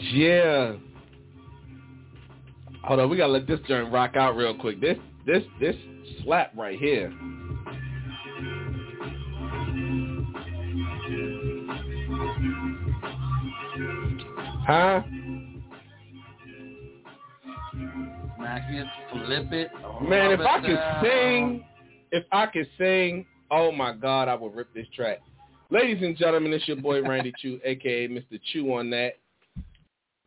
[0.00, 0.74] Yeah.
[2.84, 4.80] Hold on, we gotta let this joint rock out real quick.
[4.80, 4.96] This
[5.26, 5.76] this this
[6.22, 7.12] slap right here.
[14.66, 15.02] Huh?
[18.36, 19.70] Smack it, flip it.
[20.02, 21.04] Man, if rub I could down.
[21.04, 21.64] sing,
[22.12, 25.18] if I could sing, oh my God, I would rip this track.
[25.70, 28.40] Ladies and gentlemen, it's your boy Randy Chew, aka Mr.
[28.52, 29.19] Chew on that.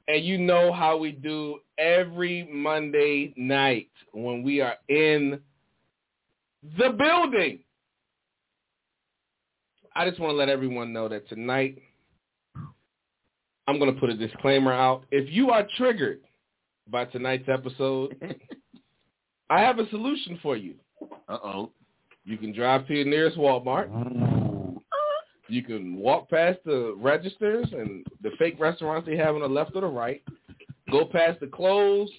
[0.07, 5.39] And you know how we do every Monday night when we are in
[6.77, 7.59] the building.
[9.95, 11.77] I just want to let everyone know that tonight
[13.67, 15.05] I'm going to put a disclaimer out.
[15.11, 16.19] If you are triggered
[16.89, 18.15] by tonight's episode,
[19.49, 20.75] I have a solution for you.
[21.29, 21.71] Uh-oh.
[22.25, 24.42] You can drive to your nearest Walmart.
[25.47, 29.71] You can walk past the registers and the fake restaurants they have on the left
[29.75, 30.23] or the right.
[30.91, 32.09] Go past the clothes.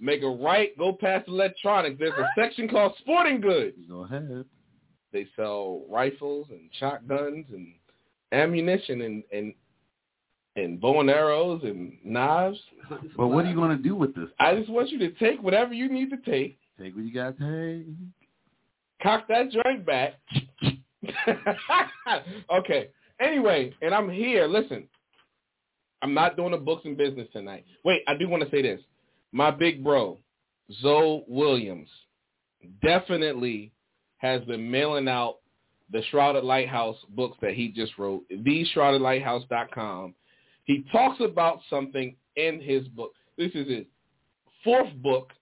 [0.00, 0.76] Make a right.
[0.78, 1.96] Go past electronics.
[1.98, 3.76] There's a section called sporting goods.
[3.88, 4.44] Go ahead.
[5.12, 7.74] They sell rifles and shotguns and
[8.32, 9.54] ammunition and and
[10.56, 12.58] and bow and arrows and knives.
[13.16, 14.28] But what are you going to do with this?
[14.38, 16.58] I just want you to take whatever you need to take.
[16.78, 17.86] Take what you got to take.
[19.02, 20.14] cock that joint back.
[22.52, 22.88] okay.
[23.20, 24.46] Anyway, and I'm here.
[24.46, 24.88] Listen,
[26.02, 27.64] I'm not doing the books and business tonight.
[27.84, 28.80] Wait, I do want to say this.
[29.32, 30.18] My big bro,
[30.80, 31.88] Zoe Williams,
[32.82, 33.72] definitely
[34.18, 35.36] has been mailing out
[35.92, 40.14] the Shrouded Lighthouse books that he just wrote, theshroudedlighthouse.com.
[40.64, 43.12] He talks about something in his book.
[43.36, 43.86] This is his
[44.62, 45.32] fourth book,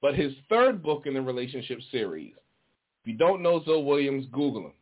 [0.00, 2.32] but his third book in the relationship series.
[3.02, 4.72] If you don't know Zoe Williams, Google him.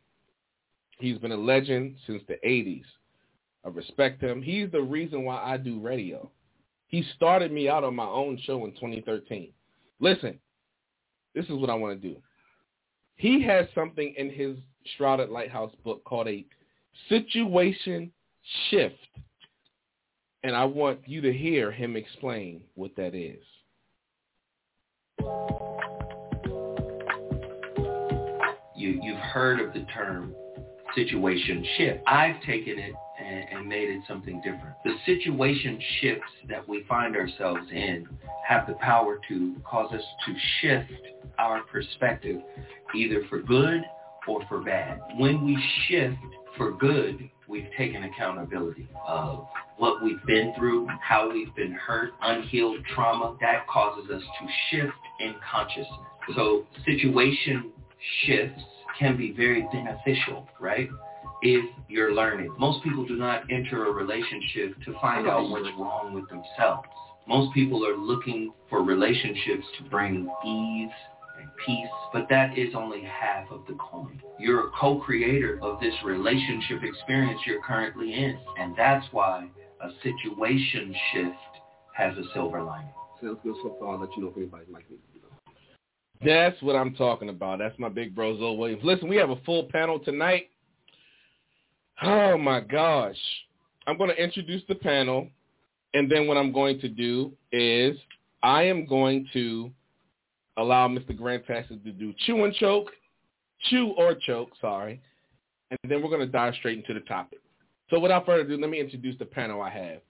[0.99, 2.85] He's been a legend since the 80s.
[3.65, 4.41] I respect him.
[4.41, 6.29] He's the reason why I do radio.
[6.87, 9.49] He started me out on my own show in 2013.
[9.99, 10.39] Listen,
[11.35, 12.17] this is what I want to do.
[13.15, 14.57] He has something in his
[14.95, 16.45] Shrouded Lighthouse book called a
[17.09, 18.11] situation
[18.69, 18.95] shift.
[20.43, 23.43] And I want you to hear him explain what that is.
[28.77, 30.33] you you've heard of the term
[30.97, 31.99] situation shift.
[32.07, 32.93] I've taken it
[33.23, 34.75] and, and made it something different.
[34.83, 38.07] The situation shifts that we find ourselves in
[38.47, 40.91] have the power to cause us to shift
[41.37, 42.41] our perspective
[42.95, 43.81] either for good
[44.27, 44.99] or for bad.
[45.17, 45.57] When we
[45.87, 46.17] shift
[46.57, 49.47] for good, we've taken accountability of
[49.77, 53.37] what we've been through, how we've been hurt, unhealed trauma.
[53.39, 55.87] That causes us to shift in consciousness.
[56.35, 57.71] So situation
[58.25, 58.63] shifts
[58.97, 60.89] can be very beneficial, right?
[61.41, 62.55] If you're learning.
[62.57, 66.87] Most people do not enter a relationship to find out what's wrong with themselves.
[67.27, 70.91] Most people are looking for relationships to bring ease
[71.39, 74.21] and peace, but that is only half of the coin.
[74.39, 79.47] You're a co-creator of this relationship experience you're currently in, and that's why
[79.81, 81.35] a situation shift
[81.93, 82.89] has a silver lining.
[83.21, 83.93] Sounds good so far.
[83.93, 85.06] I'll let you know if anybody might need to know.
[86.23, 87.59] That's what I'm talking about.
[87.59, 88.83] That's my big bro, Zoe Williams.
[88.83, 90.49] Listen, we have a full panel tonight.
[92.01, 93.17] Oh, my gosh.
[93.85, 95.29] I'm going to introduce the panel,
[95.93, 97.97] and then what I'm going to do is
[98.43, 99.71] I am going to
[100.57, 101.17] allow Mr.
[101.17, 102.91] Grantastic to do chew and choke,
[103.69, 105.01] chew or choke, sorry,
[105.71, 107.39] and then we're going to dive straight into the topic.
[107.89, 110.01] So without further ado, let me introduce the panel I have.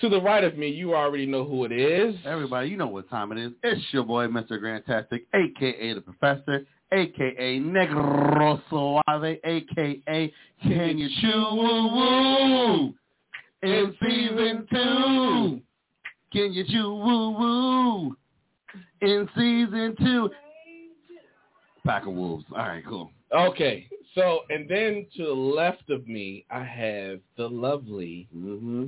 [0.00, 2.14] To the right of me, you already know who it is.
[2.24, 3.52] Everybody, you know what time it is.
[3.62, 4.52] It's your boy, Mr.
[4.52, 5.94] Grantastic, a.k.a.
[5.94, 7.60] The Professor, a.k.a.
[7.60, 10.32] Negro Suave, a.k.a.
[10.62, 12.94] Can You Chew Woo Woo?
[13.62, 15.60] In season two.
[16.32, 18.16] Can You Chew Woo Woo?
[19.02, 20.30] In season two.
[21.84, 22.46] Pack of Wolves.
[22.52, 23.10] All right, cool.
[23.36, 28.86] Okay, so and then to the left of me, I have the lovely Mm-hmm.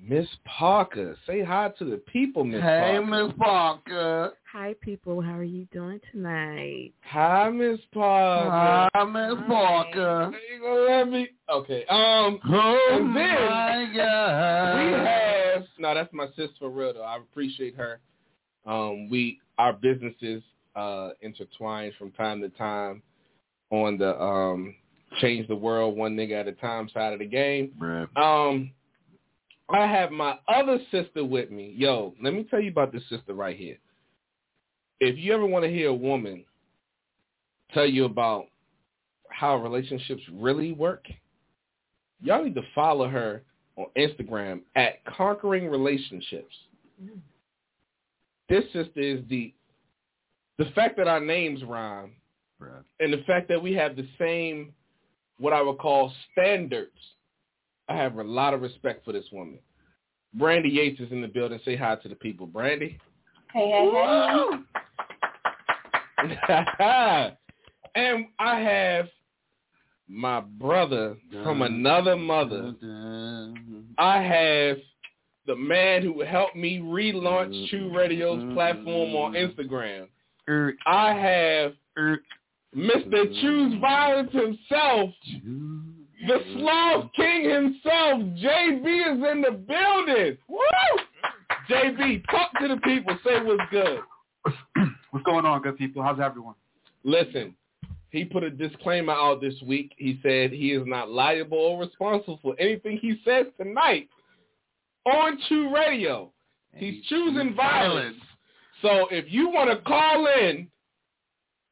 [0.00, 1.16] Miss Parker.
[1.26, 3.04] Say hi to the people, Miss Hey, Parker.
[3.16, 4.32] Hey, Miss Parker.
[4.52, 5.20] Hi, people.
[5.20, 6.92] How are you doing tonight?
[7.02, 8.88] Hi, Miss Parker.
[8.94, 10.32] Hi, Miss Parker.
[10.52, 11.28] You gonna let me?
[11.50, 11.84] Okay.
[11.86, 14.86] Um, Oh, And then my God.
[14.86, 15.94] we have no.
[15.94, 17.02] That's my sis for real though.
[17.02, 18.00] I appreciate her.
[18.66, 20.42] Um, we our businesses
[20.74, 23.02] uh intertwine from time to time
[23.70, 24.74] on the um
[25.20, 27.72] change the world one nigga at a time side of the game.
[27.80, 28.06] Bruh.
[28.16, 28.70] Um,
[29.68, 31.74] I have my other sister with me.
[31.76, 33.78] Yo, let me tell you about this sister right here.
[35.00, 36.44] If you ever want to hear a woman
[37.74, 38.46] tell you about
[39.28, 41.04] how relationships really work,
[42.22, 43.42] y'all need to follow her
[43.76, 46.54] on Instagram at Conquering Relationships.
[48.48, 49.52] This sister is the
[50.58, 52.12] the fact that our names rhyme
[52.60, 52.82] Bruh.
[53.00, 54.72] and the fact that we have the same
[55.38, 56.96] what I would call standards.
[57.88, 59.58] I have a lot of respect for this woman.
[60.34, 61.60] Brandy Yates is in the building.
[61.64, 62.98] Say hi to the people, Brandy.
[63.52, 64.50] Hey, hey,
[66.78, 67.36] hey.
[67.94, 69.08] and I have
[70.08, 72.74] my brother from another mother.
[73.98, 74.78] I have
[75.46, 80.08] the man who helped me relaunch True Radio's platform on Instagram.
[80.48, 82.20] Er, I have er,
[82.74, 83.40] Mr.
[83.40, 85.10] Choose Violence himself,
[86.26, 88.20] the Sloth King himself.
[88.42, 90.36] JB is in the building.
[90.48, 90.58] Woo!
[91.70, 93.18] JB, talk to the people.
[93.24, 94.00] Say what's good.
[95.10, 96.02] What's going on, good people?
[96.02, 96.54] How's everyone?
[97.02, 97.56] Listen,
[98.10, 99.92] he put a disclaimer out this week.
[99.96, 104.08] He said he is not liable or responsible for anything he says tonight
[105.06, 106.30] on True Radio.
[106.74, 108.18] He's choosing violence.
[108.82, 110.68] So if you want to call in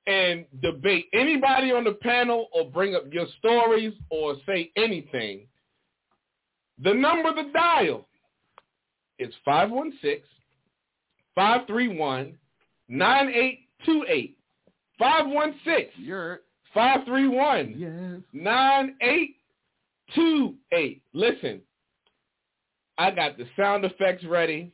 [0.07, 5.47] and debate anybody on the panel or bring up your stories or say anything,
[6.83, 8.07] the number to dial
[9.19, 9.33] is
[11.39, 12.37] 516-531-9828.
[14.99, 16.41] 516 You're
[16.73, 21.03] 531 9828.
[21.13, 21.61] Listen,
[22.99, 24.71] I got the sound effects ready.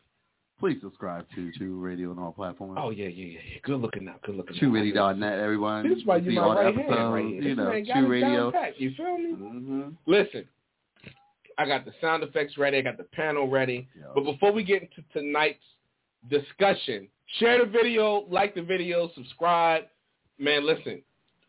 [0.61, 2.77] Please subscribe to True Radio on all platforms.
[2.79, 3.41] Oh yeah, yeah, yeah.
[3.63, 4.21] Good looking out.
[4.21, 4.57] Good looking.
[4.57, 4.63] out.
[4.63, 5.89] TrueRadio.net, everyone.
[5.89, 7.43] This is why you my all right hand right here.
[7.43, 7.71] You know,
[8.07, 8.53] Radio.
[8.53, 8.79] pat.
[8.79, 9.33] You feel me?
[9.33, 9.89] Mm-hmm.
[10.05, 10.47] Listen,
[11.57, 12.77] I got the sound effects ready.
[12.77, 13.89] I got the panel ready.
[14.15, 15.65] But before we get into tonight's
[16.29, 17.09] discussion,
[17.39, 19.85] share the video, like the video, subscribe.
[20.39, 21.01] Man, listen,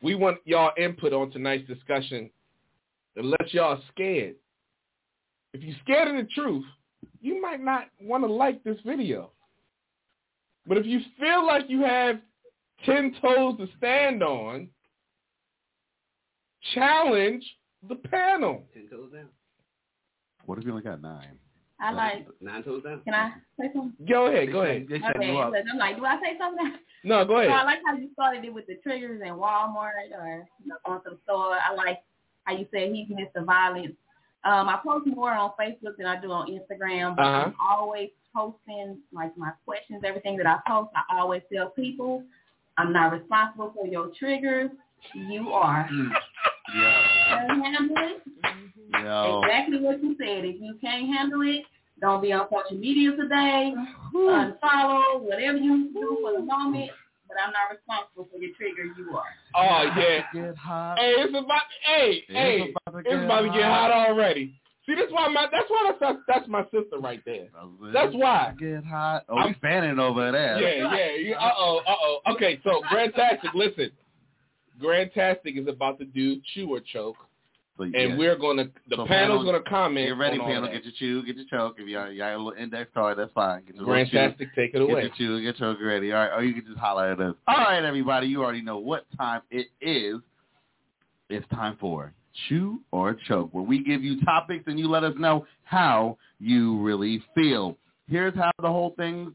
[0.02, 2.30] we want y'all input on tonight's discussion
[3.18, 4.36] unless y'all are scared.
[5.54, 6.64] If you're scared of the truth,
[7.22, 9.32] you might not want to like this video.
[10.68, 12.18] But if you feel like you have
[12.86, 14.70] 10 toes to stand on,
[16.74, 17.44] challenge
[17.88, 18.64] the panel.
[18.74, 19.28] Ten toes down.
[20.46, 21.38] What if you only got nine?
[21.80, 22.28] I like.
[22.42, 23.02] Nine toes down.
[23.04, 24.06] Can I say something?
[24.08, 24.86] Go ahead, go ahead.
[24.88, 25.54] They Okay, you up.
[25.72, 26.74] I'm like, do I say something?
[27.04, 30.48] No, go So I like how you started it with the triggers in Walmart or
[30.64, 31.58] you know, on some store.
[31.58, 31.98] I like
[32.44, 33.44] how you said he's Mr.
[33.44, 33.96] Violence.
[34.44, 38.98] Um, I post more on Facebook than I do on Instagram, but I'm always posting
[39.14, 40.90] like my questions, everything that I post.
[40.96, 42.24] I always tell people
[42.78, 44.72] I'm not responsible for your triggers.
[45.14, 45.88] You are.
[46.76, 47.04] Yeah.
[47.28, 48.22] Can't handle it.
[49.04, 49.42] Yo.
[49.44, 50.46] Exactly what you said.
[50.46, 51.64] If you can't handle it,
[52.00, 53.74] don't be on social media today.
[54.16, 56.92] Unfollow, whatever you do for the moment.
[57.32, 58.92] But I'm not responsible for your trigger.
[58.98, 59.24] You are.
[59.56, 60.24] Oh yeah.
[60.34, 61.00] Get hot.
[61.00, 64.60] Hey, it's about hey, hey, about to it's about to get hot already.
[64.86, 67.48] See, that's why my that's why that's that's my sister right there.
[67.94, 68.54] That's why.
[68.60, 69.24] Get hot.
[69.30, 70.60] Oh, I'm- we fanning over there.
[70.60, 71.16] Yeah, yeah.
[71.30, 71.36] yeah.
[71.40, 72.34] Uh oh, uh oh.
[72.34, 73.92] Okay, so Grandtastic, listen.
[74.82, 77.16] Grandtastic is about to do chew or choke,
[77.78, 78.18] So, and yeah.
[78.18, 80.08] we're gonna the So panel's panel- gonna comment.
[80.10, 80.70] Get ready, panel.
[80.72, 81.78] Get your chew, get your choke.
[81.80, 83.64] If you got, you got a little index card, that's fine.
[83.66, 84.46] Get your little chew.
[84.56, 85.02] Take it Get away.
[85.04, 86.12] your chew, get your choke ready.
[86.12, 87.36] All right, or you can just holler at us.
[87.48, 90.18] All right, everybody, you already know what time it is.
[91.30, 92.14] It's time for
[92.48, 96.78] chew or choke, where we give you topics and you let us know how you
[96.82, 97.78] really feel.
[98.10, 99.34] Here's how the whole thing.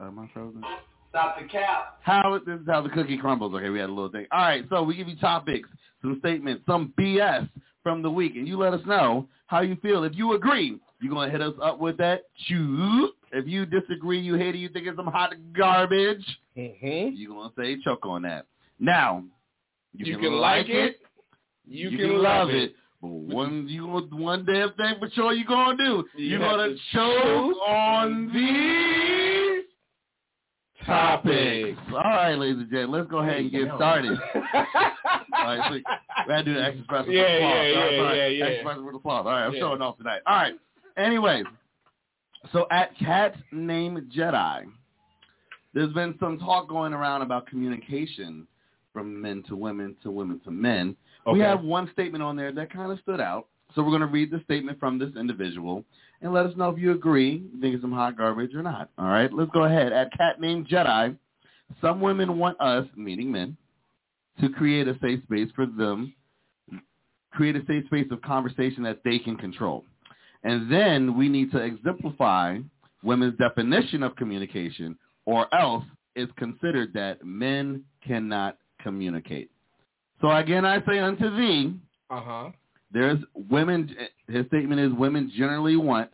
[0.00, 0.62] Am I frozen?
[1.10, 1.98] Stop the cap.
[2.02, 3.52] How this is how the cookie crumbles.
[3.54, 4.26] Okay, we had a little thing.
[4.32, 5.68] All right, so we give you topics,
[6.02, 7.48] some statements, some BS
[7.82, 10.04] from the week, and you let us know how you feel.
[10.04, 13.10] If you agree, you're gonna hit us up with that chew.
[13.32, 16.24] If you disagree, you hate it, you think it's some hot garbage,
[16.56, 17.14] Mm-hmm.
[17.16, 18.46] you're gonna say choke on that.
[18.78, 19.24] Now,
[19.94, 20.96] You, can, like it.
[21.66, 22.74] You, can, love it.
[23.00, 26.04] But one you one damn thing for sure you're gonna do.
[26.16, 29.39] You You're have gonna to choke on these
[30.90, 31.78] topics.
[31.92, 34.18] All right, ladies and gentlemen, let's go ahead and get started.
[34.34, 35.84] All right, so we
[36.26, 38.44] gotta do the exercise with Yeah, yeah, right, yeah, right, yeah, yeah.
[38.46, 39.26] Exercise with applause.
[39.26, 39.60] All right, I'm Yeah.
[39.60, 40.20] showing off tonight.
[40.26, 40.54] All right.
[40.96, 41.44] Anyways,
[42.52, 44.64] so at Cat Named Jedi,
[45.72, 48.46] there's been some talk going around about communication
[48.92, 50.96] from men to women to women to men.
[51.32, 53.46] We have one statement on there that kind of stood out.
[53.74, 55.84] So we're going to read the statement from this individual
[56.22, 58.90] and let us know if you agree, you think it's some hot garbage or not.
[58.98, 59.92] All right, let's go ahead.
[59.92, 61.16] At Cat Named Jedi,
[61.80, 63.56] some women want us, meaning men,
[64.40, 66.14] to create a safe space for them,
[67.32, 69.84] create a safe space of conversation that they can control.
[70.42, 72.58] And then we need to exemplify
[73.02, 75.84] women's definition of communication, or else
[76.16, 79.50] it's considered that men cannot communicate.
[80.20, 81.74] So again, I say unto thee,
[82.10, 82.50] Uh huh.
[82.92, 83.94] There's women.
[84.28, 86.10] His statement is women generally want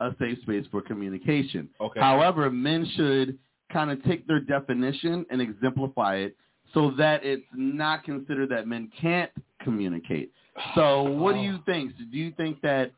[0.00, 1.68] a safe space for communication.
[1.80, 2.00] Okay.
[2.00, 3.38] However, men should
[3.72, 6.36] kind of take their definition and exemplify it
[6.74, 9.30] so that it's not considered that men can't
[9.62, 10.32] communicate.
[10.74, 11.62] So, what do you oh.
[11.66, 11.92] think?
[11.96, 12.92] Do you think that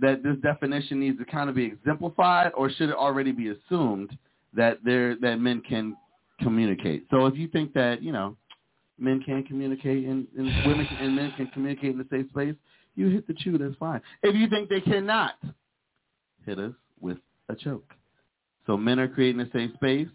[0.00, 4.16] that this definition needs to kind of be exemplified, or should it already be assumed
[4.54, 5.96] that there that men can
[6.40, 7.06] communicate?
[7.10, 8.36] So, if you think that you know
[9.02, 12.54] men can communicate and, and women can, and men can communicate in a safe space,
[12.94, 13.58] you hit the chew.
[13.58, 14.00] That's fine.
[14.22, 15.34] If you think they cannot,
[16.46, 17.18] hit us with
[17.48, 17.92] a choke.
[18.66, 20.08] So men are creating a safe space,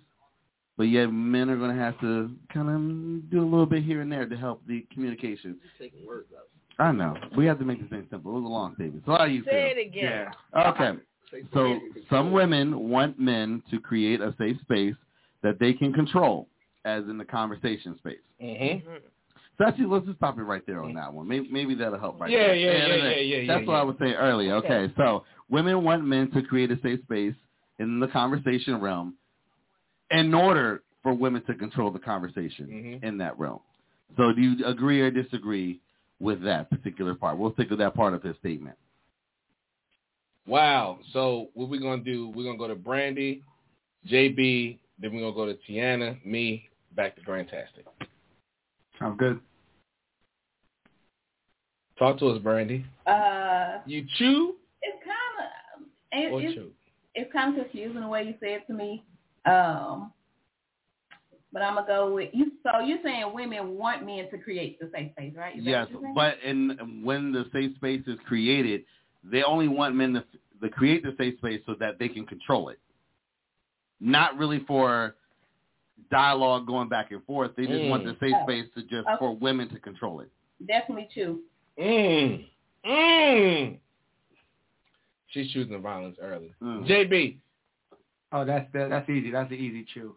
[0.77, 4.01] but yet men are going to have to kind of do a little bit here
[4.01, 5.57] and there to help the communication.
[5.79, 6.47] taking words out.
[6.79, 7.15] I know.
[7.35, 8.31] We have to make this thing simple.
[8.31, 9.03] It was a long statement.
[9.05, 9.51] So how do you feel?
[9.51, 10.27] Say it again.
[10.55, 10.69] Yeah.
[10.71, 10.99] Okay.
[11.31, 14.95] So something you can some women want men to create a safe space
[15.41, 16.47] that they can control,
[16.87, 18.17] as in the conversation space.
[18.41, 18.89] Mm-hmm.
[19.57, 21.27] So actually, let's just stop it right there on that one.
[21.27, 22.55] Maybe, maybe that'll help right Yeah, there.
[22.55, 23.79] yeah, yeah, And yeah, yeah, That's yeah, what yeah.
[23.79, 24.53] I was saying earlier.
[24.55, 24.73] Okay.
[24.73, 24.93] Okay.
[24.95, 27.33] so women want men to create a safe space
[27.79, 29.15] in the conversation realm
[30.11, 33.03] in order for women to control the conversation Mhm.
[33.03, 33.59] in that realm.
[34.15, 35.79] So do you agree or disagree
[36.19, 37.37] with that particular part?
[37.37, 38.77] We'll stick with that part of his statement.
[40.45, 40.99] Wow.
[41.13, 42.29] So what we're gonna do?
[42.29, 43.43] We're gonna go to Brandy,
[44.07, 46.66] JB, then we're gonna go to Tiana, me,
[46.97, 47.85] back to Grandtastic.
[48.99, 49.39] Sounds good.
[51.97, 52.85] Talk to us, Brandy.
[53.05, 55.47] Uh, You chew it's kind
[55.79, 56.71] of it, or it's chew?
[57.15, 59.03] it's kind of confusing the way you said it to me.
[59.45, 60.11] Um,
[61.53, 62.51] but I'm gonna go with you.
[62.63, 65.57] So you're saying women want men to create the safe space, right?
[65.57, 66.13] Is Yes, what you're saying?
[66.15, 68.83] but in when the safe space is created,
[69.23, 70.23] they only want men to,
[70.61, 72.79] to create the safe space so that they can control it.
[73.99, 75.15] Not really for
[76.09, 77.51] dialogue going back and forth.
[77.55, 78.19] They just want the Mm.
[78.19, 78.43] safe Oh.
[78.43, 79.17] space to just Okay.
[79.19, 80.29] for women to control it.
[80.65, 81.41] definitely true.
[81.77, 82.45] Mm.
[82.85, 83.77] Mm.
[85.27, 86.53] She's choosing violence early.
[86.61, 86.85] Mm.
[86.87, 87.37] JB.
[88.31, 89.29] Oh, that's that, that's easy.
[89.31, 90.15] That's the easy chew.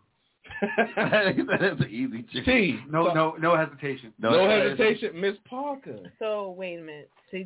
[0.96, 2.44] That's an easy chick.
[2.44, 2.80] T.
[2.88, 4.12] No, no, no hesitation.
[4.18, 5.99] No, hesitation, Miss Parker.
[6.18, 7.10] So wait a minute.
[7.30, 7.38] So,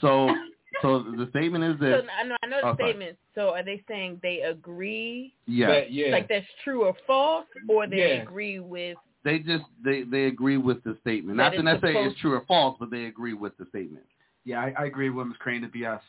[0.00, 0.34] So,
[0.82, 2.02] so the statement is so.
[2.18, 2.90] I know I know the Oh, sorry.
[2.92, 3.18] statement.
[3.34, 6.12] So are they saying they agree, Yeah, That- yeah.
[6.12, 8.22] like that's true or false, or they Yeah.
[8.22, 8.96] agree with?
[9.24, 11.36] they just they they agree with the statement.
[11.36, 14.06] Not to it's necessarily it's true or false, but they agree with the statement.
[14.44, 15.10] Yeah, I, I agree.
[15.10, 16.00] Women's creating the BS.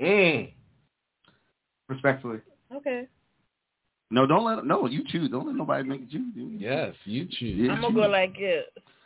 [0.00, 0.52] mm.
[1.88, 2.40] Respectfully.
[2.74, 3.06] Okay,
[4.10, 4.86] No, don't let no.
[4.86, 5.30] You choose.
[5.30, 6.26] Don't let nobody make you.
[6.34, 7.56] you Yes, you choose.
[7.66, 7.72] Yeah.
[7.72, 8.64] I'm gonna go like this.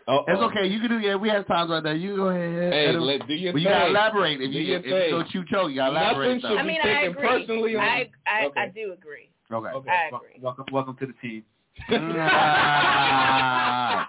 [0.09, 0.67] Oh, It's okay.
[0.67, 0.99] You can do.
[0.99, 1.99] Yeah, we have times like that.
[1.99, 2.73] You go ahead.
[2.73, 4.41] Hey, It'll- let, do your but you gotta elaborate.
[4.41, 5.11] If Do you your if you thing.
[5.11, 6.41] go chew choke, you gotta Nothing elaborate.
[6.43, 6.59] should though.
[6.59, 7.29] I be mean, I taken agree.
[7.29, 8.61] personally on- I I, Okay.
[8.61, 9.29] I do agree.
[9.53, 9.69] Okay.
[9.69, 9.91] Okay.
[9.91, 10.39] I agree.
[10.41, 11.45] Welcome, welcome to the team.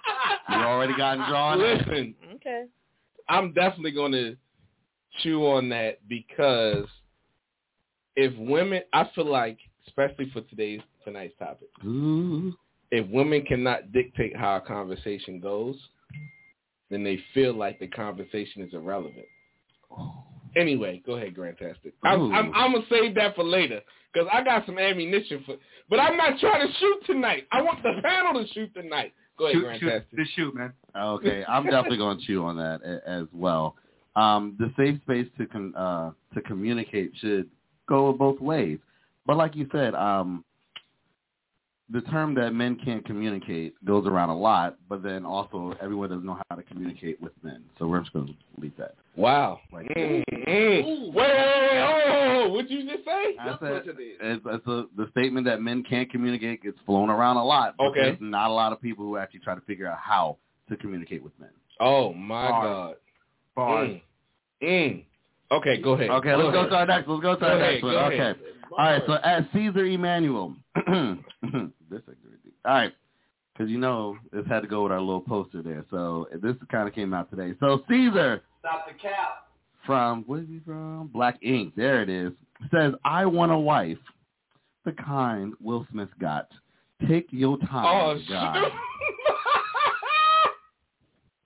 [0.50, 1.60] You already gotten drawn.
[1.60, 2.66] Listen, Okay.
[3.30, 4.36] I'm definitely going to
[5.22, 6.86] chew on that because
[8.16, 9.58] if women, I feel like,
[9.88, 12.54] especially for today's tonight's topic, Ooh.
[12.94, 15.76] If women cannot dictate how a conversation goes,
[16.92, 19.26] then they feel like the conversation is irrelevant.
[20.56, 21.94] Anyway, go ahead, Grandtastic.
[22.04, 23.82] I'm, I'm, I'm gonna save that for later
[24.14, 25.56] because I got some ammunition for.
[25.90, 27.48] But I'm not trying to shoot tonight.
[27.52, 29.14] I want the panel to shoot tonight.
[29.40, 30.20] Go ahead, Shoot, shoot, Grandtastic.
[30.20, 30.74] just shoot, man.
[30.96, 33.76] Okay, I'm definitely going to chew on that as well.
[34.16, 37.50] Um, the safe space to con- uh, to communicate should
[37.90, 38.78] go both ways.
[39.26, 40.46] But like you said, um,
[41.94, 46.26] the term that men can't communicate goes around a lot, but then also everyone doesn't
[46.26, 47.64] know how to communicate with men.
[47.80, 48.96] So we're just going to leave that.
[49.16, 49.60] Wow.
[49.72, 51.14] Like- Mm, mm.
[51.14, 51.80] Wait, wait, wait.
[51.86, 53.36] Oh, what'd you just say?
[53.40, 54.18] I That's said, it is.
[54.20, 57.76] it's, it's a, the statement that men can't communicate gets flown around a lot.
[57.78, 58.02] but Okay.
[58.02, 60.38] There's not a lot of people who actually try to figure out how
[60.70, 61.50] to communicate with men.
[61.80, 62.64] Oh my Bars.
[62.66, 62.96] God.
[63.56, 63.90] Bars.
[63.90, 64.02] Mm.
[64.64, 65.04] Mm.
[65.52, 66.10] Okay, go ahead.
[66.10, 67.08] Okay, let's go to our next.
[67.08, 67.96] Let's go to Go our ahead, next one.
[67.96, 68.18] Okay.
[68.18, 68.36] ahead.
[68.72, 69.04] All right.
[69.06, 72.52] So at Ceaser Emanuel, this is good.
[72.66, 72.94] All right,
[73.54, 75.86] because you know this had to go with our little poster there.
[75.92, 77.54] So this kind of came out today.
[77.60, 79.48] So Caesar Stop the cap.
[79.86, 81.08] from where is he from?
[81.14, 81.74] Black Ink.
[81.76, 82.32] There it is.
[82.74, 83.98] Says I want a wife,
[84.86, 86.48] the kind Will Smith got.
[87.08, 88.72] Take your Oh, time, God.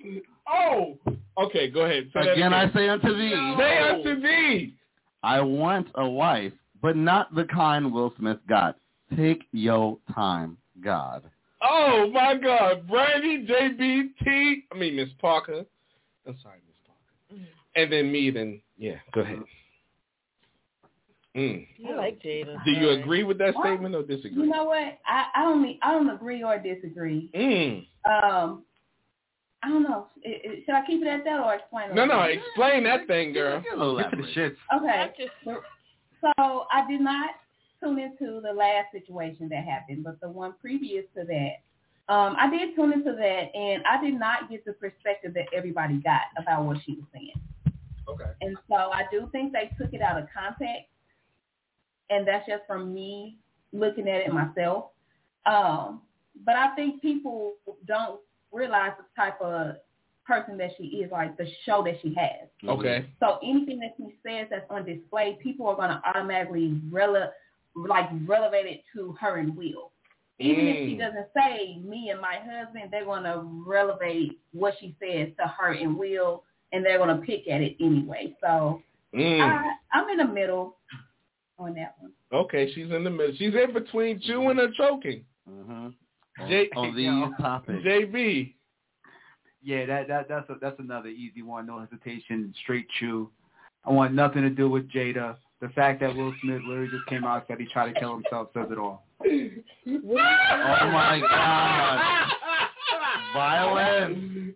[0.47, 0.99] shoot.
[1.07, 1.43] oh.
[1.45, 2.09] Okay, go ahead.
[2.13, 4.73] Say that Again, I say unto thee, Say unto thee.
[5.21, 8.77] I want a wife, but not the kind Will Smith got.
[9.15, 11.23] Take your time, God.
[11.61, 14.63] Oh my God, Brandy, JBT.
[14.71, 15.63] I mean Miss Parker.
[16.27, 17.43] I'm sorry, Miss Parker.
[17.75, 18.31] And then me.
[18.31, 19.39] Then yeah, go ahead.
[21.35, 21.67] Mm.
[21.87, 22.57] I like Jada.
[22.65, 23.67] Do you agree with that What?
[23.67, 24.43] statement or disagree?
[24.43, 24.97] You know what?
[25.07, 27.29] I, I don't mean I don't agree or disagree.
[27.35, 27.85] Mm.
[28.11, 28.63] Um,
[29.63, 30.07] I don't know.
[30.21, 31.89] It, it, should I keep it at that or explain?
[31.95, 32.39] No, little no, bit?
[32.39, 33.61] explain that thing, girl.
[33.61, 34.55] Get a little Get to the elaborate.
[34.71, 34.77] shits.
[34.77, 35.57] Okay.
[36.21, 37.31] So I did not
[37.83, 42.49] tune into the last situation that happened, but the one previous to that, um, I
[42.49, 46.63] did tune into that, and I did not get the perspective that everybody got about
[46.65, 47.33] what she was saying.
[48.07, 48.31] Okay.
[48.41, 50.87] And so I do think they took it out of context,
[52.09, 53.37] and that's just from me
[53.73, 54.85] looking at it myself.
[55.45, 56.01] Um,
[56.45, 58.19] but I think people don't
[58.51, 59.75] realize the type of
[60.25, 62.49] person that she is, like the show that she has.
[62.67, 63.05] Okay.
[63.19, 67.29] So anything that she says that's on display, people are going to automatically rele-
[67.75, 69.91] like relevate it to her and Will.
[70.39, 70.99] Even if she Mm.
[70.99, 75.71] doesn't say me and my husband, they're going to relevate what she says to her
[75.73, 78.35] and Will, and they're going to pick at it anyway.
[78.41, 78.81] So
[79.13, 79.39] Mm.
[79.41, 80.77] I, I'm in the middle
[81.57, 82.11] on that one.
[82.33, 83.33] Okay, she's in the middle.
[83.37, 85.23] She's in between chewing and choking.
[85.49, 85.93] Mhm.
[86.39, 87.31] On, J- on these Yo.
[87.39, 87.83] topics.
[87.85, 88.53] JB.
[89.63, 91.65] Yeah, that that that's a, that's another easy one.
[91.65, 93.29] No hesitation, straight chew.
[93.85, 95.35] I want nothing to do with Jada.
[95.61, 98.13] The fact that Will Smith literally just came out and said he tried to kill
[98.13, 99.03] himself says it all.
[99.25, 102.27] Oh my God.
[103.33, 104.53] Violence.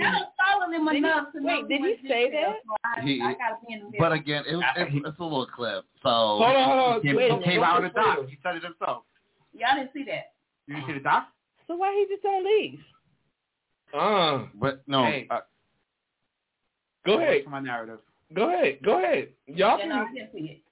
[0.00, 2.56] I don't follow them Did he- enough to know wait, did he say that?
[2.66, 3.98] so I, He- I got to be in the middle.
[3.98, 5.84] But again, it was, it, it's a little clip.
[6.02, 7.02] So Hold on, hold on.
[7.02, 7.62] He, Wait he came minute.
[7.62, 8.18] out of the doc.
[8.28, 9.04] He said it himself.
[9.52, 10.32] Y'all didn't see that.
[10.66, 11.28] You didn't see the doc?
[11.66, 12.78] so why he just don't leave?
[13.94, 15.26] Uh, But no, Hey.
[15.30, 15.40] uh,
[17.04, 17.44] go ahead.
[17.44, 18.00] For my narrative.
[18.34, 18.82] Go ahead.
[18.82, 19.28] Go ahead.
[19.46, 20.14] Y'all Yeah, no, I can.
[20.14, 20.62] didn't see it.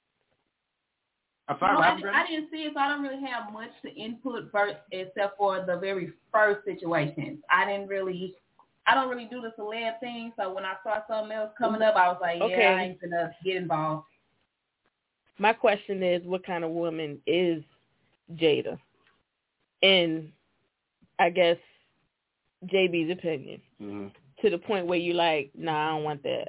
[1.47, 3.53] I'm sorry, No, I, happened, di- I didn't see it, so I don't really have
[3.53, 7.43] much to input first, except for the very first situation.
[7.51, 8.35] I didn't really,
[8.87, 10.33] I don't really do the celeb thing.
[10.39, 12.67] So when I saw something else coming up, I was like, yeah, Okay.
[12.67, 14.07] I ain't gonna get involved.
[15.39, 17.63] My question is, what kind of woman is
[18.37, 18.79] Jada?
[19.85, 20.33] In,
[21.19, 21.59] I guess,
[22.67, 24.11] JB's opinion, mhm.
[24.41, 26.49] to the point where you like, nah, I don't want that.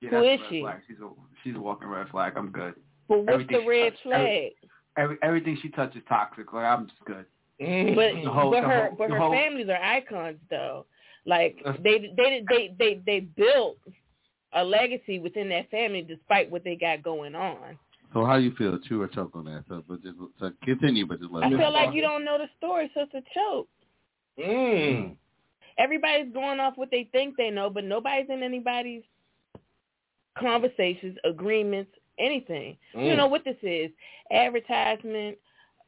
[0.00, 0.60] Yeah, Who that's a is red she?
[0.62, 0.80] Flag.
[0.88, 1.08] She's a
[1.44, 2.32] she's a walking red flag.
[2.36, 2.74] I'm good.
[3.08, 4.20] But what's Everything the red touched- flag?
[4.20, 4.52] every-
[4.98, 6.52] Every, everything she touches toxic.
[6.52, 7.24] Like I'm just good.
[7.60, 7.94] Mm.
[7.94, 10.86] But whole- but her whole- but her whole- families are icons though.
[11.26, 13.78] Like That's- they they they they they built
[14.52, 17.78] a legacy within that family despite what they got going on.
[18.12, 18.78] So how do you feel?
[18.78, 19.64] Chew or choke on that?
[19.68, 22.48] So, but just so continue, but just let I feel like you don't know the
[22.56, 23.68] story, so it's a choke.
[24.38, 25.16] Mm.
[25.78, 29.02] Everybody's going off what they think they know, but nobody's in anybody's
[30.38, 32.76] conversations, agreements, anything.
[32.94, 33.16] You Mm.
[33.16, 33.90] know what this is?
[34.30, 35.38] Advertisement.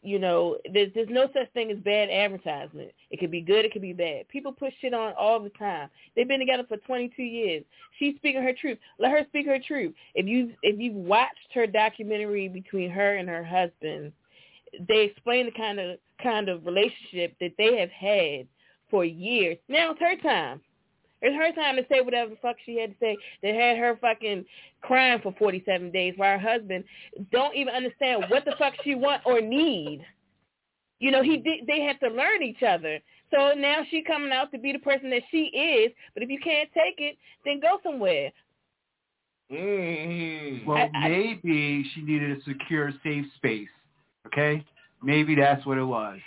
[0.03, 2.93] You know, there's there's no such thing as bad advertisement.
[3.11, 4.29] It could be good, it could be bad.
[4.29, 5.89] People put shit on all the time.
[6.15, 7.65] They've been together for 22 years.
[7.99, 8.79] She's speaking her truth.
[9.01, 9.95] Let her speak her truth.
[10.15, 14.13] If you if you've watched her documentary between her and her husband,
[14.89, 18.47] they explain the kind of kind of relationship that they have had
[18.91, 19.59] for years.
[19.69, 20.61] Now it's her time.
[21.21, 23.17] It's her time to say whatever the fuck she had to say.
[23.43, 24.45] That had her fucking
[24.83, 26.85] crying for 47 days while her husband
[27.33, 30.05] don't even understand what the fuck she want or need.
[31.01, 32.99] You know, he did, they have to learn each other.
[33.33, 35.93] So now she coming out to be the person that she is.
[36.15, 38.33] But if you can't take it, then go somewhere.
[39.53, 40.65] Mm.
[40.67, 43.69] Well, I- I- maybe she needed a secure, safe space.
[44.27, 44.63] Okay,
[45.03, 46.21] maybe that's what it was.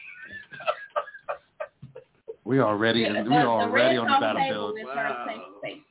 [2.44, 4.78] We are already The- we the- already the on the red battlefield.
[4.80, 5.82] is her safe.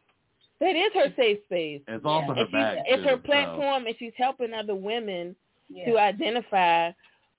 [0.61, 1.83] That is her safe space.
[1.89, 2.35] It's also Yeah.
[2.35, 2.79] her If she's, bag.
[2.87, 3.23] it's too, her so.
[3.23, 5.35] platform, and she's helping other women
[5.69, 5.87] Yeah.
[5.87, 6.93] to identify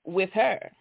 [0.04, 0.72] with her.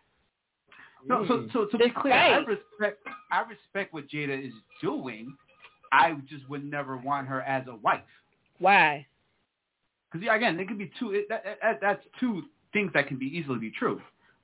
[1.06, 5.36] No, so so to be clear, I respect I respect what Jada is doing.
[5.91, 8.02] I just would never want her as a wife.
[8.60, 9.06] Why?
[10.12, 11.13] Because yeah, again, it could be two.
[11.13, 14.02] It, that, that, that's two things that can be easily be true.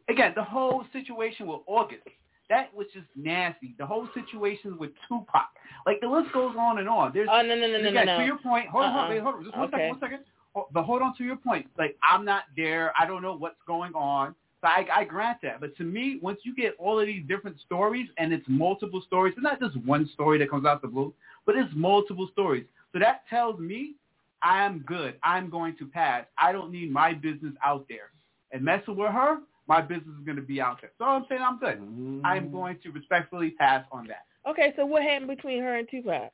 [0.10, 2.08] Again, the whole situation with August,
[2.50, 3.76] that was just nasty.
[3.78, 5.48] The whole situation with Tupac,
[5.86, 7.12] like the list goes on and on.
[7.14, 9.10] There's Oh no no no no again, no to your point, hold on, hold Uh-uh.
[9.10, 9.90] on, wait, hold on, just one second, Okay.
[9.90, 10.20] one second.
[10.56, 11.68] Ho- But hold on to your point.
[11.78, 12.94] Like I'm not there.
[13.00, 14.34] I don't know what's going on.
[14.62, 15.60] So I, I grant that.
[15.60, 19.34] But to me, once you get all of these different stories and it's multiple stories,
[19.38, 21.14] it's not just one story that comes out the blue,
[21.46, 22.66] but it's multiple stories.
[22.94, 23.94] So that tells me
[24.42, 25.16] I'm good.
[25.22, 26.26] I'm going to pass.
[26.40, 28.10] I don't need my business out there.
[28.52, 30.92] And messing with her, my business is going to be out there.
[30.98, 31.80] So I'm saying I'm good.
[31.80, 32.22] Mm.
[32.24, 34.26] I'm going to respectfully pass on that.
[34.50, 36.32] Okay, so what happened between her and Tupac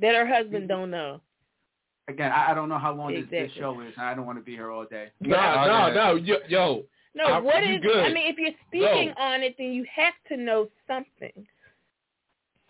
[0.00, 0.32] that her Mm-hmm.
[0.32, 1.20] husband don't know?
[2.08, 3.92] Again, I, I don't know how long this, this show is.
[3.96, 5.08] and I don't want to be here all day.
[5.20, 6.14] No, no, no.
[6.16, 6.82] Yo, yo.
[7.14, 7.82] No, I- what you is?
[7.82, 8.04] good.
[8.04, 9.22] I mean, if you're speaking No.
[9.24, 11.46] on it, then you have to know something.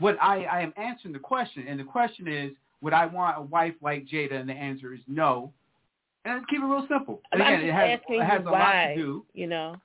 [0.01, 3.43] What I, I am answering the question, and the question is, would I want a
[3.43, 4.39] wife like Jada?
[4.41, 5.53] And the answer is no.
[6.25, 7.23] And keep it real simple.
[7.33, 8.95] And I'm again, just it has, asking it has you a lot why.
[8.95, 9.27] to do.
[9.35, 9.77] You know,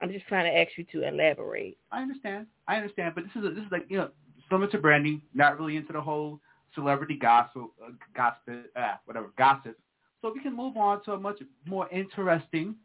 [0.00, 1.78] I'm just trying to ask you to elaborate.
[1.92, 2.46] I understand.
[2.68, 3.14] I understand.
[3.14, 4.10] But this is a, this is like you know
[4.48, 6.40] similar to Brandy, not really into the whole
[6.74, 9.78] celebrity gossip, uh, gossip, uh, whatever, gossip.
[10.22, 12.76] So we can move on to a much more interesting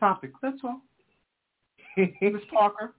[0.00, 0.32] topic.
[0.42, 0.80] That's all.
[1.96, 2.94] Miss Parker,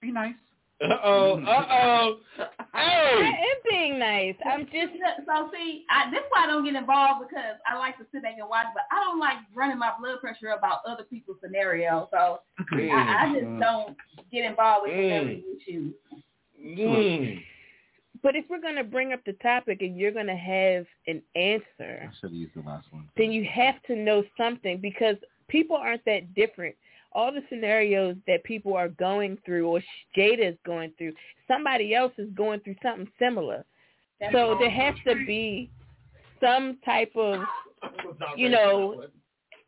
[0.00, 0.34] be nice.
[0.82, 2.16] Uh-oh, uh-oh.
[2.76, 3.22] Hey!
[3.22, 4.34] I am being nice.
[4.44, 4.92] I'm just
[5.26, 5.84] so see.
[5.88, 8.46] I, this is why I don't get involved because I like to sit back and
[8.50, 12.08] watch, but I don't like running my blood pressure about other people's scenarios.
[12.10, 12.40] So
[12.74, 12.90] Mm.
[12.92, 13.60] I, I just Mm.
[13.60, 13.96] don't
[14.30, 15.08] get involved with Mm.
[15.08, 15.94] celebrity issues.
[16.62, 17.42] Mm.
[18.22, 22.14] but if we're gonna bring up the topic and you're gonna have an answer, I
[22.20, 23.08] should have used the last one.
[23.16, 25.16] then you have to know something because
[25.48, 26.74] people aren't that different.
[27.12, 29.82] All the scenarios that people are going through or
[30.16, 31.12] Jada is going through,
[31.48, 33.64] somebody else is going through something similar.
[34.20, 35.70] That's So there has to be
[36.42, 37.40] some type of,
[38.36, 39.04] you know,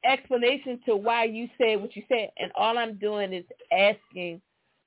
[0.04, 2.30] explanation to why you said what you said.
[2.38, 4.40] And all I'm doing is asking,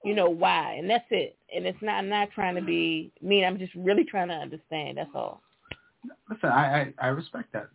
[0.03, 0.73] you know, why.
[0.73, 1.37] And that's it.
[1.55, 3.43] And it's not, I'm not trying to be mean.
[3.43, 4.97] I'm just really trying to understand.
[4.97, 5.41] That's all.
[6.29, 7.69] Listen, I, I, I respect that.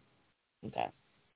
[0.66, 0.86] Okay.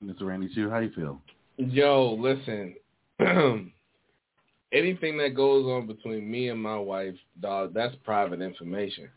[0.05, 0.23] Mr.
[0.23, 1.21] Randy Chew, how do you feel?
[1.57, 2.75] Yo, listen.
[4.73, 9.11] Anything that goes on between me and my wife, dog, that's private information.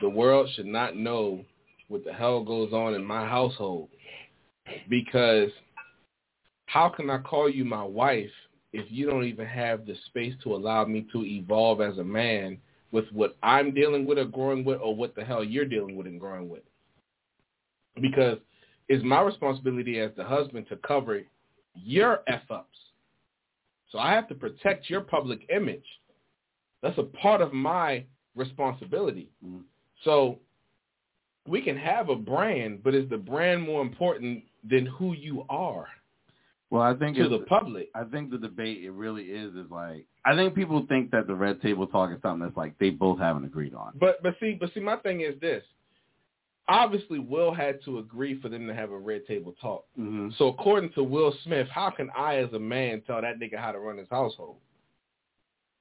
[0.00, 1.44] The world should not know
[1.88, 3.88] what the hell goes on in my household.
[4.88, 5.50] Because
[6.66, 8.30] how can I call you my wife
[8.72, 12.58] if you don't even have the space to allow me to evolve as a man
[12.92, 16.06] with what I'm dealing with or growing with or what the hell you're dealing with
[16.06, 16.62] and growing with?
[18.00, 18.38] Because
[18.88, 21.22] it's my responsibility as the husband to cover
[21.74, 22.78] your F-ups.
[23.90, 25.84] So I have to protect your public image.
[26.82, 29.30] That's a part of my responsibility.
[29.44, 29.64] Mhm.
[30.04, 30.38] So
[31.46, 35.88] we can have a brand, but is the brand more important than who you are
[36.70, 37.90] Well, I think to the public?
[37.96, 41.34] I think the debate it really is is like I think people think that the
[41.34, 43.92] red table talk is something that's like they both haven't agreed on.
[43.98, 45.64] But but see but see my thing is this.
[46.70, 49.86] Obviously Will had to agree for them to have a red table talk.
[49.98, 50.28] Mm-hmm.
[50.38, 53.72] So according to Will Smith, how can I as a man tell that nigga how
[53.72, 54.56] to run his household?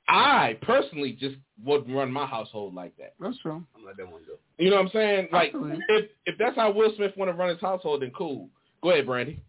[0.07, 3.13] I personally just wouldn't run my household like that.
[3.19, 3.63] That's true.
[3.77, 4.39] I'm like that one though.
[4.57, 5.27] You know what I'm saying?
[5.31, 5.77] Like Absolutely.
[5.89, 8.49] if if that's how Will Smith want to run his household, then cool.
[8.81, 9.39] Go ahead, Brandy.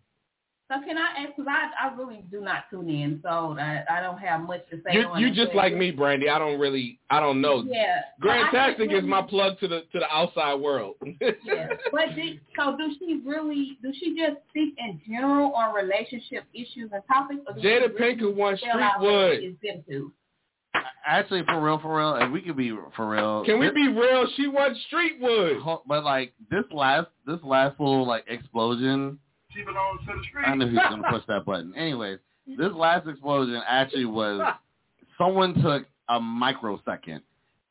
[0.71, 1.35] So can I ask?
[1.37, 4.77] Because I, I really do not tune in, so I, I don't have much to
[4.77, 4.95] say.
[4.99, 5.35] You on you it.
[5.35, 6.29] just like me, Brandy.
[6.29, 7.65] I don't really I don't know.
[7.67, 8.03] Yeah.
[8.21, 10.95] Grand Tastic is my plug to the to the outside world.
[11.45, 11.69] Yeah.
[11.91, 13.79] But do, so do she really?
[13.83, 17.41] Do she just speak in general on relationship issues and topics?
[17.49, 19.49] Or Jada really Pinkett won spell out Streetwood.
[19.49, 20.13] Is them to?
[21.05, 23.89] Actually, for real, for real, if we could be for real, Can we this- be
[23.89, 24.27] real?
[24.37, 25.61] She won Streetwood.
[25.63, 29.19] ho- But like this last, this last little like explosion.
[29.55, 30.45] She belongs to the street.
[30.47, 31.75] I knew he was gonna push that button.
[31.77, 34.41] Anyways, this last explosion actually was
[35.19, 37.23] someone took a microsecond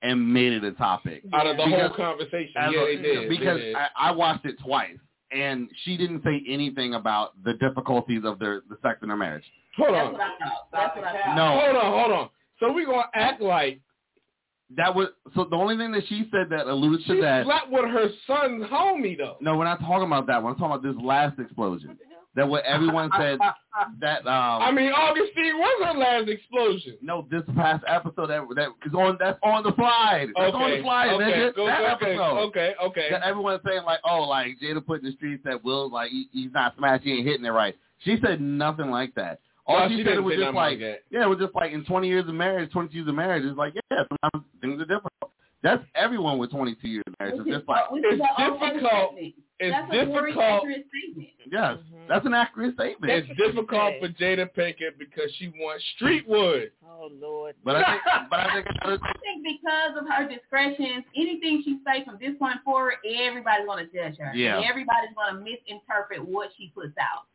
[0.01, 1.23] and made it a topic.
[1.33, 2.51] Out of the Because- whole conversation.
[2.55, 3.29] Yeah, a- they did.
[3.29, 3.75] Because they did.
[3.75, 4.97] I, I watched it twice,
[5.31, 9.43] and she didn't say anything about the difficulties of their the sex in their marriage.
[9.77, 10.13] hold That's on.
[10.13, 10.67] what I thought.
[10.71, 11.35] That's what I thought.
[11.35, 11.59] No.
[11.59, 12.29] Hold on, hold on.
[12.59, 13.79] So we're gonna act like
[14.77, 15.45] That was so.
[15.45, 17.43] The only thing that she said that alluded she to that.
[17.43, 19.37] She slept with her son's homie though.
[19.41, 20.53] No, we're not talking about that one.
[20.53, 21.97] I'm talking about this last explosion.
[22.35, 23.39] That what everyone said
[23.99, 26.97] that um I mean, Augustine was her last explosion.
[27.01, 30.27] no this past episode that that is on that's on the slide.
[30.37, 31.09] That's on the Okay, slide.
[31.13, 31.55] okay, nigga.
[31.55, 32.37] go- that okay, episode.
[32.49, 33.07] okay, okay.
[33.09, 36.29] That everyone's saying like, oh, like Jada put in the streets that Will like he,
[36.31, 37.75] he's not smashed, he ain't hitting it right.
[38.05, 39.39] She said nothing like that.
[39.69, 41.85] All No, she, she said was just like like, yeah, it was just like in
[41.85, 45.31] 20 years of marriage, 22 years of marriage, it's like, yeah, sometimes things are difficult.
[45.61, 47.35] That's everyone with 22 years of marriage.
[47.39, 49.15] It's just like, it's difficult.
[49.59, 50.63] It's That's a very difficult.
[50.63, 51.29] accurate statement.
[51.51, 52.07] yes, mm-hmm.
[52.07, 53.11] that's an accurate statement.
[53.11, 56.71] It's difficult for Jada Pinkett because she wants Streetwood.
[56.81, 57.55] Oh Lord.
[57.65, 62.05] But I think, but I think I think because of her discretions, anything she says
[62.05, 64.31] from this point forward, everybody's going to judge her.
[64.33, 64.57] Yeah.
[64.57, 67.27] And everybody's going to misinterpret what she puts out.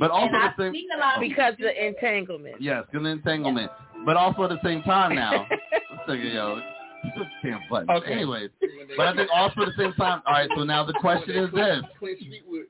[0.00, 2.60] But also and the same, seen a lot of Because the entanglement.
[2.60, 3.70] yes, an entanglement.
[4.04, 6.64] But also at the same time now, let's take it, yo, this
[7.42, 7.90] damn button.
[7.90, 8.12] Okay.
[8.12, 8.50] Anyways,
[8.96, 10.22] but I think also at the same time.
[10.26, 11.82] All right, so now the question is this.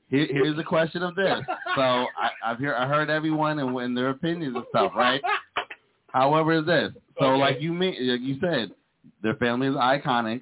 [0.09, 1.39] Here, here's the question of this.
[1.75, 5.21] So I, I've heard I heard everyone and, and their opinions and stuff, right?
[6.07, 6.91] However, is this.
[7.19, 7.39] So Okay.
[7.39, 8.71] like you mean, like you said,
[9.21, 10.41] their family is iconic.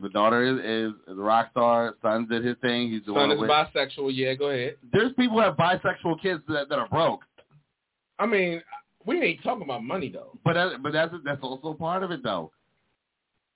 [0.00, 1.94] The daughter is, is a rock star.
[2.02, 2.90] Son did his thing.
[2.90, 3.50] He's the Son one is with.
[3.50, 4.10] bisexual.
[4.14, 4.76] Yeah, go ahead.
[4.92, 7.22] There's people who have bisexual kids that, that are broke.
[8.18, 8.62] I mean,
[9.06, 10.38] we ain't talking about money though.
[10.44, 12.52] But that, but that's that's also part of it though.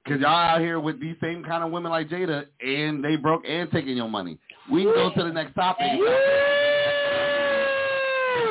[0.09, 3.43] Cause y'all out here with these same kind of women like Jada, and they broke
[3.49, 4.37] and taking your money.
[4.71, 5.87] We can go to the next topic.
[5.93, 6.09] Y'all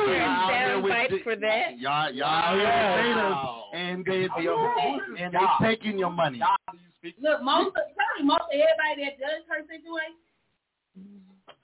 [0.08, 1.78] out here with Soundbite J- for that.
[1.78, 4.72] Y'all, y'all out here with Jada and they your,
[5.18, 6.40] and they taking your money.
[7.20, 10.16] Look, most of, probably most of everybody that does her situation.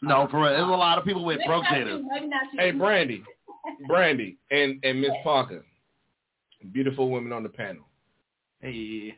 [0.02, 0.50] No, for real.
[0.50, 1.98] There's a lot of people with Maybe broke not daters.
[1.98, 2.60] you, maybe not you.
[2.60, 3.22] Hey, Brandy,
[3.86, 5.64] Brandy, and and Miss Parker,
[6.72, 7.84] beautiful women on the panel.
[8.60, 9.14] Hey,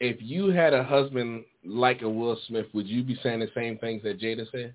[0.00, 3.78] If you had a husband like a Will Smith, would you be saying the same
[3.78, 4.72] things that Jada says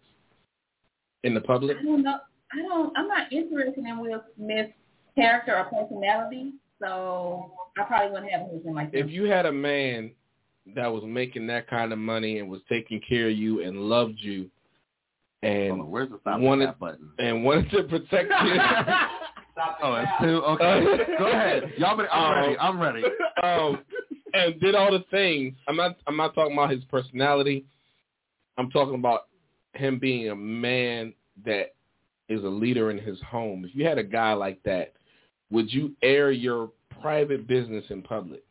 [1.24, 1.78] in the public?
[1.80, 2.18] I don't know.
[2.54, 2.98] I don't.
[2.98, 4.74] I'm not interested in Will Smith's
[5.16, 8.98] character or personality, so I probably wouldn't have a husband like that.
[8.98, 10.12] If you had a man
[10.76, 14.18] that was making that kind of money and was taking care of you and loved
[14.20, 14.50] you
[15.44, 17.10] Hold on, and where's the stop wanted that button?
[17.18, 18.60] and wanted to protect you.
[19.84, 20.44] Oh, it's two.
[20.44, 21.74] Okay, go ahead.
[21.78, 22.58] Y'all, been, I'm ready.
[22.58, 23.04] I'm ready.
[23.44, 23.80] um,
[24.34, 25.56] and did all the things.
[25.68, 25.98] I'm not.
[26.08, 27.66] I'm not talking about his personality.
[28.58, 29.28] I'm talking about
[29.74, 31.14] him being a man
[31.46, 31.74] that
[32.30, 33.66] is a leader in his home.
[33.66, 34.94] If you had a guy like that,
[35.50, 38.44] would you air your private business in public?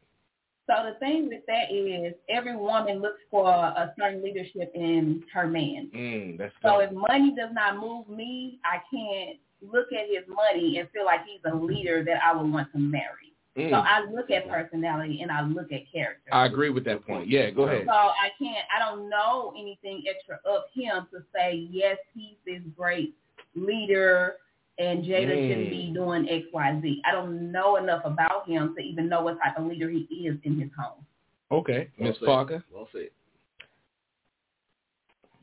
[0.67, 5.49] So the thing with that is every woman looks for a certain leadership in her
[5.49, 5.91] man.
[5.95, 10.79] Mm, that's So if money does not move me, I can't look at his money
[10.79, 13.30] and feel like he's a leader that I would want to marry.
[13.59, 16.33] Mm, So I look at personality and I look at character.
[16.33, 17.29] I agree with that point.
[17.29, 17.85] Yeah, go ahead.
[17.87, 22.63] So I can't, I don't know anything extra of him to say, yes, he's this
[22.77, 23.15] great
[23.57, 24.37] leader
[24.79, 25.71] and Jada shouldn't Mm.
[25.71, 27.03] be doing X, Y, Z.
[27.05, 30.39] I don't know enough about him to even know what type of leader he is
[30.45, 31.05] in his home.
[31.51, 32.27] Okay, Well Miss said.
[32.27, 32.65] Parker.
[32.73, 33.09] Well said.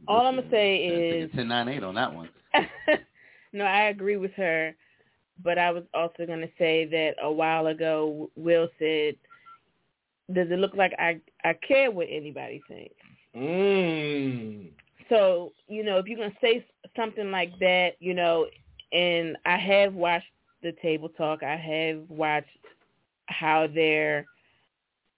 [0.07, 2.29] All I'm gonna say is, ten nine eight on that one.
[3.53, 4.73] no, I agree with her,
[5.43, 9.15] but I was also gonna say that a while ago, Will said,
[10.34, 12.95] "Does it look like I I care what anybody thinks?"
[13.36, 14.69] Mm.
[15.10, 18.47] So you know, if you're gonna say something like that, you know,
[18.91, 22.47] and I have watched the table talk, I have watched
[23.28, 24.26] how their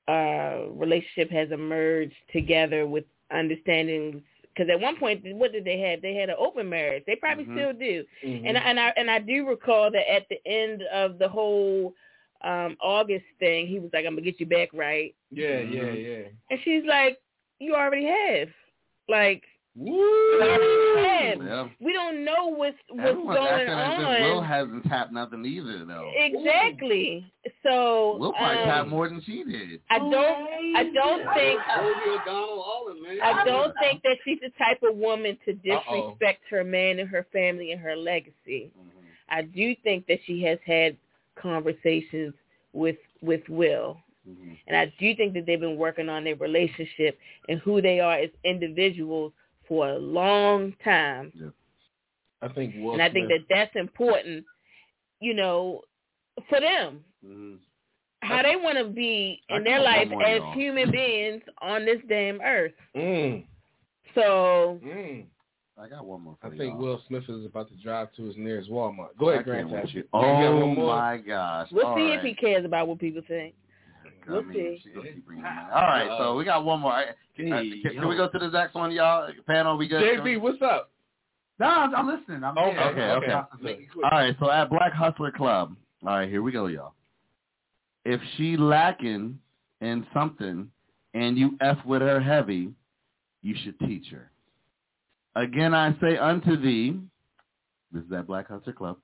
[0.08, 4.24] uh relationship has emerged together with understandings.
[4.60, 6.02] Because at one point, what did they have?
[6.02, 7.06] They had an open marriage.
[7.08, 7.54] They probably Mhm.
[7.54, 8.06] still do.
[8.22, 8.45] Mhm.
[8.45, 11.95] And and I and I do recall that at the end of the whole
[12.41, 16.28] um August thing, he was like, "I'm gonna get you back right," yeah, yeah, yeah.
[16.50, 17.19] and she's like,
[17.60, 18.50] "You already have."
[19.08, 19.45] Like,
[19.80, 19.94] Woo!
[19.94, 21.48] you already have.
[21.48, 21.68] Yeah.
[21.80, 25.86] We don't know what's what's Everyone's going acting as if Will hasn't tapped nothing either,
[25.86, 26.12] though.
[26.18, 27.32] Exactly.
[27.63, 29.80] So Will probably um, tapped more than she did.
[29.89, 30.76] I don't.
[30.76, 31.62] I don't think.
[31.80, 33.20] Olivia O'Donnell, all of man.
[33.24, 36.12] I don't think that she's the type of woman to Uh-oh.
[36.12, 38.72] disrespect her man and her family and her legacy.
[39.30, 40.98] I do think that she has had
[41.42, 42.34] conversations
[42.74, 43.98] with with Will.
[44.28, 44.58] Mhm.
[44.68, 48.15] And I do think that they've been working on their relationship and who they are
[48.15, 49.32] as individuals
[49.70, 51.32] for a long time.
[52.42, 54.44] I think Will and I think that that's important,
[55.22, 55.82] you know,
[56.50, 57.04] for them.
[57.26, 57.60] Mhm.
[58.22, 60.52] How they want to be I in their life as y'all.
[60.54, 62.74] human beings on this damn earth.
[62.96, 63.46] Mm,
[64.16, 65.26] So mm.
[65.78, 66.36] I got one more.
[66.42, 66.78] For I think y'all.
[66.78, 69.16] Will Smith is about to drive to his nearest Walmart.
[69.18, 69.70] Go ahead, Grant.
[69.70, 70.02] with you.
[70.02, 70.96] You got Oh one more?
[70.98, 71.70] my gosh!
[71.72, 72.20] we'll All see right.
[72.20, 73.54] if he cares about what people think.
[74.30, 74.82] I We'll mean, see.
[74.84, 75.72] she gonna keep bringing them out.
[75.72, 76.94] All right, so we got one more.
[77.36, 79.30] Can, uh, Hey, can, can we go to the next one, y'all?
[79.48, 80.02] Panel, we good?
[80.15, 80.92] Can we- JB, what's up?
[81.60, 82.44] no, I'm, I'm listening.
[82.44, 83.28] I'm Okay, yeah, okay, okay.
[83.28, 83.46] listening.
[83.63, 84.06] Make it quick.
[84.06, 86.94] All right, so at Black Hustler Club, all right, here we go, y'all.
[88.06, 89.39] If she lacking
[89.82, 90.70] in something
[91.13, 92.72] and you F with her heavy,
[93.42, 94.30] you should teach her.
[95.36, 97.00] Again, I say unto thee,
[97.92, 98.98] this is at Black Hustler Club,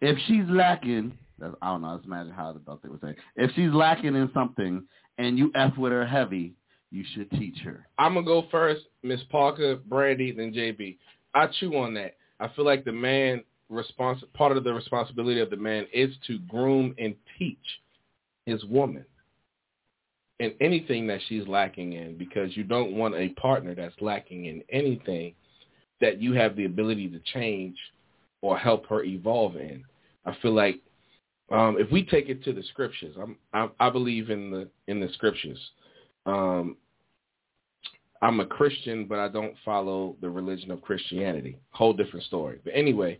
[0.00, 3.14] if she's lacking, that's- I don't know, let's imagine how the adult they would say,
[3.36, 4.86] if she's lacking in something
[5.18, 6.54] and you F with her heavy,
[6.90, 7.86] you should teach her.
[7.98, 10.98] I'm gonna go first, Miss Parker, Brandy, then JB.
[11.34, 12.16] I chew on that.
[12.40, 16.38] I feel like the man respons- part of the responsibility of the man is to
[16.40, 17.80] groom and teach
[18.46, 19.04] his woman
[20.38, 24.62] in anything that she's lacking in because you don't want a partner that's lacking in
[24.70, 25.34] anything
[26.00, 27.76] that you have the ability to change
[28.42, 29.82] or help her evolve in.
[30.26, 30.80] I feel like
[31.50, 35.00] um, if we take it to the scriptures, I'm, I, I believe in the in
[35.00, 35.58] the scriptures.
[36.24, 36.76] Um,
[38.22, 41.58] I'm a Christian, but I don't follow the religion of Christianity.
[41.70, 42.58] Whole different story.
[42.64, 43.18] But anyway,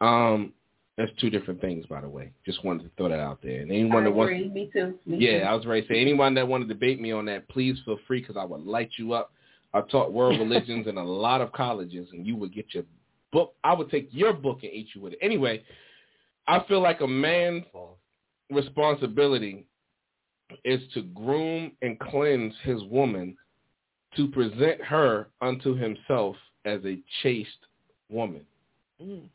[0.00, 0.52] um,
[0.96, 2.32] that's two different things, by the way.
[2.46, 3.60] Just wanted to throw that out there.
[3.60, 4.54] And anyone I that wants.
[4.54, 4.98] Me too.
[5.06, 5.44] Me yeah, too.
[5.44, 7.98] I was ready to say anyone that want to debate me on that, please feel
[8.06, 9.32] free because I would light you up.
[9.74, 12.84] I taught world religions in a lot of colleges, and you would get your
[13.32, 13.54] book.
[13.64, 15.18] I would take your book and eat you with it.
[15.22, 15.62] Anyway,
[16.46, 17.64] I feel like a man's
[18.50, 19.66] responsibility
[20.64, 23.36] is to groom and cleanse his woman
[24.16, 27.66] to present her unto himself as a chaste
[28.10, 28.44] woman.
[29.00, 29.28] Mm.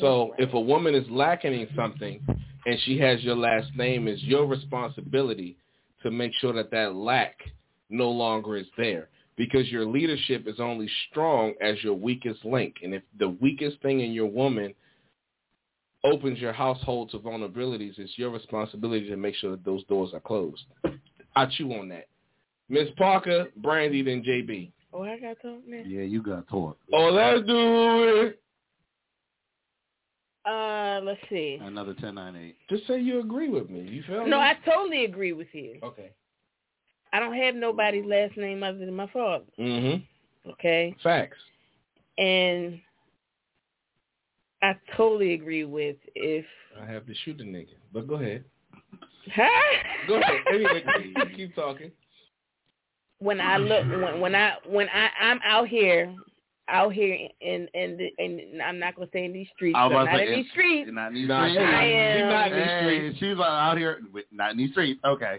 [0.00, 2.20] So if a woman is lacking in something,
[2.66, 5.56] and she has your last name, it's your responsibility
[6.02, 7.36] to make sure that that lack
[7.90, 12.76] no longer is there because your leadership is only strong as your weakest link.
[12.82, 14.74] And if the weakest thing in your woman
[16.04, 20.20] opens your household to vulnerabilities, it's your responsibility to make sure that those doors are
[20.20, 20.64] closed.
[21.36, 22.08] I chew on that.
[22.68, 24.70] Miss Parker, Brandy, then JB.
[24.92, 25.82] Oh, I got talk now.
[25.86, 26.76] Yeah, you got taught.
[26.92, 28.38] Oh, let's do it.
[30.44, 31.58] Uh, let's see.
[31.62, 32.56] Another ten nine eight.
[32.68, 33.80] Just say you agree with me.
[33.80, 34.30] You feel me?
[34.30, 35.78] No, I totally agree with you.
[35.82, 36.10] Okay.
[37.12, 39.44] I don't have nobody's last name other than my father.
[39.58, 40.50] Mm-hmm.
[40.50, 40.96] Okay.
[41.02, 41.38] Facts.
[42.18, 42.80] And
[44.62, 46.44] I totally agree with if.
[46.80, 48.44] I have to shoot a nigga, but go ahead.
[49.34, 49.42] Huh?
[50.08, 50.40] Go ahead.
[50.52, 50.82] Anyway,
[51.14, 51.92] keep, keep talking.
[53.20, 56.12] When I look, when when I when I I'm out here,
[56.68, 59.76] out here in in the, and I'm not gonna say in these streets.
[59.78, 60.90] I was I'm not to in these streets.
[60.92, 61.58] Not in these Nah, streets.
[61.60, 63.18] she- I she's am- not in these Hey, streets.
[63.20, 65.00] she's uh, out here, with- not in these streets.
[65.04, 65.38] Okay,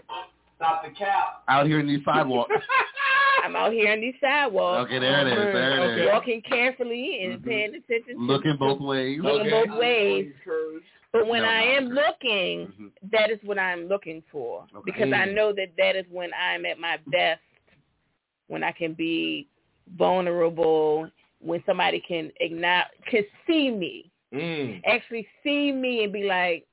[0.56, 1.42] Stop the cap.
[1.48, 2.50] out here in these sidewalks.
[3.44, 4.86] I'm out here on these sidewalks.
[4.86, 5.34] okay, there it is.
[5.36, 6.00] There it is.
[6.00, 6.12] Okay.
[6.12, 7.44] Walking carefully and Mhm.
[7.44, 8.14] paying attention.
[8.16, 9.20] Looking both ways.
[9.20, 9.66] Looking Okay.
[9.66, 10.32] both ways.
[11.12, 11.94] But when No, I am okay.
[11.94, 12.92] looking, Mhm.
[13.10, 14.82] that is what I'm looking for Okay.
[14.84, 17.42] because I know that that is when I'm at my best,
[18.48, 19.46] when I can be
[19.96, 24.80] vulnerable, when somebody can acknowledge, can see me, Mm.
[24.86, 26.66] actually see me and be like,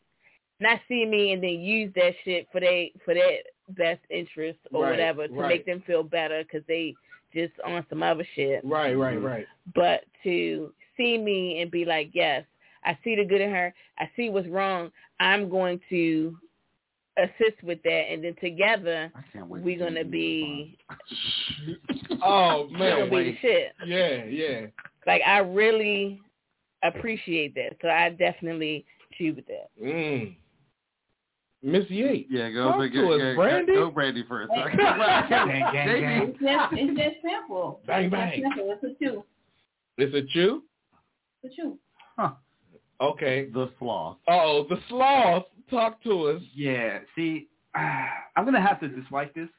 [0.60, 3.39] not see me and then use that shit for they for their
[3.72, 5.48] best interest or Right, whatever to right.
[5.50, 6.94] make them feel better because they
[7.34, 9.48] just on some other shit Right, right, right.
[9.74, 12.46] but to see me and be like, yes,
[12.84, 13.74] I see the good in her.
[14.00, 14.92] I see what's wrong.
[15.20, 16.36] I'm going to
[17.18, 19.64] assist with that, and then together I can't wait.
[19.64, 20.78] we're gonna be
[22.24, 23.10] Oh we're gonna man.
[23.10, 23.74] be the shit.
[23.86, 24.66] Yeah, yeah.
[25.08, 26.22] Like I really
[26.84, 28.86] appreciate that, so I definitely
[29.18, 29.70] choose with that.
[29.82, 30.36] Mm.
[31.63, 32.28] Miss Yates.
[32.32, 33.74] Yeah, go, Talk go, to go, us, go, Brandy.
[33.74, 34.50] go Brandy first.
[34.52, 36.34] Gang, gang, gang.
[36.34, 37.82] It's just, it's just simple.
[37.86, 38.41] Bang, it's bang.
[38.41, 38.71] Just simple.
[38.71, 39.24] It's a chew.
[39.97, 40.63] It's a chew.
[41.43, 41.78] It's a chew.
[43.00, 43.50] Okay.
[43.52, 44.17] The sloth.
[44.28, 45.45] Oh, the sloth.
[45.69, 46.41] Talk to us.
[46.54, 47.00] Yeah.
[47.15, 49.50] See, I'm gonna have to dislike this.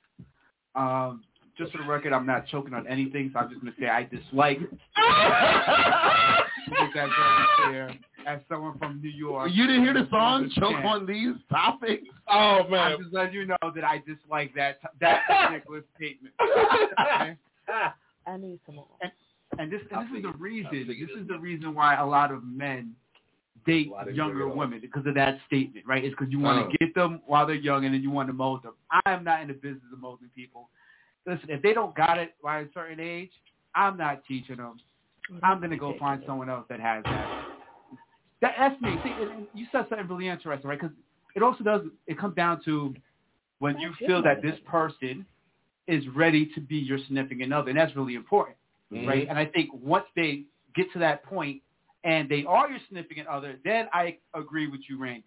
[0.74, 1.22] Um,
[1.58, 4.04] just for the record, I'm not choking on anything, so I'm just gonna say I
[4.04, 4.58] dislike.
[8.24, 8.34] Because that's very fair.
[8.34, 12.04] As someone from New York, You didn't hear the song "Choke on These Topics"?
[12.28, 12.92] Oh man!
[12.92, 16.34] I'm just letting you know that I dislike that that particular statement.
[16.40, 17.36] Okay?
[18.26, 18.86] I need some more.
[19.58, 20.70] And this, and this is the reason.
[20.72, 22.94] This this is the reason why a lot of men
[23.66, 26.04] date Why younger bring women because of that statement, right?
[26.04, 26.70] It's because you want Oh.
[26.70, 28.72] to get them while they're young and then you want to mold them.
[28.90, 30.68] I am not in the business of molding people.
[31.26, 33.30] Listen, if they don't got it by a certain age,
[33.74, 34.80] I'm not teaching them.
[35.42, 37.44] I'm gonna go find someone else that has that.
[38.42, 38.90] That that's me.
[39.02, 40.78] See, and you said something really interesting, right?
[40.78, 40.94] Because
[41.34, 41.82] it also does.
[42.06, 42.94] It comes down to
[43.60, 45.24] when you feel that this person
[45.86, 48.56] is ready to be your significant other, and that's really important,
[48.92, 49.06] Mhm.
[49.06, 49.26] right?
[49.28, 51.62] And I think once they get to that point
[52.04, 55.24] and they are your significant other, then I agree with you, Randy.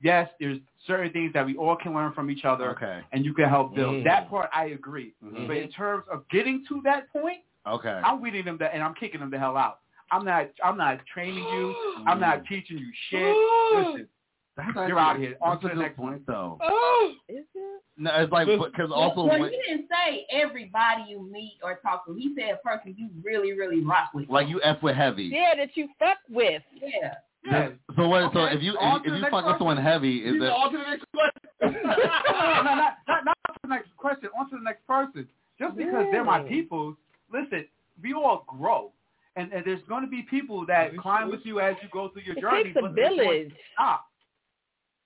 [0.00, 3.02] Yes, there's certain things that we all can learn from each other, Okay.
[3.12, 3.96] and you can help build.
[3.96, 4.04] Mhm.
[4.04, 5.14] That part I agree.
[5.22, 5.46] Mhm.
[5.46, 8.00] But in terms of getting to that point, Okay.
[8.04, 9.80] I'm weeding them the, and I'm kicking them the hell out.
[10.10, 10.50] I'm not.
[10.64, 11.74] I'm not training you.
[12.06, 13.36] I'm not teaching you shit.
[13.76, 14.08] Listen,
[14.56, 15.36] That's you're out here.
[15.40, 16.58] On to the next point, though.
[16.62, 17.12] Oh.
[17.28, 17.82] Is it?
[17.98, 22.06] No, it's like because also well, when, you didn't say everybody you meet or talk
[22.06, 22.14] to.
[22.14, 24.28] He said a person you really, really rock with.
[24.28, 25.24] like you f with heavy.
[25.24, 26.62] Yeah, that you fuck with.
[26.74, 27.14] Yeah.
[27.44, 27.68] yeah.
[27.96, 28.34] So what?
[28.34, 30.50] So if you if, if you next fuck with someone heavy, is Please it?
[30.50, 31.50] On to the next question.
[31.86, 34.28] no, no, not, not, not the next question.
[34.38, 35.26] On to the next person.
[35.58, 36.50] Just because they're my Really?
[36.50, 36.96] people,
[37.32, 37.64] listen,
[38.02, 38.92] we all grow.
[39.36, 41.32] And, and there's going to be people that It's climb true.
[41.36, 42.64] with you as you go through your It journey.
[42.64, 43.52] takes a but they're going village.
[43.74, 44.06] stop.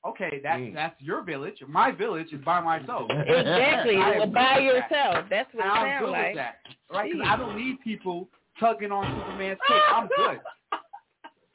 [0.06, 0.72] Okay, that, Mm.
[0.72, 1.56] that's your village.
[1.68, 3.10] My village is by myself.
[3.10, 3.96] Exactly.
[3.96, 4.62] I by with that.
[4.62, 5.26] yourself.
[5.28, 6.26] That's what it I'm sounds like.
[6.28, 6.54] with that,
[6.90, 7.12] right?
[7.12, 9.82] Because I don't need people tugging on Superman's cape.
[9.94, 10.40] I'm good.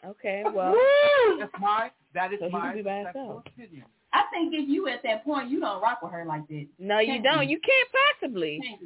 [0.06, 0.76] Okay, well,
[1.40, 3.44] That's my that is So he my can be by respectful himself.
[3.48, 3.86] opinion.
[4.14, 6.68] I think if you at that point, you don't rock with her like that.
[6.78, 7.50] no, you don't.
[7.50, 7.90] You can't
[8.22, 8.60] possibly.
[8.62, 8.82] Thank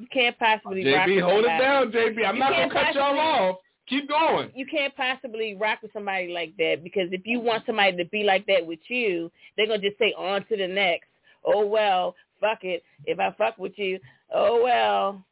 [0.00, 0.06] you.
[0.06, 1.64] You can't possibly rock JB, with hold it somebody.
[1.64, 2.26] down, JB.
[2.26, 3.56] I'm You not gonna can't cut y'all off.
[3.88, 4.50] Keep going.
[4.54, 8.22] You can't possibly rock with somebody like that because if you want somebody to be
[8.22, 11.08] like that with you, they're gonna just say on to the next.
[11.44, 12.82] Oh well, fuck it.
[13.06, 13.98] If I fuck with you,
[14.32, 15.24] oh well.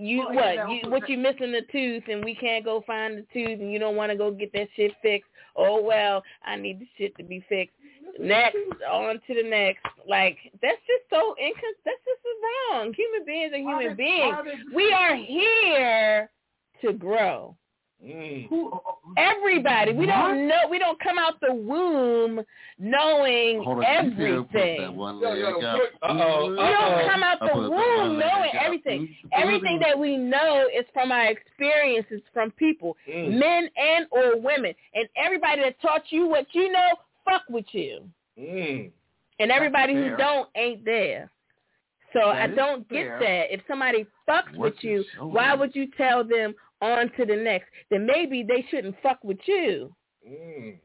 [0.00, 0.54] You Well, what?
[0.54, 1.08] yeah, You what?
[1.08, 4.12] You missing the tooth and we can't go find the tooth and you don't want
[4.12, 5.28] to go get that shit fixed.
[5.56, 7.74] Oh well, I need the shit to be fixed.
[8.18, 8.56] Next,
[8.90, 9.84] on to the next.
[10.08, 11.72] Like that's just so incon.
[11.84, 12.20] That's just
[12.72, 12.92] wrong.
[12.94, 14.36] Human beings are human they- beings.
[14.36, 16.30] why We are here
[16.82, 17.56] to grow.
[18.04, 18.48] Mm.
[18.48, 18.70] Who?
[18.72, 19.92] oh, Everybody.
[19.92, 20.12] We What?
[20.14, 20.68] don't know.
[20.70, 22.40] We don't come out the womb
[22.78, 24.96] knowing Hold on, you still put that everything.
[24.96, 26.70] Yo, yo, put- uh-oh, We uh-oh.
[26.70, 29.16] don't come out the put that one womb knowing everything.
[29.32, 33.32] Everything that we know is from our experiences from people, Mm.
[33.36, 34.74] men and or women.
[34.94, 36.90] And everybody that taught you what you know,
[37.28, 38.08] fuck with you.
[38.38, 38.90] Mm.
[39.40, 41.30] And everybody who don't ain't there.
[42.12, 43.18] So That I don't fair.
[43.18, 43.54] get that.
[43.54, 45.34] If somebody fucks What's with you, your shoulder?
[45.34, 47.66] why would you tell them on to the next?
[47.90, 49.94] Then maybe they shouldn't fuck with you.
[50.28, 50.78] Mm.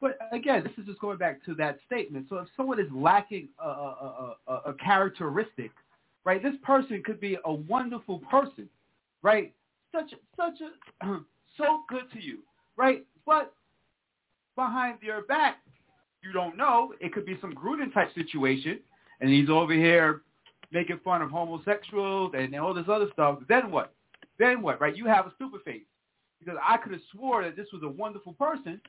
[0.00, 2.26] But again, this is just going back to that statement.
[2.30, 5.70] So if someone is lacking a, a, a, a, a characteristic,
[6.24, 6.42] right?
[6.42, 8.68] This person could be a wonderful person,
[9.22, 9.52] right?
[9.92, 11.06] Such such a
[11.58, 12.38] so good to you,
[12.76, 13.04] right?
[13.26, 13.52] But
[14.60, 15.56] behind their back,
[16.22, 16.92] you don't know.
[17.00, 18.78] It could be some Gruden type situation,
[19.20, 20.20] and he's over here
[20.70, 23.38] making fun of homosexuals and all this other stuff.
[23.48, 23.94] Then what?
[24.38, 24.80] Then what?
[24.80, 24.94] Right?
[24.94, 25.88] You have a stupid face
[26.38, 28.80] because I could have swore that this was a wonderful person,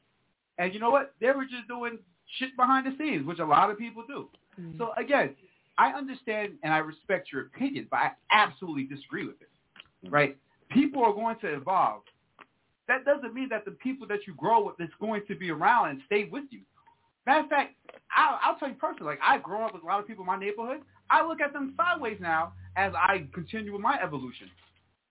[0.57, 1.13] and you know what?
[1.21, 1.99] They were just doing
[2.37, 4.27] shit behind the scenes, which a lot of people do.
[4.59, 4.77] Mm.
[4.77, 5.35] So again,
[5.77, 9.49] I understand and I respect your opinion, but I absolutely disagree with it.
[10.05, 10.11] Mm.
[10.11, 10.37] Right?
[10.69, 12.01] People are going to evolve.
[12.91, 15.91] That doesn't mean that the people that you grow with is going to be around
[15.91, 16.59] and stay with you.
[17.25, 17.75] Matter of fact,
[18.13, 20.27] I'll, I'll tell you personally, like I've grown up with a lot of people in
[20.27, 20.81] my neighborhood.
[21.09, 24.49] I look at them sideways now as I continue with my evolution.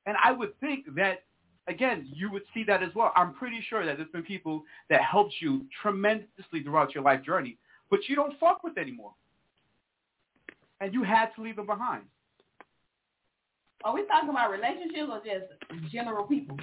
[0.05, 1.23] And I would think that,
[1.69, 3.13] again, you would see that as well.
[3.17, 7.57] I'm pretty sure that there's been people that helped you tremendously throughout your life journey,
[7.89, 9.13] but you don't fuck with anymore.
[10.83, 12.03] And you had to leave them behind.
[13.85, 16.59] Are we talking about relationships or just general people?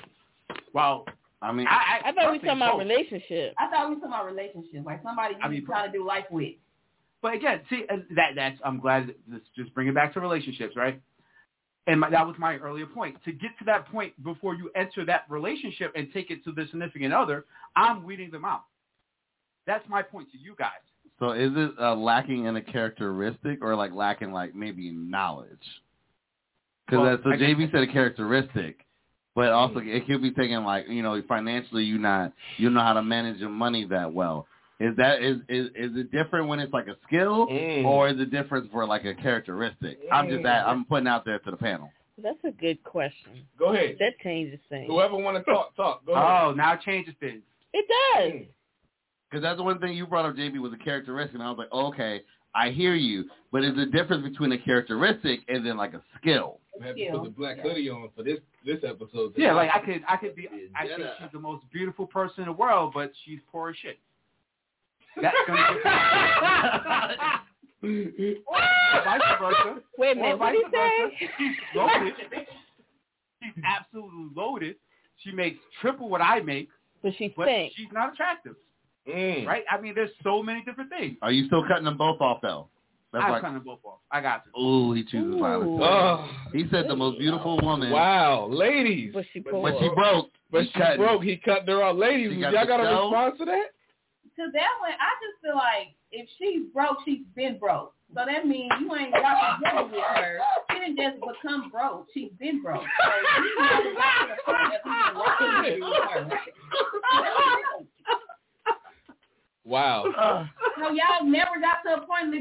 [0.73, 1.05] Well,
[1.41, 2.87] I mean, I, I thought we were talking about both.
[2.87, 3.55] relationships.
[3.59, 6.05] I thought we were talking about relationships, like somebody you I mean, trying to do
[6.05, 6.55] life with.
[7.21, 7.85] But again, see
[8.15, 9.07] that that's I'm glad.
[9.07, 11.01] That, let's just bring it back to relationships, right?
[11.87, 13.17] And my, that was my earlier point.
[13.25, 16.65] To get to that point before you enter that relationship and take it to the
[16.69, 17.45] significant other,
[17.75, 18.63] I'm weeding them out.
[19.65, 20.71] That's my point to you guys.
[21.19, 25.49] so is it uh, lacking in a characteristic or like lacking like maybe knowledge?
[26.85, 28.85] Because Well, so I JB said a characteristic,
[29.37, 32.93] but also it could be taken like you know financially you not you know how
[32.93, 34.47] to manage your money that well.
[34.79, 37.85] Is that is is is it different when it's like a skill Mm.
[37.85, 39.99] or is it different for like a characteristic?
[40.11, 41.91] I'm just that I'm putting out there to the panel.
[42.21, 43.45] That's a good question.
[43.59, 43.97] Go ahead.
[43.99, 44.87] That changes things.
[44.87, 46.03] Whoever want to talk, talk.
[46.07, 46.25] Go ahead.
[46.45, 47.43] Oh, now it changes things.
[47.73, 48.31] It does.
[48.31, 48.47] Mm.
[49.29, 51.57] Because that's the one thing you brought up, JB, was a characteristic, and I was
[51.59, 52.21] like, okay,
[52.57, 56.59] I hear you, but is the difference between a characteristic and then like a skill?
[56.81, 59.33] I have to put the black hoodie on for this this episode.
[59.37, 60.43] Yeah, like I could, I could be.
[60.51, 63.75] Yeah, I think she's the most beautiful person in the world, but she's poor as
[63.77, 63.99] shit.
[65.21, 65.83] That's gonna get
[67.81, 69.81] vice versa.
[69.97, 71.31] Wait a minute, what vice did he say?
[71.37, 72.13] She's loaded.
[73.43, 74.75] She's absolutely loaded.
[75.23, 76.69] She makes triple what I make,
[77.01, 77.75] But she but thinks.
[77.75, 78.55] she's not attractive,
[79.07, 79.45] Mm.
[79.47, 79.63] right?
[79.71, 81.17] I mean, there's so many different things.
[81.21, 82.67] Are you still cutting them both off, though?
[83.13, 83.99] That's I'm like, cutting them both off.
[84.11, 84.59] I got to.
[84.59, 85.79] ooh, he chooses violence.
[85.81, 89.11] Oh, He said the most beautiful woman, wow, ladies.
[89.13, 89.61] But she poor.
[89.71, 90.29] but she broke.
[90.51, 90.97] But He she cutting.
[90.97, 91.23] broke.
[91.23, 91.95] He cut her off.
[91.95, 93.03] Ladies, She y'all got got a show.
[93.09, 93.65] response to that?
[94.35, 97.93] To that one, I just feel like if she's broke, she's been broke.
[98.13, 100.39] So that means you ain't got to deal with her.
[100.71, 102.07] She didn't just become broke.
[102.13, 102.83] She's been broke.
[102.83, 106.39] So you never got to the point of even rocking with
[109.67, 109.71] her.
[109.71, 110.47] Wow.
[110.77, 112.35] So y'all never got to a point of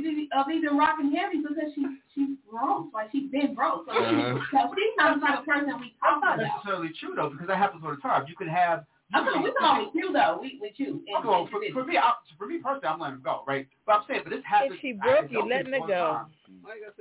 [0.53, 2.93] even, rocking heavy because she she's broke.
[2.93, 3.87] Like she's been broke.
[3.89, 4.39] So, Uh-huh.
[4.53, 6.45] so she's not the type of person we talk not about.
[6.45, 8.27] necessarily true though, because that happens all the time.
[8.29, 8.85] You can have.
[9.15, 10.39] I'm talking, we talking with you though.
[10.43, 11.01] We with you.
[11.09, 13.67] And, Well, for, for me, I, for me personally, I'm letting her go, right?
[13.87, 14.75] But I'm saying, but this happens.
[14.75, 16.27] If she broke, you letting her go.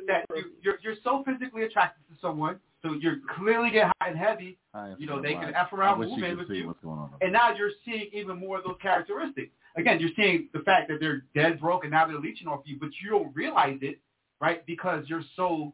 [0.07, 4.17] That you, you're you're so physically attracted to someone, so you're clearly get high and
[4.17, 4.57] heavy,
[4.97, 5.67] You know, so they can black.
[5.67, 6.67] F around, move in with you.
[6.67, 7.09] what's going on.
[7.21, 9.51] and now you're seeing even more of those characteristics.
[9.77, 12.77] Again, you're seeing the fact that they're dead broke and now they're leeching off you,
[12.79, 13.99] but you don't realize it,
[14.39, 14.65] right?
[14.65, 15.73] Because you're so.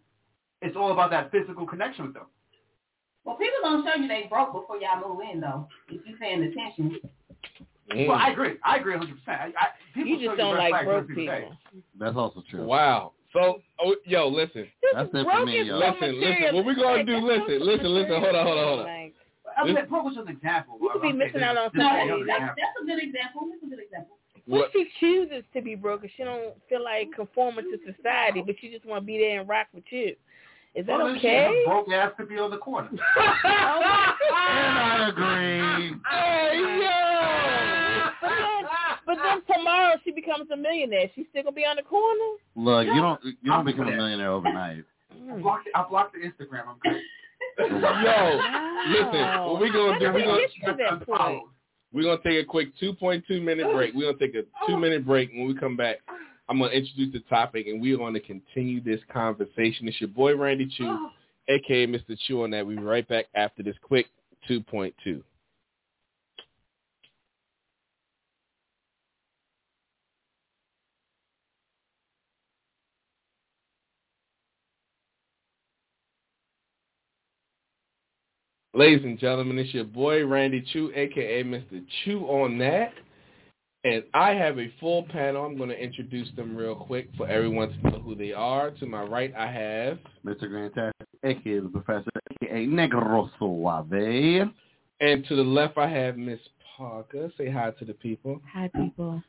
[0.64, 2.26] It's all about that physical connection with them.
[3.24, 5.68] Well, people don't show you they broke before y'all move in though.
[5.90, 6.98] If you paying attention.
[7.92, 8.08] Mm.
[8.08, 8.54] Well, I agree.
[8.64, 9.20] I agree 100.
[9.20, 11.36] percent I, I, people You just don't red like broke every people.
[11.36, 11.50] day.
[12.00, 12.64] That's also true.
[12.64, 13.14] Wow.
[13.34, 15.80] So, oh, yo, listen, That's it for broke me, is yo.
[15.80, 18.80] so Listen, listen, what we gonna do, listen, listen, listen, hold on, hold on, hold
[18.82, 19.01] on.
[19.62, 20.78] Like, I mean, This- was just an example.
[20.82, 22.26] You could be I'm missing out on this- No, something.
[22.26, 23.48] that's, that's a good example.
[23.50, 24.18] That's a good example.
[24.48, 24.72] what What?
[24.74, 28.70] she chooses to be broke and she don't feel like conforming to society, but she
[28.72, 30.16] just want to be there and rock with you?
[30.74, 31.64] Is that Well, then she- okay?
[31.68, 32.90] her broke ass to be on the corner.
[34.42, 35.94] And I agree.
[36.10, 38.10] Hey, yo!
[38.22, 38.64] But then,
[39.06, 41.10] but then tomorrow she becomes a millionaire.
[41.16, 42.38] She's still gonna be on the corner.
[42.56, 44.84] Look, you don't you I'm don't become a millionaire overnight.
[45.32, 46.68] I blocked, I blocked the Instagram.
[46.68, 47.02] I'm good.
[47.60, 48.40] Yo,
[48.90, 50.12] listen, what we gonna do?
[50.14, 51.42] We gonna to
[51.94, 53.94] we're gonna take a quick 2.2 minute break.
[53.94, 55.32] We're gonna take a two minute break.
[55.32, 55.98] When we come back,
[56.50, 59.88] I'm gonna introduce the topic, and we're gonna continue this conversation.
[59.88, 61.10] It's your boy Randy Chew,
[61.50, 62.18] aka Mr.
[62.28, 62.44] Chew.
[62.44, 64.08] On that, we'll be right back after this quick
[64.50, 65.22] 2.2.
[78.74, 81.84] Ladies and gentlemen, it's your boy Randy Chew, aka Mr.
[82.04, 82.94] Chew on that.
[83.84, 85.44] And I have a full panel.
[85.44, 88.72] I'm going to introduce them real quick for everyone to know who they are.
[88.72, 90.44] To my right, I have Mr.
[90.44, 90.92] Grantastic,
[91.26, 92.12] aka the Professor,
[92.42, 94.50] aka Negro Suave.
[95.02, 96.40] And to the left, I have Miss
[96.78, 97.30] Parker.
[97.38, 98.40] Say hi to the people.
[98.54, 99.22] Hi, people.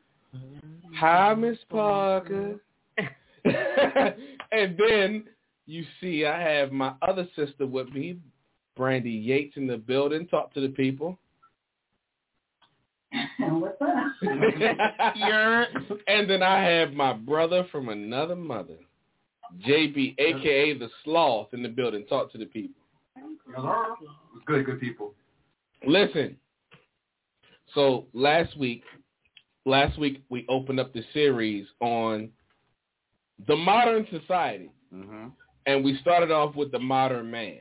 [0.95, 2.61] Hi, Miss Parker.
[3.45, 5.24] and then
[5.66, 8.18] you see I have my other sister with me,
[8.77, 10.27] Brandy Yates, in the building.
[10.29, 11.18] Talk to the people.
[13.39, 13.89] What's up?
[16.07, 18.77] and then I have my brother from another mother,
[19.66, 22.07] JB, aka the Sloth, in the building.
[22.07, 22.81] Talk to the people.
[24.47, 25.12] Good, good people.
[25.87, 26.37] Listen.
[27.75, 28.83] So last week,
[29.66, 32.31] last week we opened up the series on
[33.47, 35.29] the modern society, Mm-hmm.
[35.64, 37.61] and we started off with the modern man,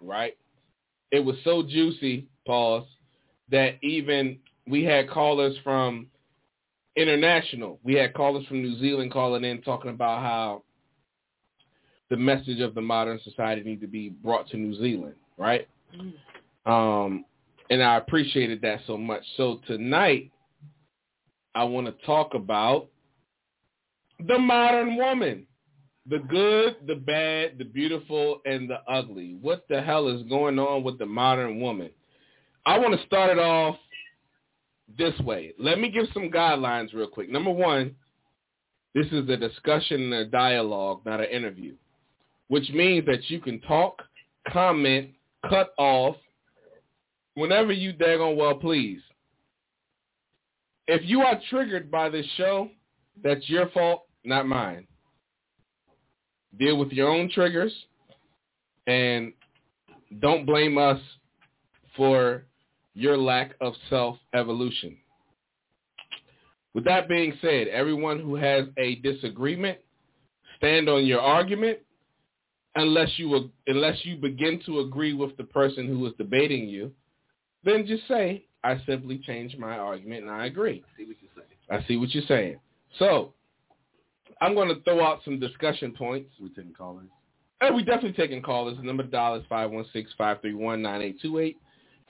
[0.00, 0.34] right?
[1.10, 2.86] It was so juicy, pause,
[3.50, 6.06] that even we had callers from
[6.96, 7.78] international.
[7.82, 10.62] We had callers from New Zealand calling in talking about how
[12.10, 15.68] the message of the modern society need to be brought to New Zealand, right?
[16.66, 17.24] Um,
[17.70, 19.22] and I appreciated that so much.
[19.36, 20.30] So tonight,
[21.54, 22.88] I want to talk about
[24.26, 25.46] the modern woman.
[26.10, 29.36] The good, the bad, the beautiful, and the ugly.
[29.40, 31.90] What the hell is going on with the modern woman?
[32.66, 33.76] I want to start it off
[34.98, 35.54] this way.
[35.56, 37.30] Let me give some guidelines real quick.
[37.30, 37.94] Number one,
[38.92, 41.76] this is a discussion and a dialogue, not an interview,
[42.48, 44.02] which means that you can talk,
[44.48, 45.10] comment,
[45.48, 46.16] cut off,
[47.34, 49.00] whenever you daggone well please.
[50.88, 52.68] If you are triggered by this show,
[53.22, 54.88] that's your fault, not mine.
[56.58, 57.72] Deal with your own triggers
[58.86, 59.32] and
[60.20, 61.00] don't blame us
[61.96, 62.44] for
[62.94, 64.96] your lack of self-evolution.
[66.74, 69.78] With that being said, everyone who has a disagreement,
[70.56, 71.78] stand on your argument
[72.76, 76.92] unless you unless you begin to agree with the person who is debating you,
[77.64, 80.84] then just say, I simply changed my argument and I agree.
[80.96, 81.42] See what you say.
[81.70, 82.58] I see what you're saying.
[82.98, 83.32] So
[84.40, 86.30] I'm going to throw out some discussion points.
[86.40, 87.08] We taking callers.
[87.60, 88.78] And we definitely taking callers.
[88.78, 91.56] The number to dial is 516-531-9828.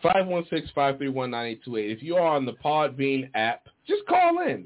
[0.05, 1.59] 516-531-9828.
[1.67, 4.65] If you are on the Podbean app, just call in.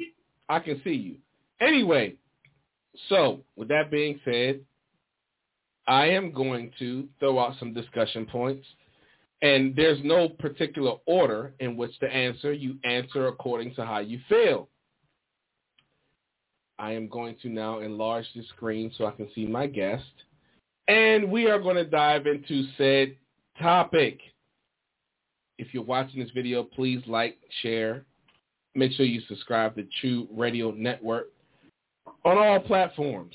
[0.48, 1.16] I can see you.
[1.60, 2.14] Anyway,
[3.08, 4.60] so with that being said,
[5.86, 8.66] I am going to throw out some discussion points.
[9.42, 12.52] And there's no particular order in which to answer.
[12.52, 14.68] You answer according to how you feel.
[16.78, 20.04] I am going to now enlarge the screen so I can see my guest.
[20.88, 23.16] And we are going to dive into said
[23.60, 24.20] topic.
[25.58, 28.04] If you're watching this video, please like, share.
[28.74, 31.28] Make sure you subscribe to Chew Radio Network
[32.24, 33.34] on all platforms.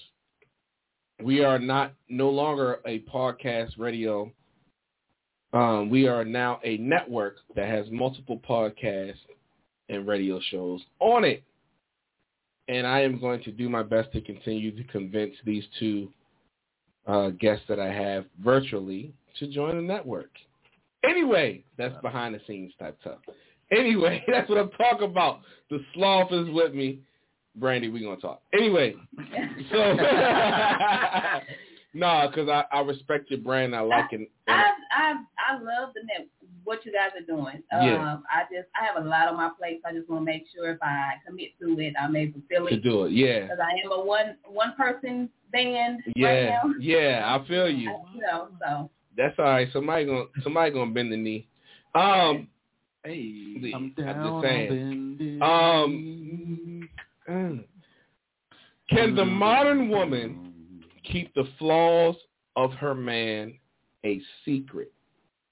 [1.23, 4.31] We are not no longer a podcast radio.
[5.53, 9.15] Um, we are now a network that has multiple podcasts
[9.87, 11.43] and radio shows on it.
[12.69, 16.09] And I am going to do my best to continue to convince these two
[17.07, 20.29] uh, guests that I have virtually to join the network.
[21.03, 23.17] Anyway, that's behind the scenes type stuff.
[23.71, 25.41] Anyway, that's what I'm talking about.
[25.71, 26.99] The sloth is with me.
[27.55, 28.43] Brandy, we're going to talk.
[28.53, 28.93] Anyway,
[29.71, 29.77] so,
[31.95, 33.75] no, because I, I respect your brand.
[33.75, 34.29] I like it.
[34.47, 35.15] I I
[35.49, 36.27] I love the net
[36.63, 37.63] what you guys are doing.
[37.71, 38.13] Yeah.
[38.13, 39.81] Um, I just I have a lot on my plate.
[39.83, 42.45] So I just want to make sure if I commit to it, I'm able to
[42.49, 42.83] fill to it.
[42.83, 43.11] do it.
[43.13, 43.41] Yeah.
[43.41, 46.49] Because I am a one one person band right Yeah.
[46.49, 46.73] now.
[46.79, 47.89] Yeah, I feel you.
[47.91, 49.67] I- you know, so That's all right.
[49.73, 51.47] Somebody gonna somebody gonna bend the knee.
[51.95, 52.47] Um,
[53.05, 55.39] Hey, I'm down, I'm just down saying.
[55.41, 56.89] Um,
[58.89, 62.15] can the modern woman keep the flaws
[62.55, 63.53] of her man
[64.05, 64.91] a secret,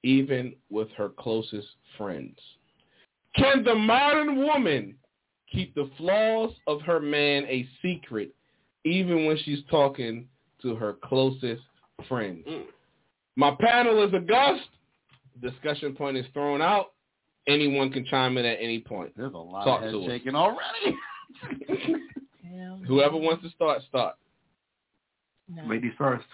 [0.03, 1.67] even with her closest
[1.97, 2.37] friends?
[3.35, 4.95] Can the modern woman
[5.51, 8.33] keep the flaws of her man a secret,
[8.85, 10.27] even when she's talking
[10.61, 11.61] to her closest
[12.07, 12.45] friends?
[13.35, 14.67] My panel is August.
[15.41, 16.93] Discussion point is thrown out.
[17.47, 19.13] Anyone can chime in at any point.
[19.15, 20.07] There's a lot Talk of head to us.
[20.07, 20.97] shaking already.
[22.87, 24.15] Whoever wants to start, start.
[25.47, 25.63] no.
[25.67, 26.25] Ladies first.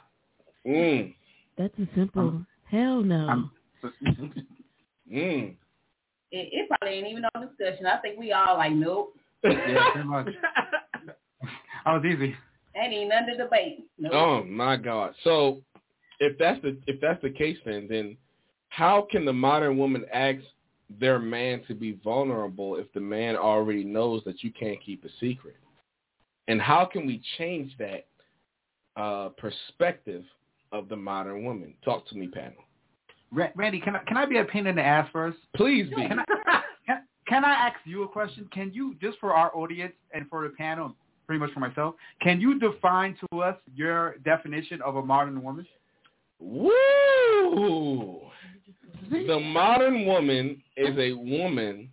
[0.66, 1.14] Mm.
[1.58, 3.28] That's a simple I'm- hell no.
[3.28, 3.52] I'm-
[5.12, 5.56] Mm.
[6.32, 7.86] It, it probably ain't even no discussion.
[7.86, 9.14] I think we all like, nope,
[9.44, 10.28] yeah, pretty much.
[11.86, 12.34] That was easy.
[12.76, 13.86] ain't even none to debate.
[14.00, 14.14] Nope.
[14.16, 15.14] Oh my God!
[15.26, 15.62] So,
[16.20, 18.16] if that's the if that's the case, then then
[18.70, 20.40] how can the modern woman ask
[21.00, 25.10] their man to be vulnerable if the man already knows that you can't keep a
[25.20, 25.58] secret?
[26.48, 28.08] And how can we change that
[28.96, 30.24] uh, perspective
[30.74, 31.74] of the modern woman?
[31.86, 32.66] Talk to me, panel.
[33.56, 35.38] Randy, can I can I be a pain in the ass first?
[35.56, 36.08] Please be.
[36.08, 36.26] Can I,
[36.86, 38.48] can, can I ask you a question?
[38.52, 40.96] Can you, just for our audience and for the panel,
[41.26, 45.66] pretty much for myself, can you define to us your definition of a modern woman?
[46.40, 48.22] Woo!
[49.10, 51.90] The modern woman is a woman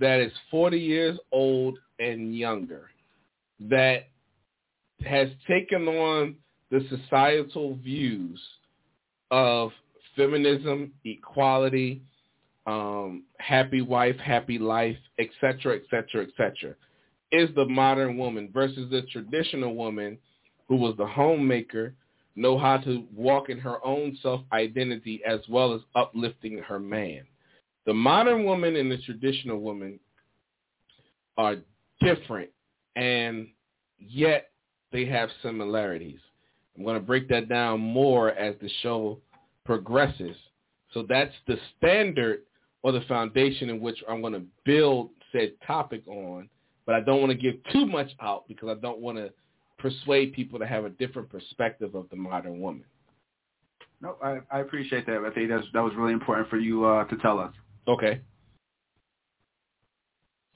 [0.00, 2.90] that is 40 years old and younger
[3.60, 4.08] that
[5.04, 6.36] has taken on
[6.70, 8.40] the societal views
[9.30, 9.70] of
[10.16, 12.02] feminism, equality,
[12.66, 16.74] um, happy wife, happy life, etc., etc., etc.
[17.32, 20.18] Is the modern woman versus the traditional woman
[20.68, 21.94] who was the homemaker,
[22.36, 27.22] know how to walk in her own self-identity as well as uplifting her man.
[27.86, 29.98] The modern woman and the traditional woman
[31.36, 31.56] are
[32.00, 32.50] different,
[32.96, 33.48] and
[33.98, 34.50] yet
[34.92, 36.20] they have similarities.
[36.78, 39.18] I'm going to break that down more as the show
[39.64, 40.36] progresses.
[40.94, 42.42] So that's the standard
[42.82, 46.48] or the foundation in which I'm going to build said topic on,
[46.86, 49.30] but I don't want to give too much out because I don't want to
[49.78, 52.84] persuade people to have a different perspective of the modern woman.
[54.00, 55.24] No, I, I appreciate that.
[55.24, 57.52] I think that's, that was really important for you uh, to tell us.
[57.88, 58.20] Okay.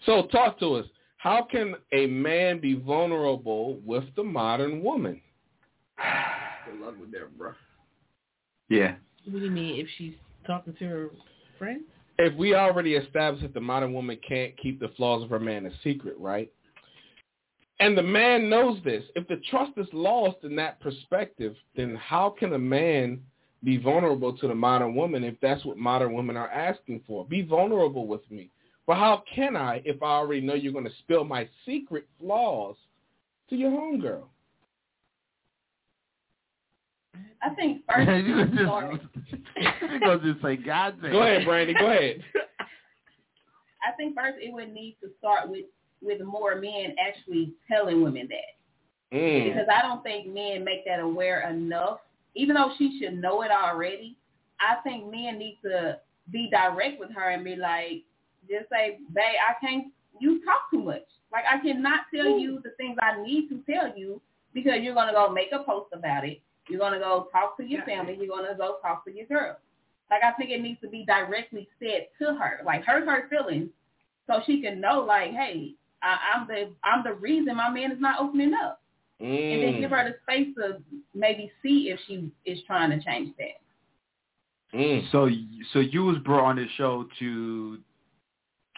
[0.06, 0.86] So talk to us.
[1.16, 5.20] How can a man be vulnerable with the modern woman?
[6.66, 7.52] Good luck with that, bro.
[8.68, 8.94] Yeah.
[9.24, 10.14] What do you mean if she's
[10.46, 11.10] talking to her
[11.58, 11.84] friends?
[12.18, 15.66] If we already established that the modern woman can't keep the flaws of her man
[15.66, 16.52] a secret, right?
[17.80, 19.02] And the man knows this.
[19.16, 23.20] If the trust is lost in that perspective, then how can a man
[23.64, 27.24] be vulnerable to the modern woman if that's what modern women are asking for?
[27.24, 28.50] Be vulnerable with me.
[28.86, 32.76] Well, how can I if I already know you're going to spill my secret flaws
[33.50, 34.24] to your homegirl?
[37.42, 38.96] I think first you gonna sorry.
[38.98, 41.12] just, you gonna just say, God damn.
[41.12, 41.74] Go ahead, Brandy.
[41.74, 42.22] Go ahead.
[43.86, 45.66] I think first it would need to start with
[46.00, 49.44] with more men actually telling women that Mm.
[49.52, 51.98] because I don't think men make that aware enough.
[52.34, 54.16] Even though she should know it already,
[54.58, 55.98] I think men need to
[56.30, 58.04] be direct with her and be like,
[58.48, 59.92] just say, "Babe, I can't.
[60.18, 61.04] You talk too much.
[61.30, 64.18] Like I cannot tell you the things I need to tell you
[64.54, 66.40] because you're gonna go make a post about it.
[66.68, 68.16] You're gonna go talk to your family.
[68.18, 69.56] You're gonna go talk to your girl.
[70.10, 73.70] Like I think it needs to be directly said to her, like hurt her feelings,
[74.26, 78.00] so she can know, like, hey, I, I'm the I'm the reason my man is
[78.00, 78.80] not opening up,
[79.20, 79.96] and then give Mm.
[79.96, 80.82] her the space to
[81.14, 84.78] maybe see if she is trying to change that.
[84.78, 85.10] Mm.
[85.12, 85.28] So,
[85.72, 87.78] so you was brought on this show to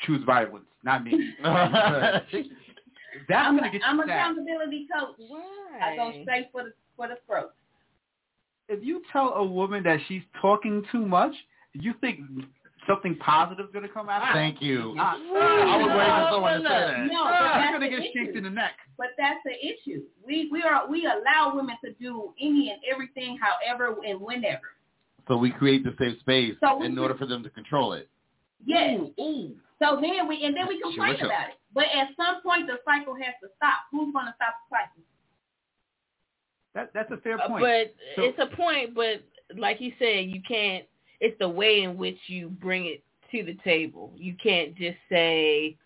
[0.05, 1.35] choose violence, not me.
[1.43, 4.18] That's I'm, gonna get I'm you an sad.
[4.18, 5.14] accountability coach.
[5.28, 5.80] Why?
[5.82, 7.53] I go straight for the for the throat.
[8.69, 11.33] If you tell a woman that she's talking too much,
[11.75, 12.21] you think
[12.87, 14.23] something positive is gonna come out?
[14.23, 14.33] of it?
[14.33, 14.95] Thank you.
[14.95, 16.99] Not- I was waiting for someone to say that.
[17.07, 18.39] No, but You're that's gonna the get issue.
[18.39, 18.73] in the neck.
[18.97, 20.03] But that's the issue.
[20.25, 24.73] We we are we allow women to do any and everything, however and whenever.
[25.29, 28.09] So we create the safe space So we- in order for them to control it.
[28.65, 29.01] Yes.
[29.79, 31.27] So then we and then we Sure, complain sure.
[31.27, 31.57] about it.
[31.75, 33.81] But at some point the cycle has to stop.
[33.91, 35.03] Who's going to stop the cycle?
[36.75, 37.62] That that's a fair Uh, point.
[37.62, 39.22] But So- it's a point, but
[39.57, 40.85] like you said, you can't.
[41.20, 44.12] It's the way in which you bring it to the table.
[44.16, 45.77] You can't just say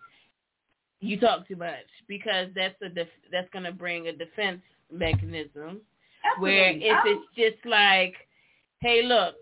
[1.01, 5.81] you talk too much because that's a def- that's going to bring a defense mechanism.
[6.25, 6.41] Absolutely.
[6.41, 8.15] Where if it's just like,
[8.81, 9.37] hey, look,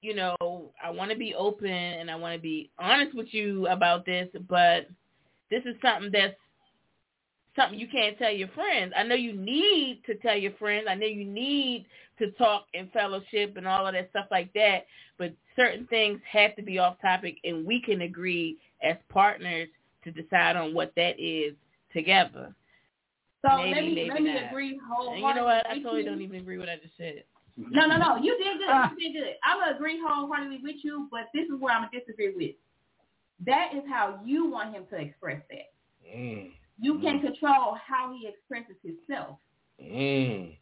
[0.00, 3.68] you know, I want to be open and I want to be honest with you
[3.68, 4.88] about this, but
[5.50, 6.34] this is something that's
[7.56, 8.92] something you can't tell your friends.
[8.96, 10.86] I know you need to tell your friends.
[10.88, 11.86] I know you need
[12.18, 14.86] to talk and fellowship and all of that stuff like that,
[15.18, 19.68] but certain things have to be off topic and we can agree as partners
[20.04, 21.54] to decide on what that is
[21.92, 22.54] together.
[23.44, 24.50] so maybe, let me maybe let me not.
[24.50, 25.28] agree And wholeheartedly.
[25.28, 25.66] you know what?
[25.68, 27.24] I totally don't even agree with what I just said.
[27.56, 28.16] No, no, no.
[28.16, 28.98] You did good.
[28.98, 29.34] You did good.
[29.44, 32.54] I'm gonna agree wholeheartedly with you, but this is where I'm gonna disagree with.
[33.44, 35.72] That is how you want him to express that.
[36.16, 36.52] Mm.
[36.80, 39.38] You can control how he expresses himself.
[39.80, 40.56] Mm.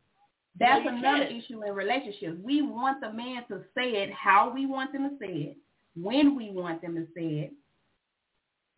[0.58, 1.36] That's No, another can't.
[1.44, 2.36] issue in relationships.
[2.42, 5.56] We want the man to say it how we want them to say it,
[6.00, 7.52] when we want them to say it,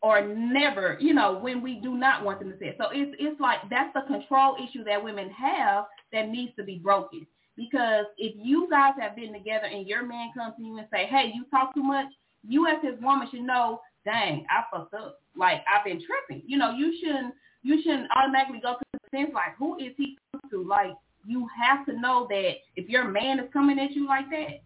[0.03, 2.77] or never, you know, when we do not want them to say it.
[2.79, 6.79] So it's it's like that's the control issue that women have that needs to be
[6.79, 7.27] broken.
[7.57, 11.07] Because if you guys have been together and your man comes to you and say,
[11.07, 12.09] "Hey, you talk too much,"
[12.47, 15.21] you as his woman should know, "Dang, I fucked up.
[15.37, 19.31] Like I've been tripping." You know, you shouldn't you shouldn't automatically go to the sense
[19.35, 20.19] like, "Who is he
[20.51, 20.93] to?" Like
[21.27, 24.61] you have to know that if your man is coming at you like that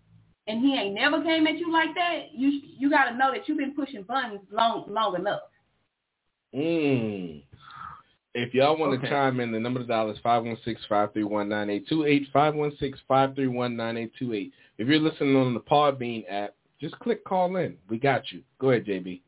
[0.47, 3.49] and he ain't never came at you like that, you you got to know that
[3.49, 5.41] you've been pushing buttons long long enough.
[6.55, 7.43] Mm.
[8.37, 9.09] If y'all want to Okay.
[9.11, 12.27] chime in, the number to dial is 516-531-9828,
[13.09, 14.53] 516-531-9828.
[14.79, 16.55] If you're listening on the Podbean app,
[16.85, 17.77] just click call in.
[17.89, 18.43] We got you.
[18.59, 19.23] Go ahead, JB.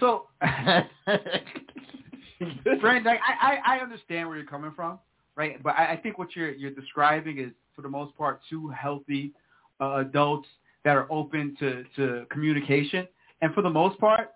[0.00, 0.26] so,
[2.80, 4.98] Brandon, I, I I understand where you're coming from,
[5.36, 5.62] right?
[5.62, 9.32] But I, I think what you're you're describing is, for the most part, two healthy
[9.80, 10.48] uh, adults
[10.84, 13.06] that are open to to communication,
[13.40, 14.32] and for the most part,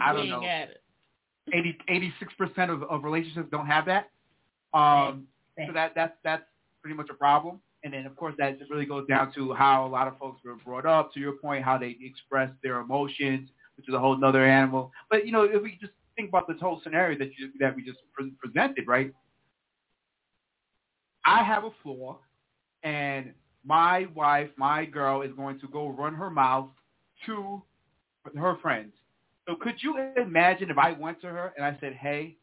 [0.00, 0.40] I don't know.
[0.40, 0.78] got it.
[1.52, 4.10] 80 86 percent of, of relationships don't have that.
[4.72, 5.26] Um,
[5.66, 6.44] so that that's that's
[6.80, 7.58] pretty much a problem.
[7.84, 10.56] And then of course that really goes down to how a lot of folks were
[10.56, 11.12] brought up.
[11.14, 14.92] To your point, how they express their emotions, which is a whole other animal.
[15.10, 17.84] But you know, if we just think about this whole scenario that you that we
[17.84, 19.12] just pre- presented, right?
[21.24, 22.18] I have a flaw,
[22.82, 23.32] and
[23.64, 26.68] my wife, my girl, is going to go run her mouth
[27.26, 27.62] to
[28.36, 28.92] her friends.
[29.48, 32.36] So could you imagine if I went to her and I said, "Hey,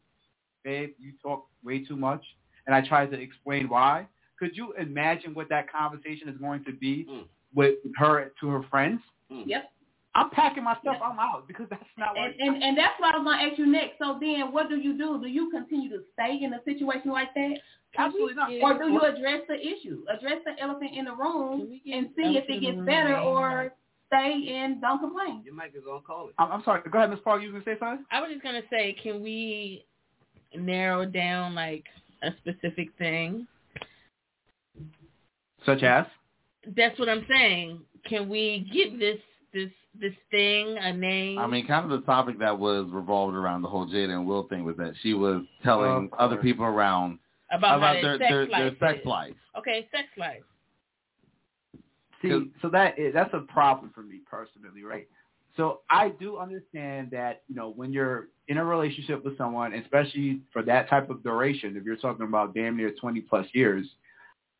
[0.64, 2.24] babe, you talk way too much,"
[2.66, 4.06] and I tried to explain why?
[4.40, 7.26] Could you imagine what that conversation is going to be Mm.
[7.54, 9.00] with her to her friends?
[9.28, 9.70] Yep.
[10.14, 10.96] I'm packing my stuff.
[11.04, 12.30] I'm out because that's not what.
[12.30, 13.98] And, and and that's what I was gonna ask you next.
[13.98, 15.20] So then, what do you do?
[15.20, 17.60] Do you continue to stay in a situation like that,
[17.96, 18.50] Absolutely not.
[18.60, 22.44] or do you address the issue, address the elephant in the room, and see if
[22.48, 23.72] it gets better, or
[24.08, 25.42] stay and don't complain?
[25.44, 26.30] Your mic is on call.
[26.38, 26.82] I'm, I'm sorry.
[26.90, 27.40] Go ahead, Miss Paul.
[27.40, 28.04] You was gonna say something?
[28.10, 29.84] I was just gonna say, can we
[30.56, 31.84] narrow down like
[32.24, 33.46] a specific thing?
[35.66, 36.06] Such as?
[36.76, 37.80] That's what I'm saying.
[38.08, 39.18] Can we give this
[39.52, 41.38] this this thing a name?
[41.38, 44.44] I mean, kind of the topic that was revolved around the whole Jada and Will
[44.44, 47.18] thing was that she was telling Of other people around
[47.50, 49.34] about, about their their sex their, life their sex life.
[49.58, 50.42] Okay, sex life.
[52.22, 55.08] See, so that is, that's a problem for me personally, right?
[55.56, 60.40] So I do understand that you know when you're in a relationship with someone, especially
[60.52, 63.86] for that type of duration, if you're talking about damn near 20 plus years,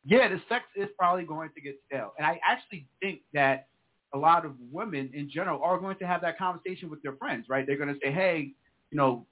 [0.03, 2.13] yeah, the sex is probably going to get stale.
[2.17, 3.67] And I actually think that
[4.13, 7.45] a lot of women in general are going to have that conversation with their friends,
[7.49, 7.65] right?
[7.65, 8.51] They're going to say, hey,
[8.89, 9.25] you know,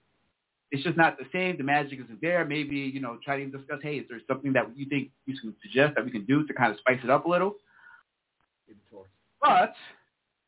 [0.72, 1.58] it's just not the same.
[1.58, 2.46] The magic isn't there.
[2.46, 5.38] Maybe, you know, try to even discuss, hey, is there something that you think you
[5.40, 7.56] can suggest that we can do to kind of spice it up a little?
[9.42, 9.74] But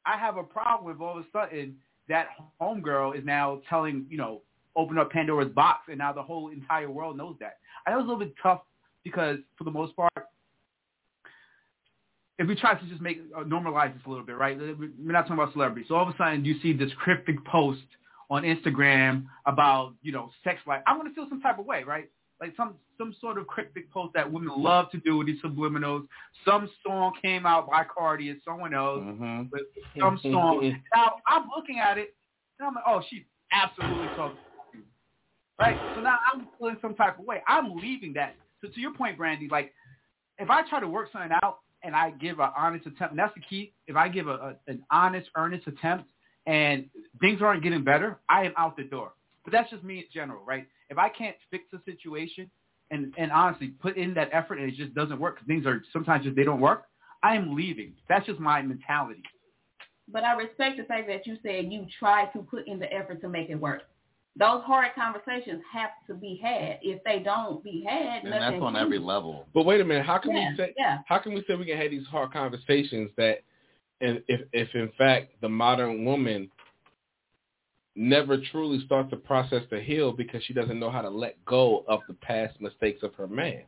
[0.06, 1.76] I have a problem with all of a sudden
[2.08, 2.28] that
[2.62, 4.42] homegirl is now telling, you know,
[4.76, 7.58] open up Pandora's box and now the whole entire world knows that.
[7.86, 8.62] I know it's a little bit tough
[9.04, 10.11] because for the most part,
[12.42, 14.58] if we try to just make uh, normalize this a little bit, right?
[14.58, 15.86] We're not talking about celebrities.
[15.88, 17.84] So all of a sudden you see this cryptic post
[18.32, 20.82] on Instagram about, you know, sex life.
[20.88, 22.10] I'm going to feel some type of way, right?
[22.40, 26.08] Like some some sort of cryptic post that women love to do with these subliminals.
[26.44, 29.64] Some song came out by Cardi and someone else hmm with
[30.00, 30.82] some song.
[30.96, 32.16] now I'm looking at it
[32.60, 34.38] and I'm like, oh, she's absolutely talking.
[35.60, 35.76] Right?
[35.94, 37.44] So now I'm feeling some type of way.
[37.48, 38.36] I'm leaving that.
[38.62, 39.74] So to your point, Brandy, like
[40.40, 43.34] if I try to work something out and I give an honest attempt, and that's
[43.36, 43.74] the key.
[43.88, 46.10] If I give a, a an honest, earnest attempt
[46.46, 49.14] and things aren't getting better, I am out the door.
[49.44, 50.68] But that's just me in general, right?
[50.90, 52.50] If I can't fix a situation
[52.92, 55.84] and and honestly put in that effort and it just doesn't work, 'cause things are
[55.94, 56.86] sometimes just they don't work,
[57.24, 57.96] I am leaving.
[58.10, 59.24] That's just my mentality.
[60.08, 63.22] But I respect the fact that you said you try to put in the effort
[63.22, 63.84] to make it work.
[64.38, 66.80] Those hard conversations have to be had.
[66.82, 69.46] If they don't be had, And that's on every level.
[69.54, 71.00] But wait a minute, how can Yeah, we say yeah.
[71.06, 73.40] how can we say we can have these hard conversations that
[74.00, 76.50] and if if in fact the modern woman
[77.96, 81.84] never truly starts the process to heal because she doesn't know how to let go
[81.88, 83.64] of the past mistakes of her man.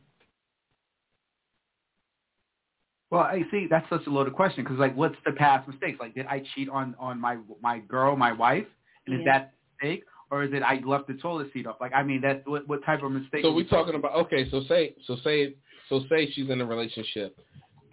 [3.10, 5.98] Well, I see that's such a loaded question because like, what's the past mistakes?
[6.00, 8.66] Like, did I cheat on on my my girl, my wife,
[9.06, 9.52] and is that
[9.82, 10.04] a mistake,
[10.34, 11.78] or is it I left the toilet seat up?
[11.80, 13.42] Like, I mean, that's what what type of mistake?
[13.42, 15.54] So are we're talking about okay, so say so say
[15.88, 17.38] So say she's in a relationship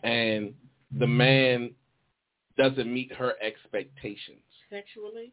[0.03, 0.51] and
[0.97, 1.69] the man
[2.57, 4.41] doesn't meet her expectations.
[4.71, 5.31] Sexually?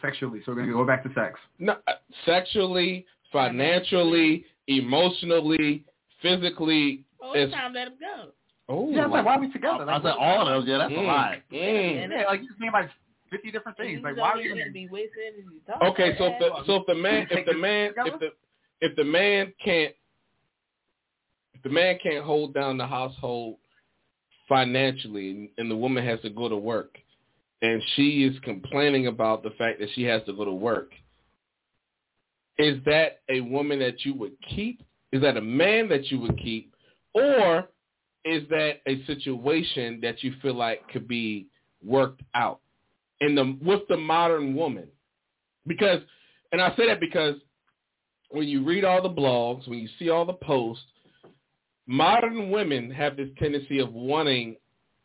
[0.00, 0.42] Sexually.
[0.46, 1.40] So we're going to go back to sex.
[1.58, 1.92] No, uh,
[2.24, 5.84] sexually, financially, emotionally,
[6.22, 7.02] physically.
[7.20, 8.30] Oh, it's time to let him go.
[8.68, 9.90] Oh, Yeah, I was like, why are we together?
[9.90, 10.68] I said all of those.
[10.68, 11.34] Yeah, that's a Mm, lot.
[11.52, 12.10] mm.
[12.10, 12.90] Yeah, like you just named like
[13.34, 14.00] 50 different things.
[14.02, 16.76] Like, why are we going to be wasting energy talking Okay, so if the so
[16.76, 18.28] if the man if the man if the
[18.80, 19.94] if the man can't
[21.54, 23.56] if the man can't hold down the household
[24.48, 26.98] financially and, and the woman has to go to work
[27.62, 30.92] and she is complaining about the fact that she has to go to work
[32.58, 34.82] is that a woman that you would keep?
[35.12, 36.74] Is that a man that you would keep?
[37.12, 37.68] Or
[38.24, 41.48] is that a situation that you feel like could be
[41.82, 42.60] worked out
[43.24, 44.86] in the with the modern woman
[45.66, 46.00] because
[46.52, 47.36] and I say that because
[48.30, 50.84] when you read all the blogs, when you see all the posts,
[51.86, 54.56] modern women have this tendency of wanting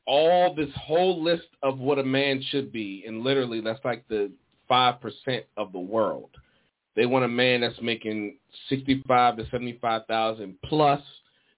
[0.05, 4.32] all this whole list of what a man should be, and literally that's like the
[4.67, 6.30] five percent of the world.
[6.95, 11.01] They want a man that's making sixty-five to seventy-five thousand plus.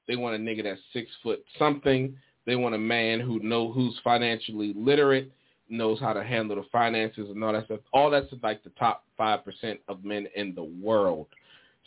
[0.08, 2.16] They want a nigga that's six foot something.
[2.46, 5.32] They want a man who know who's financially literate,
[5.72, 7.80] knows how to handle the finances and all that stuff.
[7.94, 11.28] All that's like the top five percent of men in the world.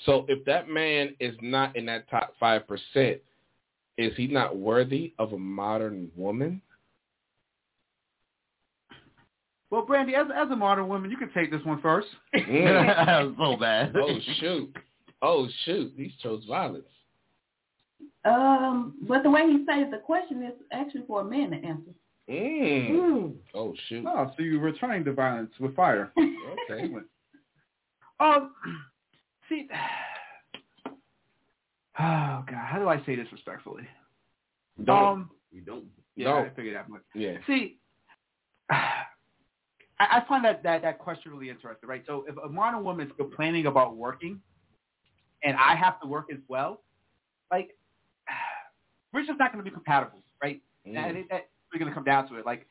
[0.06, 3.20] So if that man is not in that top five percent,
[3.96, 6.60] is he not worthy of a modern woman?
[9.70, 12.08] Well, Brandy, as as a modern woman, you can take this one first.
[12.34, 13.36] Mm.
[13.38, 13.94] so bad.
[13.96, 14.76] oh shoot!
[15.22, 15.92] Oh shoot!
[15.96, 16.84] He chose violence.
[18.24, 21.90] Um, but the way he says the question is actually for a man to answer.
[22.30, 22.90] Mm.
[22.90, 23.34] Mm.
[23.54, 24.04] Oh shoot!
[24.08, 26.12] Oh, so you're returning to violence with fire.
[26.70, 26.88] Okay.
[28.20, 28.52] Um,
[29.48, 29.68] see,
[31.98, 33.82] oh god, how do I say this respectfully?
[34.84, 35.04] Don't.
[35.04, 35.84] Um, We don't.
[36.16, 36.36] yeah, No.
[36.38, 37.02] I figured that much.
[37.14, 37.34] yeah.
[37.46, 37.78] See,
[38.70, 39.04] I,
[40.00, 42.02] I find that, that that question really interesting, right?
[42.06, 44.40] So if a modern woman is complaining about working,
[45.42, 46.82] and I have to work as well,
[47.50, 47.76] like
[49.12, 50.62] we're just not going to be compatible, right?
[50.86, 50.96] Mm.
[50.96, 52.46] And it, that, we're going to come down to it.
[52.46, 52.66] Like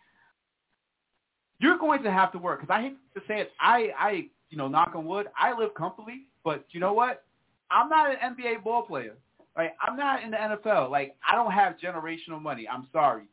[1.60, 3.52] you're going to have to work because I hate to say it.
[3.60, 4.12] I I
[4.50, 5.28] you know knock on wood.
[5.38, 7.26] I live comfortably, but you know what?
[7.70, 9.16] I'm not an NBA ball player.
[9.56, 9.72] Right?
[9.86, 10.90] I'm not in the NFL.
[10.90, 12.68] Like I don't have generational money.
[12.68, 13.26] I'm sorry.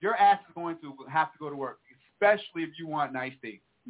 [0.00, 1.78] Your ass is going to have to go to work,
[2.14, 3.60] especially if you want nice things.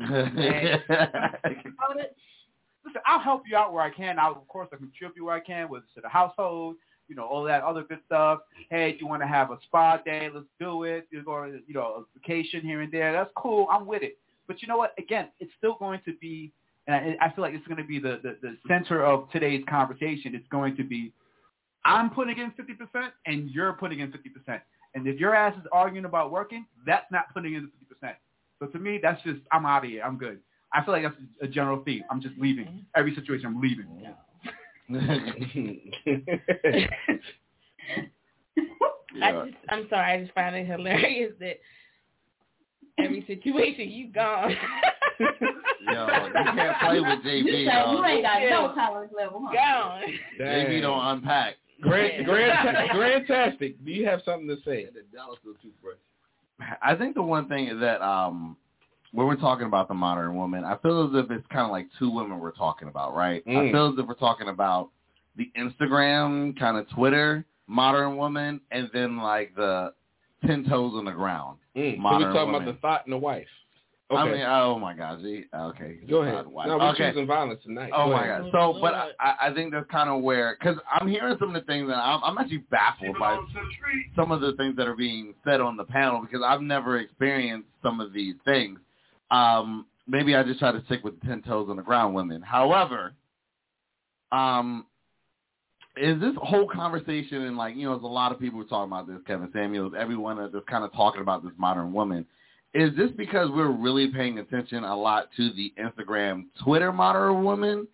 [2.85, 4.18] Listen, I'll help you out where I can.
[4.18, 6.76] I'll, of course, I can contribute where I can, whether it's to the household,
[7.13, 8.39] you know, all that other good stuff.
[8.71, 10.31] Hey, you want to have a spa day?
[10.33, 11.07] Let's do it.
[11.11, 13.13] You're going, you know, a vacation here and there.
[13.13, 13.67] That's cool.
[13.71, 14.17] I'm with it.
[14.49, 14.95] But you know what?
[14.99, 16.53] Again, it's still going to be,
[16.87, 19.63] and I, I feel like it's going to be the, the, the center of today's
[19.69, 20.35] conversation.
[20.35, 21.13] It's going to be,
[21.85, 24.59] I'm putting in 50% and you're putting in 50%.
[24.95, 27.71] And if your ass is arguing about working, that's not putting in
[28.03, 28.15] 50%.
[28.59, 30.03] So to me, that's just, I'm out of here.
[30.03, 30.39] I'm good.
[30.73, 32.05] I feel like that's a general theme.
[32.11, 32.87] I'm just leaving.
[32.97, 33.87] Every situation, I'm leaving.
[39.22, 41.59] I just, I'm sorry, I just find it hilarious that
[42.99, 44.51] every situation you gone.
[45.20, 48.51] Yo, you can't play with JB, You, say, you ain't got Yeah.
[48.51, 49.53] no tolerance level, huh?
[49.53, 50.03] gone.
[50.41, 51.55] JB don't unpack.
[51.80, 53.74] Grand, grand, Grantastic.
[53.85, 54.87] Do you have something to say?
[54.87, 55.97] The Dallas toothbrush.
[56.80, 58.57] I think the one thing is that um,
[59.13, 61.87] when we're talking about the modern woman, I feel as if it's kind of like
[61.99, 63.43] two women we're talking about, right?
[63.47, 63.73] I Mm.
[63.73, 64.91] feel as if we're talking about
[65.37, 69.93] the Instagram kind of Twitter modern woman, and then like the
[70.47, 71.59] ten toes on the ground.
[71.77, 71.97] Mm.
[71.97, 72.55] So we're talking woman.
[72.63, 73.47] about the thought and the wife.
[74.11, 74.21] Okay.
[74.21, 75.45] I mean, oh my see?
[75.55, 75.99] okay.
[76.09, 76.45] Go ahead.
[76.45, 77.11] No, we're okay.
[77.13, 77.91] choosing violence tonight.
[77.95, 78.43] Oh Go my ahead.
[78.43, 78.51] god!
[78.53, 81.67] So, but I, I think that's kind of where, because I'm hearing some of the
[81.67, 83.39] things that I'm, I'm actually baffled by
[84.15, 87.69] some of the things that are being said on the panel because I've never experienced
[87.83, 88.79] some of these things.
[89.33, 92.43] Um, maybe I just try to stick with the ten toes on the ground women.
[92.43, 93.14] However,
[94.30, 94.87] um,
[95.97, 98.68] is this whole conversation and like you know, there's a lot of people who are
[98.68, 99.18] talking about this.
[99.26, 102.26] Kevin Samuels, everyone that's kind of talking about this modern woman.
[102.74, 107.87] Is this because we're really paying attention a lot to the Instagram, Twitter modern woman,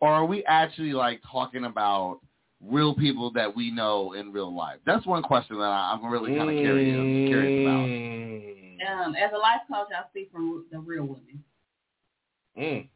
[0.00, 2.20] or are we actually like talking about
[2.64, 4.78] real people that we know in real life?
[4.86, 8.59] That's one question that I, I'm really kind of curious curious about.
[8.82, 9.06] Mm.
[9.06, 11.44] Um, as a life coach, I speak from the real women.
[12.58, 12.88] Mm.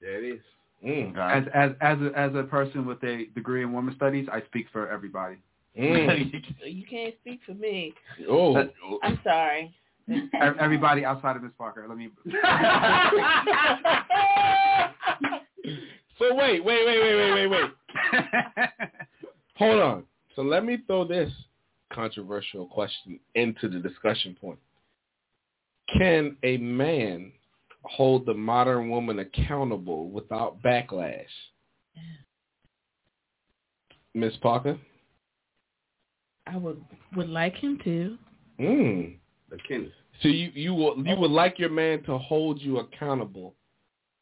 [0.00, 0.40] There it is.
[0.84, 1.16] Mm.
[1.18, 4.66] As as as a, as a person with a degree in women's studies, I speak
[4.72, 5.36] for everybody.
[5.78, 6.42] Mm.
[6.64, 7.94] You can't speak for me.
[8.28, 8.56] Oh.
[9.02, 9.74] I'm sorry.
[10.60, 11.86] Everybody outside of Miss Parker.
[11.88, 12.10] Let me.
[16.18, 17.70] so wait, wait, wait, wait, wait, wait, wait.
[19.56, 20.04] Hold on.
[20.34, 21.30] So let me throw this
[21.92, 24.58] controversial question into the discussion point.
[25.96, 27.32] Can a man
[27.84, 31.24] hold the modern woman accountable without backlash?
[34.14, 34.78] Miss Parker?
[36.46, 36.82] I would
[37.16, 38.18] would like him to.
[38.60, 39.16] Mm.
[40.22, 43.54] So you you will you would like your man to hold you accountable,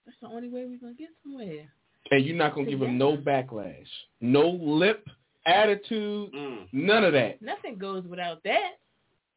[0.04, 1.66] That's the only way we're gonna get somewhere.
[2.10, 3.86] and you're not gonna give him no backlash,
[4.20, 5.06] no lip
[5.46, 6.68] attitude, Mm.
[6.72, 7.40] none of that.
[7.40, 8.72] Nothing goes without that.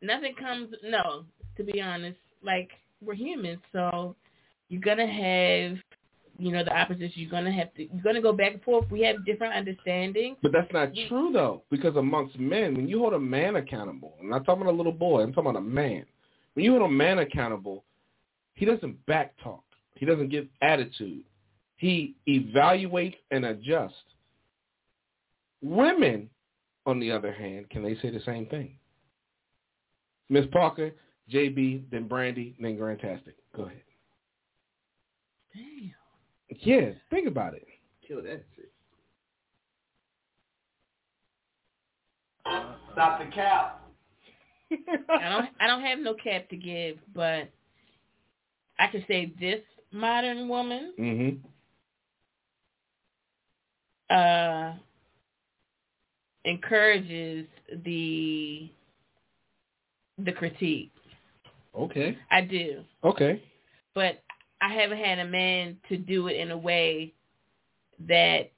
[0.01, 0.73] Nothing comes.
[0.83, 1.25] No,
[1.57, 2.69] to be honest, like
[3.01, 4.15] we're humans, so
[4.69, 5.77] you're gonna have,
[6.37, 7.13] you know, the opposition.
[7.15, 7.83] You're gonna have to.
[7.83, 8.89] You're gonna go back and forth.
[8.89, 10.37] We have different understandings.
[10.41, 14.29] But that's not true though, because amongst men, when you hold a man accountable, I'm
[14.29, 16.05] not talking about a little boy, I'm talking about a man.
[16.53, 17.83] When you hold a man accountable,
[18.53, 19.61] he doesn't backtalk.
[19.95, 21.23] He doesn't give attitude.
[21.75, 23.95] He evaluates and adjusts.
[25.61, 26.29] Women,
[26.85, 28.78] on the other hand, can they say the same thing?
[30.29, 30.91] Miss Parker,
[31.31, 33.33] JB, then Brandy, then Grantastic.
[33.55, 33.81] Go ahead.
[35.53, 35.93] Damn.
[36.59, 37.67] Yeah, think about it.
[38.07, 38.71] Kill that shit.
[42.93, 43.81] Stop the cap.
[44.71, 45.49] I don't.
[45.59, 47.49] I don't have no cap to give, but
[48.77, 49.61] I can say this
[49.91, 51.39] modern woman mhm.
[54.09, 54.77] uh
[56.45, 57.47] encourages
[57.83, 58.69] the
[60.25, 60.91] the critique.
[61.77, 62.17] Okay.
[62.31, 62.83] I do.
[63.03, 63.41] Okay.
[63.93, 64.23] but
[64.61, 67.13] I haven't had a man to do it in a way
[68.07, 68.51] that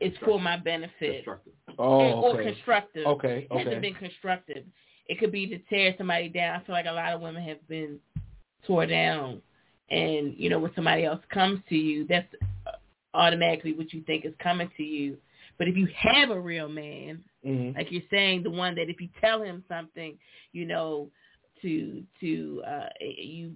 [0.00, 1.52] is for my benefit Destructive.
[1.78, 2.52] Oh, and, or okay.
[2.52, 3.06] constructive.
[3.06, 3.46] Okay.
[3.50, 3.80] It hasn't Okay.
[3.80, 4.64] been constructive.
[5.06, 6.60] It could be to tear somebody down.
[6.60, 7.98] I feel like a lot of women have been
[8.66, 9.40] tore down,
[9.90, 12.32] and you know when somebody else comes to you, that's
[13.14, 15.16] automatically what you think is coming to you.
[15.58, 17.74] But if you have a real man, Mhm.
[17.76, 20.18] like you're saying, the one that if you tell him something,
[20.52, 21.10] you know,
[21.62, 23.52] to to uh you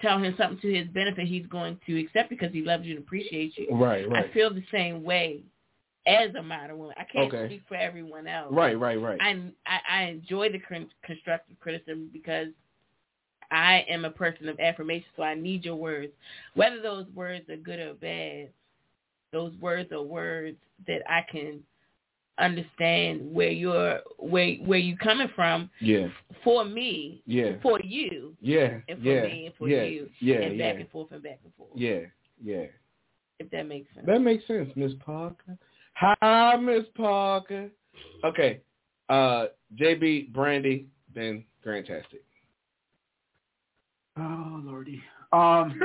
[0.00, 3.04] tell him something to his benefit, he's going to accept because he loves you and
[3.04, 3.68] appreciates you.
[3.70, 4.08] Right.
[4.08, 4.26] Right.
[4.26, 5.42] I feel the same way
[6.06, 6.94] as a modern woman.
[6.98, 7.46] I can't Okay.
[7.46, 8.52] speak for everyone else.
[8.52, 9.20] Right, right, right.
[9.20, 12.48] I, I I enjoy the con- constructive criticism because
[13.50, 16.12] I am a person of affirmation, so I need your words.
[16.54, 18.50] Whether those words are good or bad,
[19.32, 21.60] those words are words that I can
[22.38, 26.08] understand where you're where where you coming from yeah,
[26.44, 30.36] for me, yeah, for you, yeah, and for yeah, me and for yeah, you, yeah,
[30.36, 31.70] and yeah, back and forth and back and forth.
[31.74, 32.00] yeah,
[32.42, 32.64] yeah.
[33.38, 34.06] If that makes sense.
[34.06, 35.58] That makes sense, Miss Parker.
[35.94, 37.70] Hi, Miss Parker.
[38.24, 38.60] Okay,
[39.08, 39.46] uh,
[39.78, 42.22] JB, Brandy, then Grantastic.
[44.18, 45.02] Oh lordy.
[45.32, 45.80] Um.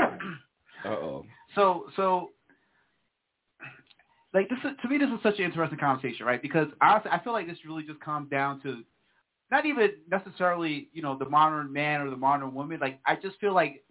[0.83, 1.25] Uh oh.
[1.53, 2.31] so so
[4.33, 6.41] like this is, to me this is such an interesting conversation, right?
[6.41, 8.83] Because honestly, I feel like this really just comes down to
[9.51, 12.79] not even necessarily you know the modern man or the modern woman.
[12.79, 13.83] Like I just feel like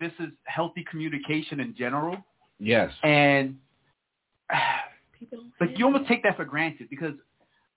[0.00, 2.16] this is healthy communication in general,
[2.58, 2.92] Yes.
[3.02, 3.56] and
[5.18, 7.14] People don't like you almost take that for granted because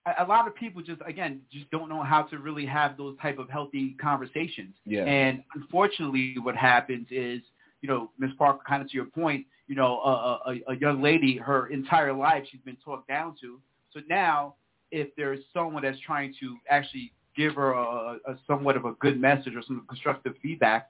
[0.05, 3.17] a, a lot of people just again just don't know how to really have those
[3.21, 4.75] type of healthy conversations.
[4.85, 5.03] Yeah.
[5.05, 7.41] And unfortunately, what happens is,
[7.81, 11.01] you know, Miss Parker, kind of to your point, you know, a, a, a young
[11.01, 13.57] lady, her entire life she's been talked down to.
[13.93, 14.55] So now,
[14.91, 19.17] if there's someone that's trying to actually give her a, a somewhat of a good
[19.17, 20.89] message or some constructive feedback,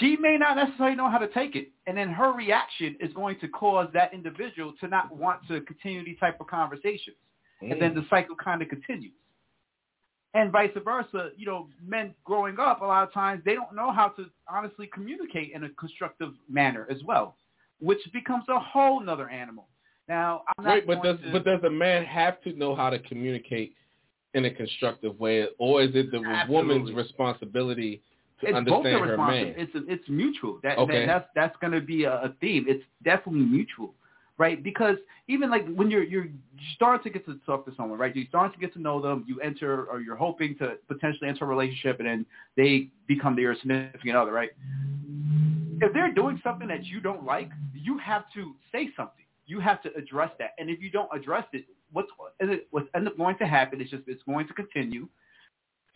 [0.00, 1.68] she may not necessarily know how to take it.
[1.86, 6.04] And then her reaction is going to cause that individual to not want to continue
[6.04, 7.16] these type of conversations.
[7.60, 8.10] And then the mm.
[8.10, 9.12] cycle kind of continues.
[10.32, 13.90] And vice versa, you know, men growing up, a lot of times they don't know
[13.90, 17.36] how to honestly communicate in a constructive manner as well,
[17.80, 19.66] which becomes a whole nother animal.
[20.08, 22.90] Now, I'm not Wait, but does to, but does a man have to know how
[22.90, 23.74] to communicate
[24.34, 28.02] in a constructive way, or is it the woman's responsibility
[28.40, 29.54] to it's understand her man?
[29.56, 30.60] It's it's mutual.
[30.62, 31.06] That, Okay.
[31.06, 32.66] that that's that's going to be a, a theme.
[32.68, 33.94] It's definitely mutual,
[34.40, 34.64] right?
[34.64, 34.96] Because
[35.28, 36.28] even like when you're you're
[36.74, 38.16] starting to get to talk to someone, right?
[38.16, 39.22] You're starting to get to know them.
[39.28, 42.26] You enter or you're hoping to potentially enter a relationship, and then
[42.56, 44.48] they become your significant other, right?
[45.82, 49.26] If they're doing something that you don't like, you have to say something.
[49.46, 50.54] You have to address that.
[50.58, 52.08] And if you don't address it, what's
[52.70, 55.06] what's end up going to happen is just it's going to continue,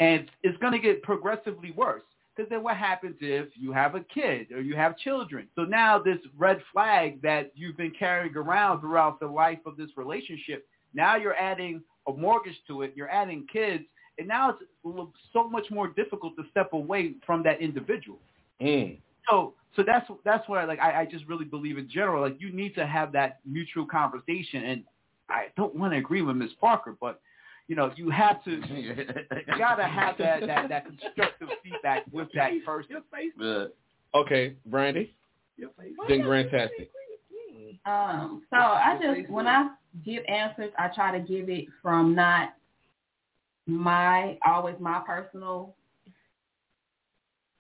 [0.01, 2.03] and it's going to get progressively worse.
[2.35, 5.47] Because then what happens if you have a kid or you have children?
[5.55, 9.91] So now this red flag that you've been carrying around throughout the life of this
[9.97, 12.93] relationship, now you're adding a mortgage to it.
[12.97, 13.85] You're adding kids.
[14.19, 14.63] And now it's
[15.33, 18.19] so much more difficult to step away from that individual.
[18.61, 18.99] Mm.
[19.29, 22.53] So so that's that's why like I, I just really believe in general like you
[22.53, 24.85] need to have that mutual conversation and
[25.29, 27.21] I don't want to agree with Miss Parker, but
[27.69, 28.95] you know, you have to, you
[29.59, 33.03] gotta have that that that constructive feedback with that person.
[33.41, 33.65] Yeah.
[34.15, 35.15] Okay, Brandy.
[36.09, 36.89] Then Grantastic.
[37.87, 39.69] Um, so I just when I
[40.05, 42.55] give answers, I try to give it from not
[43.67, 45.75] my always my personal.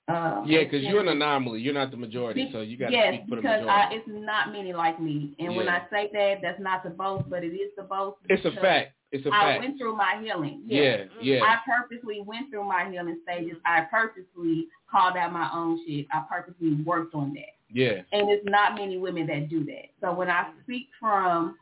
[0.06, 1.60] Uh, Yeah, because you're an anomaly.
[1.60, 3.70] You're not the majority, so you got to yes, speak for the because majority.
[3.70, 7.28] I, it's not many like me, and when I say that, that's not the boast,
[7.30, 8.18] but it is the boast.
[8.28, 8.92] it's a fact.
[9.14, 9.60] It's a I fact.
[9.60, 10.62] went through my healing.
[10.66, 11.18] Yeah, mm-hmm.
[11.22, 11.40] yeah.
[11.44, 13.56] I purposely went through my healing stages.
[13.64, 16.06] I purposely called out my own shit.
[16.12, 17.54] I purposely worked on that.
[17.72, 18.02] Yeah.
[18.10, 19.90] And it's not many women that do that.
[20.00, 21.56] So when I speak from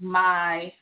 [0.00, 0.72] my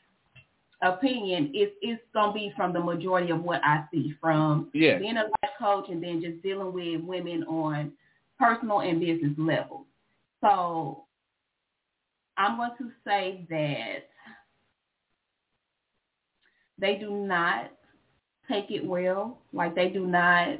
[0.81, 4.97] opinion, it's it's gonna be from the majority of what I see from Yeah.
[4.97, 7.91] being a life coach and then just dealing with women on
[8.39, 9.85] personal and business levels.
[10.41, 11.03] So
[12.35, 14.08] I'm going to say that
[16.79, 17.71] they do not
[18.49, 19.39] take it well.
[19.53, 20.59] Like they do not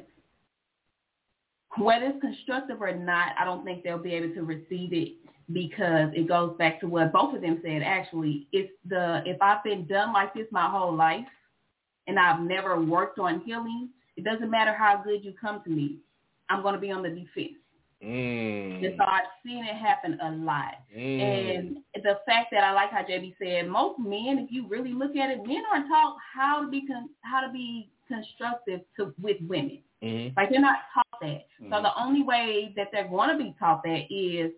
[1.77, 5.13] whether it's constructive or not, I don't think they'll be able to receive it
[5.51, 8.47] because it goes back to what both of them said actually.
[8.51, 11.25] It's the if I've been done like this my whole life
[12.07, 15.97] and I've never worked on healing, it doesn't matter how good you come to me.
[16.49, 17.59] I'm gonna be on the defense.
[18.03, 18.85] Mm.
[18.85, 20.75] And so I've seen it happen a lot.
[20.95, 21.57] Mm.
[21.57, 25.15] And the fact that I like how JB said, most men, if you really look
[25.17, 29.37] at it, men aren't taught how to be con- how to be constructive to with
[29.47, 29.79] women.
[30.01, 30.35] Mhm.
[30.37, 31.45] Like they're not taught that.
[31.59, 31.83] So Mm-hmm.
[31.83, 34.51] the only way that they're going to be taught that is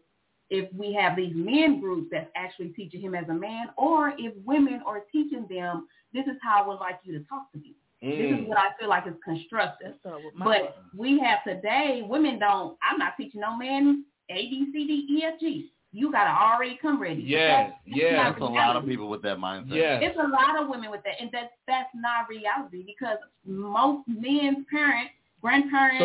[0.52, 4.34] if we have these men groups that's actually teaching him as a man, or if
[4.46, 7.74] women are teaching them, this is how I would like you to talk to me.
[8.02, 8.42] This Mm.
[8.44, 9.94] is what I feel like is constructive.
[10.04, 14.68] That's all But we have today, women don't, I'm not teaching no man A, B,
[14.74, 15.72] C, D, E, F, G.
[15.94, 17.22] You got to already come ready.
[17.22, 18.16] Yeah, That's yeah.
[18.24, 19.76] not That's a lot of people with that mindset.
[19.76, 20.02] Yes.
[20.06, 24.66] It's a lot of women with that, and that's that's not reality because most men's
[24.72, 26.00] parents, grandparents,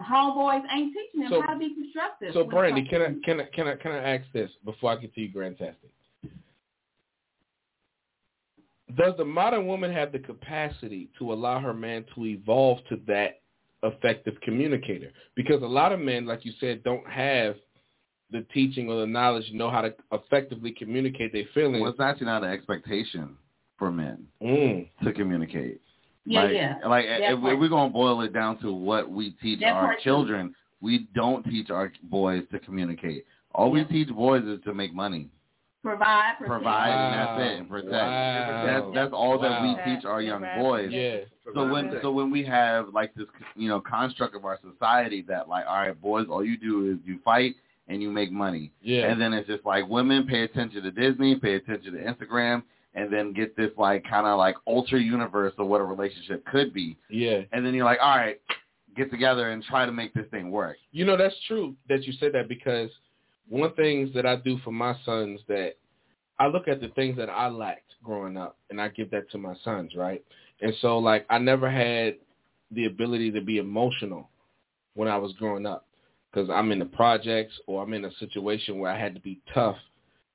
[0.00, 2.32] So, homeboys ain't teaching them So- how to be constructive.
[2.32, 5.14] so Brandy, can I can I can I can I ask this before I get
[5.14, 5.92] to you, Grantastic?
[8.96, 13.40] Does the modern woman have the capacity to allow her man to evolve to that
[13.82, 15.10] effective communicator?
[15.36, 17.56] Because a lot of men, like you said, don't have
[18.30, 21.80] the teaching or the knowledge to know how to effectively communicate their feelings.
[21.82, 23.36] Well, it's actually not an expectation
[23.78, 24.88] for men Mm.
[25.04, 25.80] to communicate.
[26.24, 26.74] Yeah, like, yeah.
[26.86, 29.84] Like That if, if we're gonna boil it down to what we teach That our
[29.86, 30.04] part too.
[30.04, 33.24] children, we don't teach our boys to communicate.
[33.54, 35.30] All we teach boys is to make money,
[35.82, 36.48] Provide, protect.
[36.50, 37.92] provide, and that's it, and protect.
[37.94, 38.64] Wow.
[38.66, 39.76] That's that's all that Wow.
[39.84, 40.58] we teach our young Right.
[40.58, 40.90] boys.
[40.92, 41.18] Yeah.
[41.54, 43.26] So when so when we have like this
[43.56, 46.98] you know construct of our society that like all right boys all you do is
[47.06, 47.54] you fight
[47.86, 49.10] and you make money Yeah.
[49.10, 52.62] and then it's just like women pay attention to Disney pay attention to Instagram
[52.94, 56.74] and then get this like kind of like ultra universe of what a relationship could
[56.74, 57.40] be yeah.
[57.52, 58.38] and then you're like all right
[58.94, 62.12] get together and try to make this thing work You know, that's true that you
[62.20, 62.90] said that because
[63.48, 65.74] one things that I do for my sons that
[66.38, 69.38] I look at the things that I lacked growing up and I give that to
[69.38, 70.24] my sons, right?
[70.60, 72.16] And so like I never had
[72.70, 74.28] the ability to be emotional
[74.94, 75.86] when I was growing up
[76.30, 79.40] because I'm in the projects or I'm in a situation where I had to be
[79.54, 79.76] tough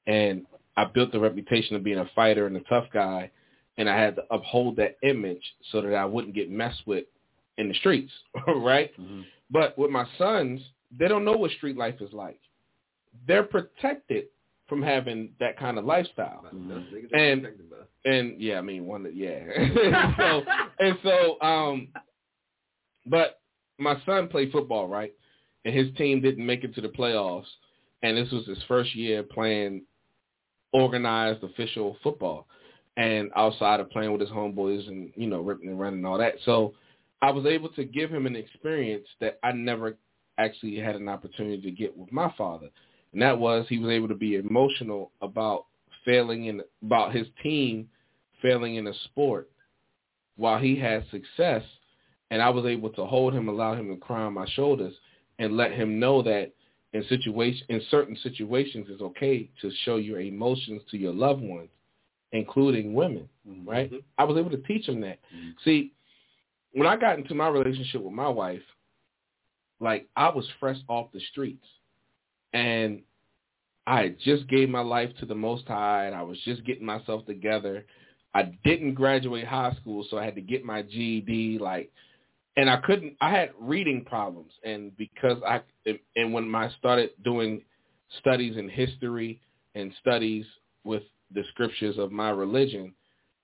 [0.08, 0.46] and
[0.76, 3.32] I built the reputation of being a fighter and a tough guy
[3.78, 7.06] and I had to uphold that image so that I wouldn't get messed with
[7.58, 8.12] in the streets,
[8.48, 8.92] right?
[9.00, 9.22] Mm-hmm.
[9.50, 10.62] But with my sons,
[10.98, 12.40] they don't know what street life is like.
[13.28, 14.26] They're protected
[14.68, 16.46] from having that kind of lifestyle.
[17.14, 17.48] And
[18.06, 19.40] and yeah, I mean one that yeah.
[19.56, 20.44] and so
[20.80, 21.88] and so um
[23.06, 23.40] but
[23.78, 25.14] my son played football, right?
[25.66, 27.46] And his team didn't make it to the playoffs
[28.04, 29.84] and this was his first year playing
[30.74, 32.48] organized official football
[32.98, 36.18] and outside of playing with his homeboys and, you know, ripping and running and all
[36.18, 36.36] that.
[36.46, 36.74] So
[37.22, 39.98] I was able to give him an experience that I never
[40.38, 42.70] actually had an opportunity to get with my father.
[43.14, 45.66] And that was he was able to be emotional about
[46.04, 47.88] failing in about his team
[48.42, 49.50] failing in a sport
[50.36, 51.64] while he had success
[52.32, 54.94] and I was able to hold him, allow him to cry on my shoulders
[55.40, 56.52] and let him know that
[56.94, 61.70] in situation in certain situations it's okay to show your emotions to your loved ones,
[62.32, 63.30] including women.
[63.48, 63.70] Mm-hmm.
[63.70, 63.92] Right?
[63.92, 64.00] Mm-hmm.
[64.18, 65.20] I was able to teach him that.
[65.36, 65.50] Mm-hmm.
[65.64, 65.94] See,
[66.74, 68.62] when I got into my relationship with my wife,
[69.80, 71.66] like I was fresh off the streets
[72.54, 73.02] and
[73.86, 77.26] I just gave my life to the Most High and I was just getting myself
[77.26, 77.86] together.
[78.34, 81.60] I didn't graduate high school, so I had to get my GED.
[81.60, 81.92] Like,
[82.56, 83.16] and I couldn't.
[83.22, 85.62] I had reading problems, and because I
[86.16, 87.62] and when I started doing
[88.20, 89.40] studies in history
[89.76, 90.46] and studies
[90.84, 91.04] with
[91.34, 92.94] the scriptures of my religion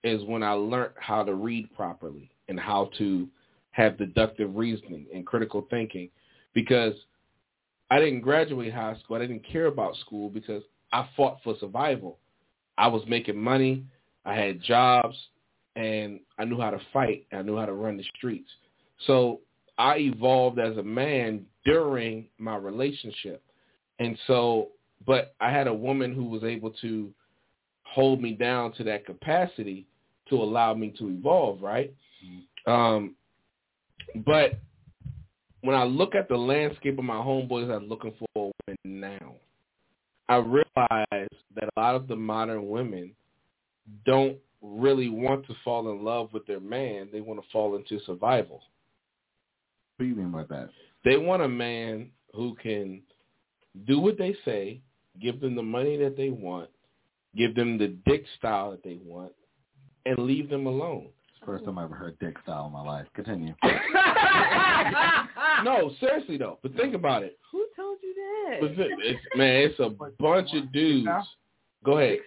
[0.03, 3.27] is when I learned how to read properly and how to
[3.71, 6.09] have deductive reasoning and critical thinking
[6.53, 6.93] because
[7.91, 9.17] I didn't graduate high school.
[9.17, 12.19] I didn't care about school because I fought for survival.
[12.77, 13.83] I was making money.
[14.25, 15.17] I had jobs
[15.75, 17.25] and I knew how to fight.
[17.31, 18.49] I knew how to run the streets.
[19.07, 19.39] So
[19.77, 23.41] I evolved as a man during my relationship.
[23.99, 24.69] And so,
[25.05, 27.11] but I had a woman who was able to
[27.83, 29.87] hold me down to that capacity
[30.29, 31.93] to allow me to evolve, right?
[32.67, 33.15] Um,
[34.25, 34.59] but
[35.61, 39.35] when I look at the landscape of my homeboys I'm looking for a woman now,
[40.27, 43.11] I realize that a lot of the modern women
[44.05, 47.09] don't really want to fall in love with their man.
[47.11, 48.61] They want to fall into survival.
[49.97, 50.69] What do you mean by that?
[51.03, 53.01] They want a man who can
[53.87, 54.81] do what they say,
[55.21, 56.69] give them the money that they want,
[57.35, 59.33] give them the dick style that they want,
[60.05, 61.07] and leave them alone.
[61.45, 63.07] First time I ever heard dick style in my life.
[63.15, 63.55] Continue.
[65.65, 66.59] no, seriously though.
[66.61, 67.37] But think about it.
[67.51, 68.57] Who told you that?
[68.61, 71.07] But it- It's, man, it's a bunch of dudes.
[71.83, 72.19] Go ahead.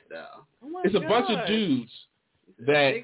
[0.65, 1.91] Oh It's a bunch of dudes
[2.67, 2.95] that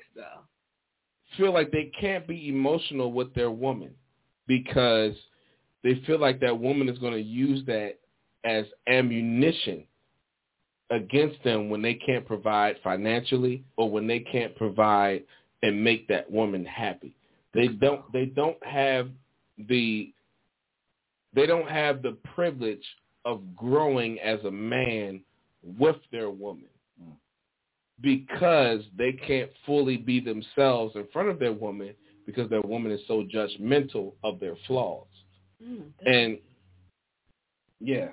[1.36, 3.90] feel like they can't be emotional with their woman
[4.46, 5.14] because
[5.84, 7.98] they feel like that woman is going to use that
[8.44, 9.84] as ammunition
[10.90, 15.22] against them when they can't provide financially or when they can't provide
[15.62, 17.14] and make that woman happy.
[17.52, 19.08] They don't they don't have
[19.68, 20.12] the
[21.38, 22.84] they don't have the privilege
[23.24, 25.20] of growing as a man
[25.78, 26.68] with their woman
[28.00, 31.94] because they can't fully be themselves in front of their woman
[32.26, 35.06] because their woman is so judgmental of their flaws.
[35.64, 36.38] Mm, And
[37.80, 38.08] yeah,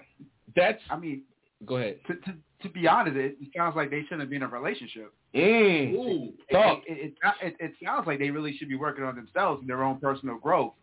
[0.55, 1.23] that's I mean,
[1.65, 1.99] go ahead.
[2.07, 2.33] to to
[2.63, 5.13] to be honest, it sounds like they shouldn't be in a relationship.
[5.35, 5.93] Mm.
[5.93, 6.33] Ooh.
[6.51, 6.81] Talk.
[6.87, 9.83] It, it, it, it sounds like they really should be working on themselves and their
[9.83, 10.73] own personal growth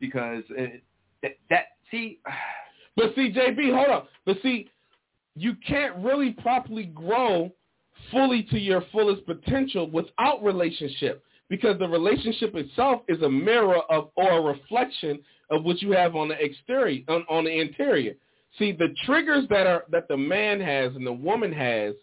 [0.00, 0.82] because it,
[1.22, 2.20] that, that see,
[2.98, 4.08] But see, JB, hold up.
[4.26, 4.68] But see,
[5.36, 7.52] you can't really properly grow
[8.10, 14.10] fully to your fullest potential without relationship because the relationship itself is a mirror of
[14.16, 15.20] or a reflection
[15.50, 18.14] of what you have on the exterior on, on the interior.
[18.58, 21.94] See, the triggers that are that the man has and the woman has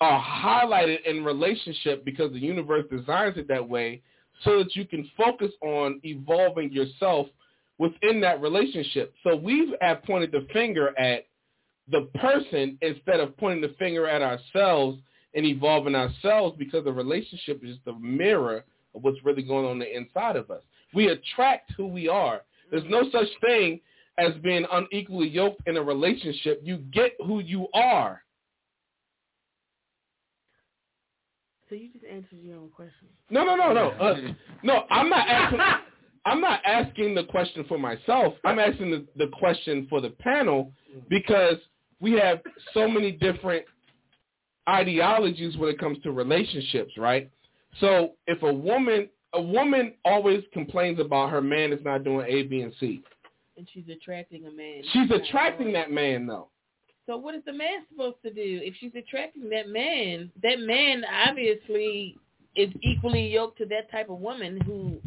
[0.00, 4.02] are highlighted in relationship because the universe designs it that way
[4.44, 7.26] so that you can focus on evolving yourself
[7.78, 9.14] within that relationship.
[9.24, 11.26] So we have pointed the finger at
[11.90, 14.98] the person instead of pointing the finger at ourselves
[15.34, 19.96] and evolving ourselves because the relationship is the mirror of what's really going on the
[19.96, 20.62] inside of us.
[20.94, 22.42] We attract who we are.
[22.70, 23.80] There's no such thing
[24.18, 26.60] as being unequally yoked in a relationship.
[26.62, 28.22] You get who you are.
[31.68, 33.08] So you just answered your own question.
[33.30, 33.88] No, no, no, no.
[33.92, 34.16] Uh,
[34.62, 35.60] no, I'm not asking.
[36.24, 38.34] I'm not asking the question for myself.
[38.44, 40.72] I'm asking the, the question for the panel
[41.08, 41.56] because
[42.00, 42.40] we have
[42.74, 43.64] so many different
[44.68, 47.30] ideologies when it comes to relationships, right?
[47.80, 52.44] So if a woman, a woman always complains about her man is not doing A,
[52.44, 53.02] B, and C.
[53.56, 54.82] And she's attracting a man.
[54.92, 56.48] She's attracting that man though.
[57.06, 58.60] So what is the man supposed to do?
[58.62, 62.16] If she's attracting that man, that man obviously
[62.54, 64.98] is equally yoked to that type of woman who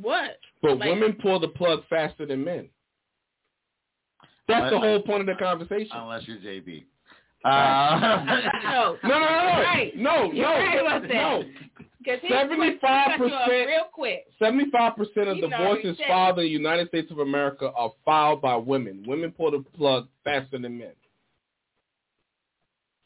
[0.00, 0.38] what?
[0.62, 2.68] But Like- women pull the plug faster than men.
[4.48, 5.90] That's the whole point of the conversation.
[5.94, 6.84] Unless you're JB.
[7.44, 7.50] Uh,
[8.24, 8.48] no.
[8.64, 9.92] No, no, no, no, Right.
[9.96, 11.08] no, You're no, right about that.
[11.08, 11.44] no.
[12.04, 14.26] 'Cause he 75% cut you off real quick.
[14.38, 18.40] Seventy-five percent of He already divorces filed in the United States of America are filed
[18.40, 19.04] by women.
[19.06, 20.92] Women pull the plug faster than men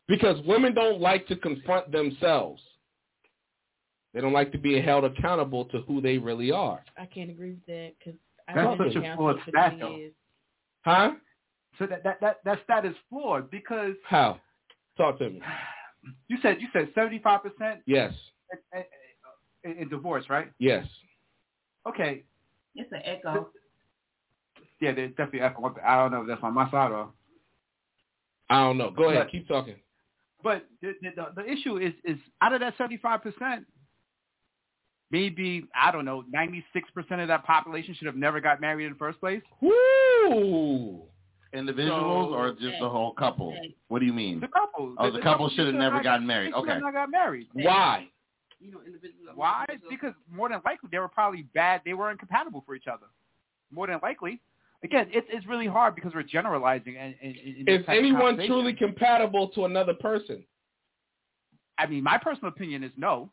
[0.08, 2.62] because women don't like to confront themselves.
[4.14, 6.82] They don't like to be held accountable to who they really are.
[6.98, 9.96] I can't agree with that because That's I've been such a flawed for stat, though.
[9.96, 10.12] years.
[10.84, 11.10] Huh?
[11.78, 14.38] so that that that that stat is flawed because How?
[14.98, 15.40] Talk to me.
[16.28, 18.12] you said you said seventy five percent Yes.
[19.64, 20.50] in divorce, right?
[20.58, 20.86] Yes.
[21.88, 22.22] Okay,
[22.76, 23.48] It's an echo.
[24.80, 25.74] yeah, there's definitely echo.
[25.84, 27.08] I don't know if that's on my side or
[28.50, 28.90] I don't know.
[28.90, 29.24] Go ahead.
[29.24, 29.76] But- Keep talking.
[30.44, 33.64] But the, the, the issue is, is out of that 75%,
[35.12, 36.62] maybe, I don't know, 96%
[37.22, 39.42] of that population should have never got married in the first place.
[39.60, 41.02] Woo!
[41.54, 43.50] individuals So- or just the whole couple?
[43.50, 43.74] Okay.
[43.88, 44.40] What do you mean?
[44.40, 44.94] The couple.
[44.98, 46.54] Oh, the couple should have never gotten married.
[46.54, 46.80] they should have Okay.
[46.84, 47.48] not got married.
[47.52, 48.08] Why?
[48.58, 49.36] You know, individuals.
[49.36, 49.66] Why?
[49.90, 51.82] Because more than likely they were probably bad.
[51.84, 53.06] They were incompatible for each other.
[53.70, 54.40] More than likely.
[54.82, 56.96] Again, it's it's really hard because we're generalizing.
[56.96, 60.42] And, and, and Is anyone truly compatible to another person?
[61.76, 63.30] I mean, my personal opinion is no.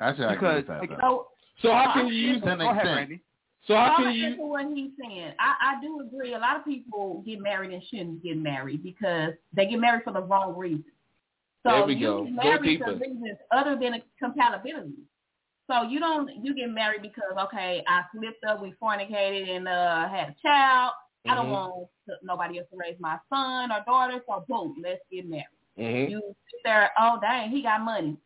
[0.00, 0.80] Actually, I agree Because, with that.
[0.80, 1.26] like, though.
[1.62, 3.20] So, So how I can you use to an ahead, extent.
[3.66, 5.32] So how can gonna you answer what he's saying.
[5.38, 6.34] I, I do agree.
[6.34, 10.12] A lot of people get married and shouldn't get married because they get married for
[10.12, 10.84] the wrong reasons.
[11.66, 12.24] So There we you go.
[12.24, 14.92] get Go married for reasons other than compatibility.
[15.70, 20.08] So you don't you get married because okay, I slipped up, we fornicated and uh
[20.08, 20.92] had a child.
[21.28, 21.50] I don't Mhm.
[21.50, 25.44] want to, nobody else to raise my son or daughter, so boom, let's get married.
[25.76, 26.10] Mhm.
[26.10, 26.20] You
[26.50, 28.16] sit there, oh dang, he got money.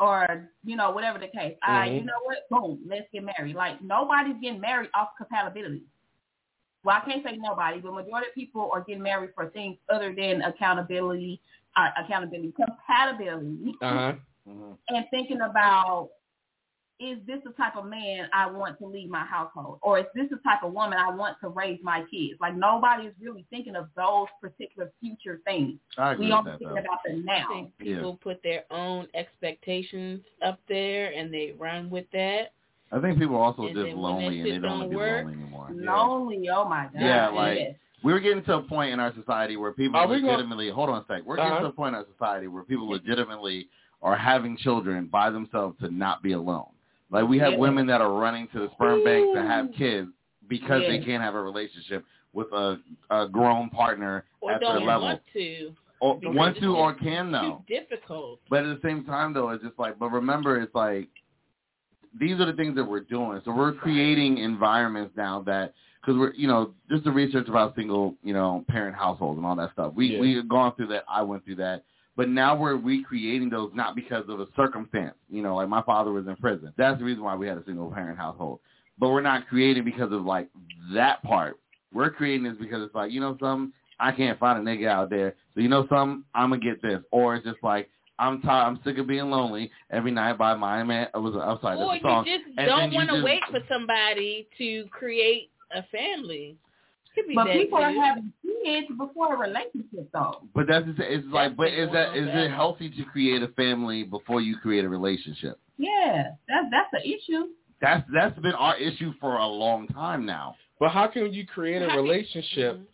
[0.00, 1.56] Or, you know, whatever the case.
[1.68, 2.48] Right, you know what?
[2.50, 3.54] Boom, let's get married.
[3.54, 5.82] Like nobody's getting married off compatibility.
[6.82, 10.14] Well, I can't say nobody, but majority of people are getting married for things other
[10.16, 11.42] than accountability,
[11.76, 14.14] uh, accountability, compatibility, Uh-huh.
[14.48, 14.78] Mhm.
[14.88, 16.08] and thinking about
[17.00, 20.28] is this the type of man I want to lead my household, or is this
[20.30, 22.38] the type of woman I want to raise my kids?
[22.40, 25.78] Like nobody is really thinking of those particular future things.
[25.96, 26.80] I agree We with only that thinking though.
[26.80, 27.48] about the I now.
[27.48, 27.96] think Yeah.
[27.96, 32.52] people put their own expectations up there and they run with that.
[32.92, 34.82] I think people are also And just then when that lonely and they don't want
[34.82, 35.68] to be work, lonely anymore.
[35.72, 37.00] Lonely, oh my god.
[37.00, 37.74] Yeah, like- yes.
[38.02, 40.88] We're getting to a point in our society where people Are we gonna- legitimately hold
[40.88, 41.22] on a sec.
[41.24, 41.60] We're getting Uh-huh.
[41.60, 43.68] to a point in our society where people legitimately
[44.02, 46.70] are having children by themselves to not be alone.
[47.10, 47.58] Like we have Yeah.
[47.58, 49.76] women that are running to the sperm bank to have mm.
[49.76, 50.10] kids
[50.48, 52.78] because they can't have a relationship with a,
[53.10, 55.02] a grown partner Or at their don't level.
[55.02, 55.72] want to.
[56.00, 57.62] Or because want to or can though.
[57.68, 58.40] Too difficult.
[58.48, 61.08] But at the same time, though, it's just like, but remember, it's like
[62.18, 63.40] these are the things that we're doing.
[63.44, 68.14] So we're creating environments now that because we're, you know, just the research about single,
[68.22, 69.92] you know, parent households and all that stuff.
[69.94, 70.20] We Yeah.
[70.20, 71.04] we have gone through that.
[71.08, 71.84] I went through that.
[72.20, 75.14] But now we're recreating those not because of a circumstance.
[75.30, 76.70] You know, like my father was in prison.
[76.76, 78.60] That's the reason why we had a single parent household.
[78.98, 80.50] But we're not creating because of like
[80.92, 81.56] that part.
[81.94, 85.08] We're creating this because it's like, you know, some I can't find a nigga out
[85.08, 85.34] there.
[85.54, 87.88] So you know, some I'm gonna get this, or it's just like
[88.18, 88.66] I'm tired.
[88.66, 91.08] I'm sick of being lonely every night by my man.
[91.14, 92.26] It was I'm sorry, or that's a song.
[92.26, 96.58] you just And don't want to wait for somebody to create a family.
[97.20, 98.32] Could be But that people are having
[98.64, 100.42] kids before a relationship though.
[100.54, 103.48] But that's just, it's like, but is that is Definitely it healthy to create a
[103.48, 105.58] family before you create a relationship?
[105.78, 107.48] Yeah, that's that's the issue.
[107.80, 110.54] That's that's been our issue for a long time now.
[110.78, 112.86] But how can you create a relationship Mhm.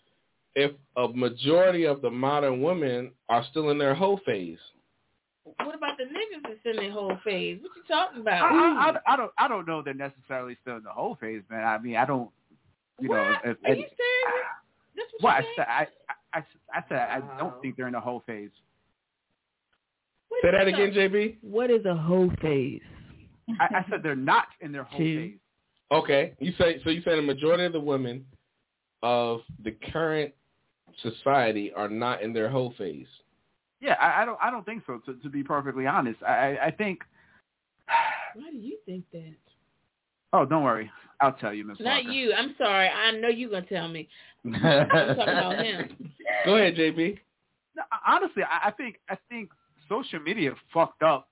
[0.57, 4.59] if a majority of the modern women are still in their whole phase?
[5.45, 7.61] What about the niggas that's in their whole phase?
[7.63, 8.53] What you talking I, about?
[8.53, 11.65] I, I, I don't I don't know they're necessarily still in the whole phase, man.
[11.65, 12.31] I mean, I don't.
[13.01, 13.41] You know, What?
[13.45, 13.89] if, Are you serious?
[14.97, 15.67] That's what well, I said?
[15.69, 15.87] I,
[16.35, 17.37] I, I, I said I Wow.
[17.39, 18.51] don't think they're in the whole phase.
[20.29, 21.37] What Say is that a- again, JB.
[21.43, 22.81] What is a whole phase?
[23.61, 25.17] I, I said they're not in their whole Two.
[25.31, 25.39] phase.
[25.93, 26.91] Okay, you say so.
[26.91, 28.27] You say the majority of the women
[29.03, 30.35] of the current
[31.03, 33.07] society are not in their whole phase.
[33.81, 34.99] Yeah, I, I don't I don't think so.
[35.07, 37.01] To, to be perfectly honest, I, I- I think.
[38.35, 39.35] Why do you think that?
[40.37, 40.91] Oh, don't worry,
[41.23, 42.11] I'll tell you, Miss Not Walker.
[42.11, 42.35] you.
[42.35, 42.89] I'm sorry.
[42.89, 44.07] I know you're gonna tell me.
[44.45, 45.97] I'm talking about him.
[46.45, 47.19] Go ahead, JB.
[47.75, 49.49] No, honestly, I, I think I think
[49.89, 51.29] social media fucked up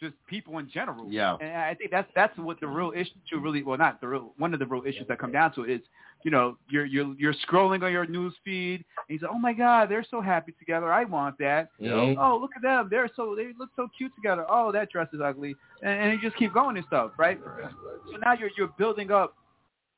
[0.00, 1.06] just people in general.
[1.10, 1.36] Yeah.
[1.40, 3.62] and I think that's that's what the real issue to really.
[3.62, 5.80] Well, not the real one of the real issues that come down to it is,
[6.24, 9.52] you know, you're you're you're scrolling on your news feed and you say, oh my
[9.52, 10.92] god, they're so happy together.
[10.92, 11.68] I want that.
[11.80, 12.16] Mhm.
[12.18, 12.88] Oh, look at them.
[12.90, 14.46] They're so they look so cute together.
[14.48, 17.38] Oh, that dress is ugly, and, and you just keep going and stuff, right?
[18.10, 19.34] So now you're you're building up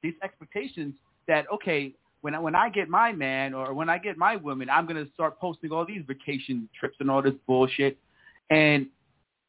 [0.03, 0.95] these expectations
[1.29, 4.69] that okay, when I, when I get my man or when I get my woman,
[4.71, 7.99] I'm gonna start posting all these vacation trips and all this bullshit.
[8.51, 8.87] And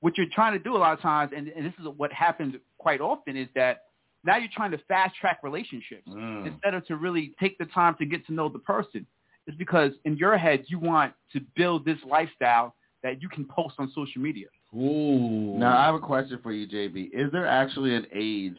[0.02, 2.56] what you're trying to do a lot of times, and, and this is what happens
[2.78, 3.84] quite often, is that
[4.24, 6.48] now you're trying to fast track relationships Mm.
[6.48, 9.06] instead of to really take the time to get to know the person.
[9.48, 13.76] It's because in your head you want to build this lifestyle that you can post
[13.80, 14.48] on social media.
[14.76, 15.58] Ooh.
[15.58, 17.10] Now I have a question for you, JB.
[17.14, 18.58] Is there actually an age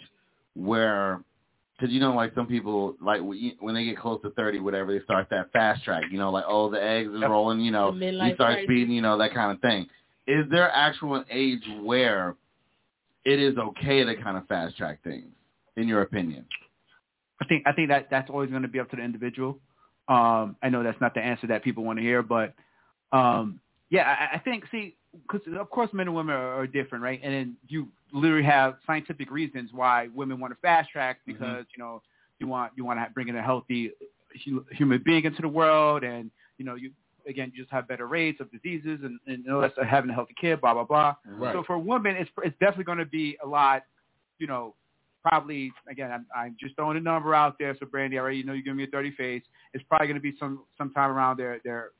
[0.54, 1.22] where,
[1.78, 5.02] because you know, like some people, like when they get close to thirty, whatever, they
[5.04, 6.04] start that fast track.
[6.10, 7.60] You know, like oh, the eggs is rolling.
[7.60, 8.94] You know, you start speeding.
[8.94, 9.86] You know, that kind of thing.
[10.26, 12.36] Is there actual an age where
[13.24, 15.32] it is okay to kind of fast track things,
[15.76, 16.44] in your opinion?
[17.40, 19.58] I think I think that that's always going to be up to the individual.
[20.08, 22.54] Um, I know that's not the answer that people want to hear, but
[23.12, 24.96] um, yeah, I, I think see
[25.28, 27.20] because of course men and women are, are different, right?
[27.22, 31.82] And then you literally have scientific reasons why women want to fast track because you
[31.82, 32.02] know
[32.38, 33.90] you want you want to bring in a healthy
[34.34, 36.90] human being into the world, and you know you
[37.28, 40.60] again you just have better rates of diseases and, and know having a healthy kid,
[40.60, 41.14] blah blah blah.
[41.26, 41.52] Right.
[41.54, 43.84] So for women, it's it's definitely going to be a lot,
[44.38, 44.74] you know,
[45.22, 47.76] probably again I'm, I'm just throwing a number out there.
[47.78, 49.42] So Brandy, I already know you're giving me a 30 face.
[49.74, 51.90] It's probably going to be some sometime around their their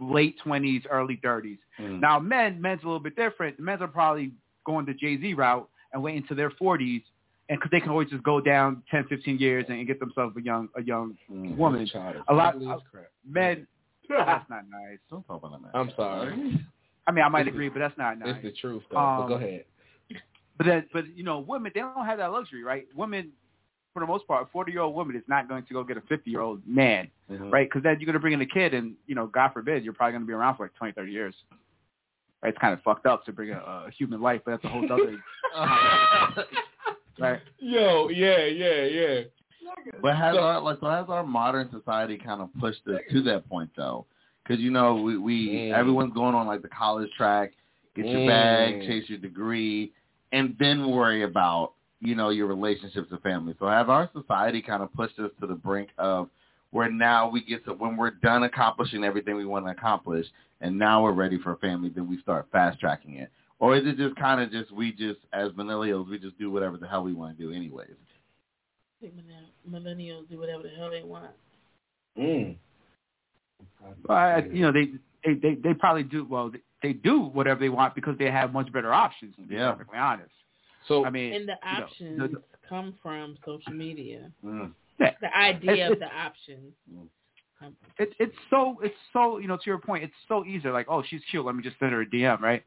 [0.00, 1.58] late twenties, early thirties.
[1.80, 2.00] Mm.
[2.00, 3.56] Now, men, men's a little bit different.
[3.56, 4.32] The men's are probably
[4.64, 7.02] going the Jay Z route and wait until their forties,
[7.48, 10.34] and because they can always just go down 10, 15 years and, and get themselves
[10.36, 11.56] a young a young Mm.
[11.56, 11.88] woman.
[12.28, 12.56] A lot-
[12.90, 13.06] crap.
[13.28, 13.66] Men,
[14.18, 14.98] that's not nice.
[15.10, 15.76] Don't talk about that.
[15.78, 16.60] I'm sorry.
[17.06, 18.34] I mean, I might agree, but that's not nice.
[18.36, 18.96] It's the truth, though.
[18.96, 19.64] but go Um, ahead.
[20.58, 22.86] But then, but you know, women they don't have that luxury, right?
[22.94, 23.32] Women,
[23.94, 25.96] for the most part, a forty year old woman is not going to go get
[25.96, 27.50] a fifty year old man, Mhm.
[27.50, 27.68] right?
[27.68, 29.92] Because then you're going to bring in a kid, and you know, God forbid, you're
[29.94, 31.34] probably going to be around for like 20, 30 years.
[32.42, 32.50] Right?
[32.50, 34.84] It's kind of fucked up to bring a, a human life, but that's a whole
[34.92, 35.16] other,
[37.18, 37.40] right?
[37.58, 39.20] Yo, yeah, yeah, yeah.
[40.00, 43.22] But has So- our like so has our modern society kind of pushed us to
[43.22, 44.06] that point though?
[44.42, 45.72] Because you know we, we Mm.
[45.72, 47.52] everyone's going on like the college track,
[47.94, 48.26] get your Mm.
[48.26, 49.92] bag, chase your degree,
[50.32, 53.54] and then worry about you know your relationships and family.
[53.58, 56.28] So have our society kind of pushed us to the brink of
[56.70, 60.26] where now we get to when we're done accomplishing everything we want to accomplish,
[60.60, 63.30] and now we're ready for a family, then we start fast tracking it.
[63.58, 66.76] Or is it just kind of just we just as millennials we just do whatever
[66.78, 67.94] the hell we want to do anyways?
[69.02, 69.14] I think
[69.68, 71.30] millennials do whatever the hell they want.
[72.18, 72.56] Mm.
[74.08, 74.90] Well, I, you know, they,
[75.24, 76.50] they they they probably do well.
[76.50, 79.34] They, they do whatever they want because they have much better options.
[79.36, 79.72] To be Yeah.
[79.72, 80.30] perfectly honest.
[80.88, 84.30] So I mean, And the you know, options the- the- come from social media.
[84.44, 84.72] Mm.
[84.98, 86.72] The idea It's- of the options.
[87.58, 90.86] come- it's it's so it's so you know to your point it's so easy like
[90.88, 92.62] oh she's cute let me just send her a DM right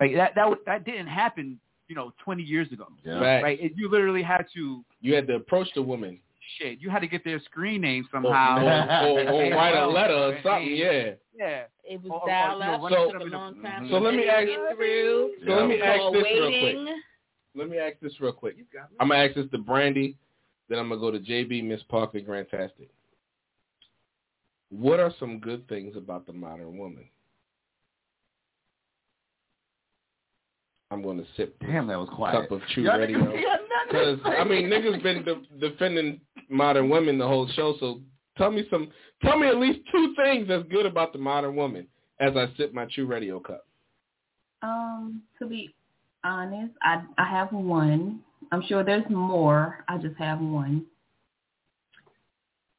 [0.00, 1.58] like that that that didn't happen
[1.88, 3.20] you know 20 years ago Yeah.
[3.20, 3.42] Facts.
[3.44, 6.20] right it, you literally had to You had to approach the woman
[6.58, 8.58] shit you had to get their screen name oh, somehow
[9.06, 10.74] or, or, or write a letter or something.
[10.76, 11.12] Yeah.
[11.36, 12.80] yeah It was Or- or, dial you know, up.
[12.80, 13.88] one it of a long time.
[13.90, 15.30] So let me them to ask- get through.
[15.46, 16.96] So let me ask this real quick.
[17.56, 18.56] Let me ask this real quick.
[19.00, 20.16] I'm gonna ask this to Brandy,
[20.68, 22.88] then I'm gonna go to JB, Miss Parker, Grantastic.
[24.70, 27.04] What are some good things about the modern woman?
[30.94, 32.40] I'm gonna sip Damn, that was quiet.
[32.42, 33.18] cup of Chew Y'all Radio.
[33.18, 33.60] niggas got
[33.92, 34.20] nothing Because.
[34.38, 37.74] I mean, niggas been de- defending modern women the whole show.
[37.80, 38.00] So
[38.38, 38.90] tell me some,
[39.22, 41.86] tell me at least two things that's good about the modern woman
[42.20, 43.66] as I sip my Chew Radio cup.
[44.62, 45.74] Um, to be
[46.24, 48.20] honest, I I have one.
[48.52, 49.84] I'm sure there's more.
[49.88, 50.86] I just have one.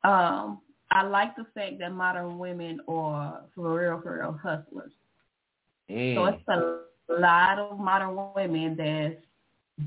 [0.04, 0.60] Um,
[0.92, 4.92] I like the fact that modern women are for real, for real hustlers.
[5.90, 6.34] So Mm.
[6.34, 6.80] it's a
[7.10, 9.16] lot of modern women that's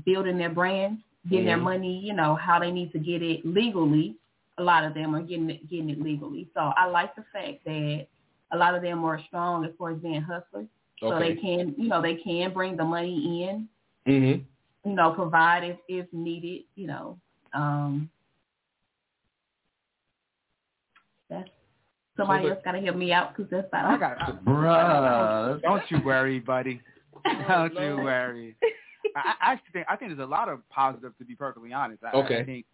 [0.05, 1.63] building their brands, getting their Mhm.
[1.63, 4.15] money, you know, how they need to get it legally.
[4.57, 6.49] A lot of them are getting it, getting it legally.
[6.53, 8.07] So I like the fact that
[8.51, 10.67] a lot of them are strong as far as being hustlers.
[10.99, 13.67] So they can, you know, they can bring the money in,
[14.07, 14.89] Mm-hmm.
[14.89, 17.17] you know, provide if, if needed, you know.
[17.53, 18.09] Um,
[21.29, 21.49] that's
[22.17, 23.85] somebody So the- else got to help me out because that's not.
[23.85, 25.61] I got I, Bruh.
[25.61, 26.81] don't you worry buddy
[27.47, 28.03] don't you Lord.
[28.03, 28.55] worry
[29.15, 32.03] I, I actually think I think there's a lot of positive to be perfectly honest
[32.03, 32.39] I, Okay.
[32.39, 32.65] I think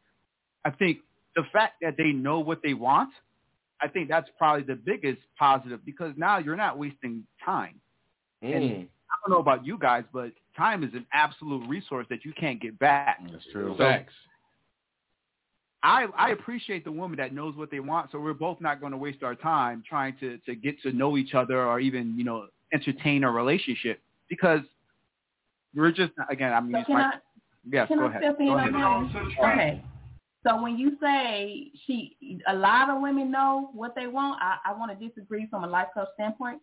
[0.65, 0.99] I think
[1.35, 3.09] the fact that they know what they want
[3.81, 7.79] I think that's probably the biggest positive because now you're not wasting time
[8.43, 8.87] Mm.
[9.11, 12.61] I don't know about you guys, but time is an absolute resource that you can't
[12.61, 13.19] get back.
[13.31, 13.75] That's true.
[13.77, 14.13] Facts.
[15.83, 18.91] I I appreciate the woman that knows what they want, so we're both not going
[18.91, 22.23] to waste our time trying to to get to know each other or even you
[22.23, 24.61] know entertain a relationship because
[25.75, 26.53] we're just again.
[26.53, 27.11] I mean, So it's can my, I
[27.69, 28.21] yes, can go I ahead.
[28.21, 29.29] step in Go on ahead.
[29.39, 29.83] Okay.
[30.45, 34.39] So when you say she, a lot of women know what they want.
[34.41, 36.61] I, I want to disagree from a life coach standpoint.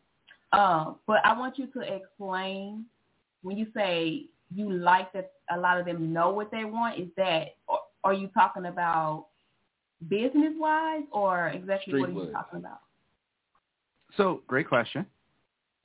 [0.53, 2.85] Um, but I want you to explain
[3.43, 7.01] when you say you like that a lot of them know what they want.
[7.01, 9.27] Is that or are you talking about
[10.09, 12.81] business wise or exactly what are you Street talking about?
[14.17, 15.07] So great question,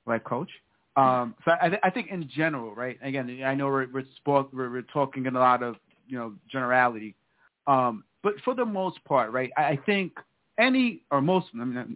[0.06, 0.50] life coach.
[0.98, 2.98] Um, so I, th- I think in general, right?
[3.02, 4.04] Again, I know we're we're,
[4.52, 5.76] we're we're talking in a lot of
[6.08, 7.14] you know generality,
[7.66, 9.50] um, but for the most part, right?
[9.56, 10.12] I, I think
[10.58, 11.46] any or most.
[11.54, 11.88] Let me, let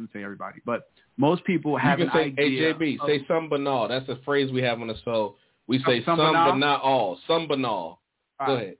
[0.00, 2.74] me say everybody, but most people You have can an say idea.
[2.74, 3.00] AJB.
[3.00, 3.88] of- Say some banal.
[3.88, 5.36] That's a phrase we have on the show.
[5.66, 7.18] We say Some some, but not all.
[7.26, 8.00] Some banal.
[8.44, 8.76] Go All ahead.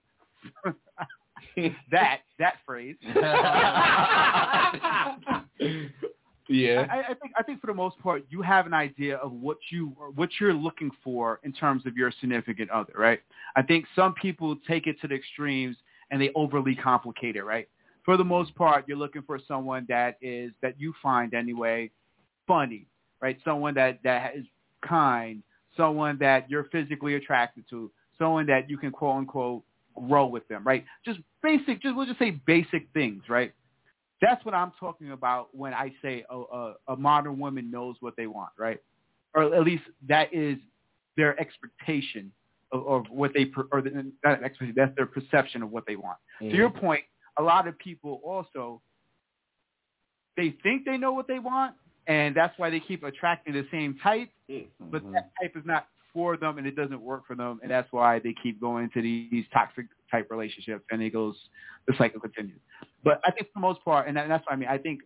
[1.91, 2.97] that that phrase.
[6.51, 6.87] yeah.
[6.91, 9.59] I, I think I think for the most part, you have an idea of what
[9.71, 13.21] you what you're looking for in terms of your significant other, right?
[13.57, 15.77] I think some people take it to the extremes
[16.11, 17.69] and they overly complicate it, right?
[18.05, 21.91] For the most part, you're looking for someone that is that you find anyway
[22.47, 22.87] funny,
[23.21, 23.39] right?
[23.45, 24.45] Someone that that is
[24.87, 25.43] kind,
[25.77, 29.63] someone that you're physically attracted to, someone that you can quote unquote
[30.09, 30.85] grow with them, right?
[31.05, 33.53] Just basic, just we'll just say basic things, right?
[34.21, 38.15] That's what I'm talking about when I say a, a, a modern woman knows what
[38.17, 38.79] they want, right?
[39.35, 40.59] Or at least that is
[41.17, 42.31] their expectation
[42.73, 43.91] of, of what they per, or the,
[44.25, 44.75] not expectation.
[44.77, 46.19] That's their perception of what they want.
[46.43, 46.51] Mm.
[46.51, 47.05] To your point,
[47.39, 48.83] a lot of people also
[50.37, 51.75] they think they know what they want,
[52.07, 54.31] and that's why they keep attracting the same type.
[54.81, 55.13] But Mhm.
[55.13, 58.19] that type is not for them, and it doesn't work for them, and that's why
[58.19, 61.49] they keep going into these toxic type relationships, and it goes
[61.87, 62.61] the cycle continues.
[63.03, 64.69] But I think for the most part, and that's what I mean.
[64.69, 65.01] I think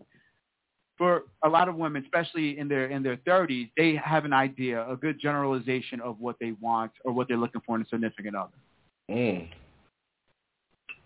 [0.96, 4.88] for a lot of women, especially in their in their 30s, they have an idea,
[4.88, 8.36] a good generalization of what they want or what they're looking for in a significant
[8.36, 8.52] other.
[9.10, 9.48] Mm.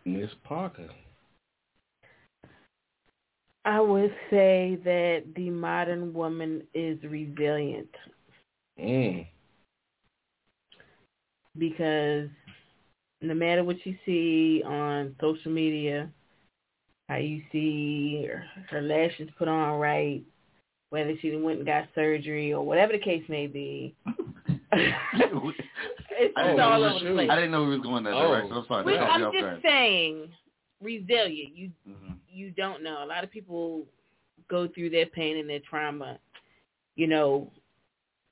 [0.04, 0.88] Miss Parker.
[3.64, 7.90] I would say that the modern woman is resilient
[8.80, 9.26] Mm.
[11.58, 12.28] because
[13.20, 16.08] no matter what you see on social media,
[17.08, 20.22] how you see her, her lashes put on right,
[20.90, 23.94] whether she went and got surgery or whatever the case may be,
[24.72, 27.30] it's I just didn't, all know over the was, place.
[27.30, 28.28] I didn't know we was going that Oh.
[28.32, 28.52] direction.
[28.56, 28.84] I'm sorry.
[28.84, 29.62] Which That I'm just guard.
[29.62, 30.28] saying,
[30.82, 31.56] resilient.
[31.56, 32.18] You Mhm.
[32.30, 33.02] you don't know.
[33.02, 33.86] A lot of people
[34.48, 36.18] go through their pain and their trauma,
[36.96, 37.50] you know,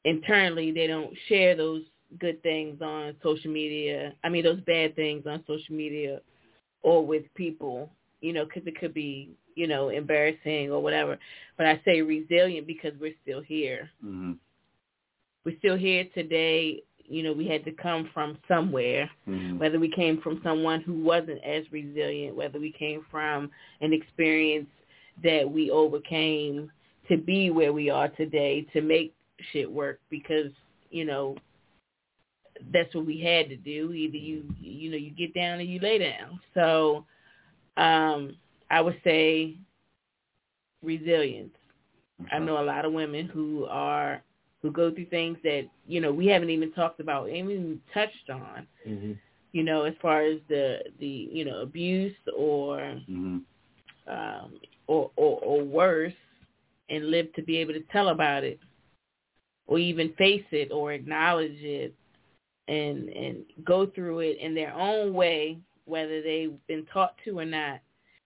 [0.05, 0.71] internally.
[0.71, 1.83] They don't share those
[2.19, 4.15] good things on social media.
[4.23, 6.21] I mean, those bad things on social media
[6.83, 7.91] or with people,
[8.21, 11.19] you know, because it could be, you know, embarrassing or whatever.
[11.57, 13.91] But I say resilient because we're still here.
[14.05, 14.39] Mhm.
[15.45, 16.83] We're still here today.
[17.09, 19.59] You know, we had to come from somewhere Mhm.
[19.59, 24.69] whether we came from someone who wasn't as resilient, whether we came from an experience
[25.23, 26.71] that we overcame
[27.09, 29.15] to be where we are today to make
[29.53, 30.51] shit work because,
[30.91, 31.37] you know,
[32.73, 33.93] that's what we had to do.
[33.93, 36.41] Either you you know, you get down or you lay down.
[36.55, 37.05] So
[37.77, 38.37] um
[38.71, 39.57] I would say
[40.83, 41.55] resilience.
[42.33, 44.23] I know a lot of women who are
[44.63, 48.67] who go through things that you know we haven't even talked about, even touched on.
[48.87, 49.13] Mm-hmm.
[49.53, 53.43] You know, as far as the the you know abuse or Mhm.
[54.09, 56.15] um, or, or or worse,
[56.89, 58.59] and live to be able to tell about it,
[59.67, 61.95] or even face it or acknowledge it,
[62.69, 67.45] and and go through it in their own way, whether they've been taught to or
[67.45, 67.81] not.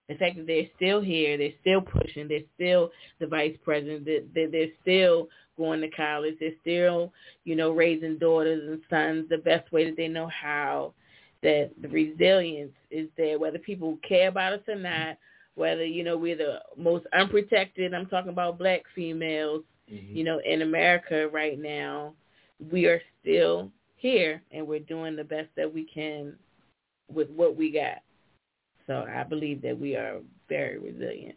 [0.09, 4.25] The fact that they're still here, they're still pushing, they're still the vice president, that
[4.35, 7.13] they're, they're still going to college, they're still,
[7.45, 10.93] you know, raising daughters and sons the best way that they know how.
[11.43, 15.17] That the resilience is there, whether people care about us or not,
[15.55, 17.93] whether you know we're the most unprotected.
[17.93, 20.15] I'm talking about black females, Mm-hmm.
[20.15, 22.13] you know, in America right now.
[22.71, 26.33] We are still here, and we're doing the best that we can
[27.13, 27.99] with what we got.
[28.87, 30.19] So I believe that we are
[30.49, 31.35] very resilient.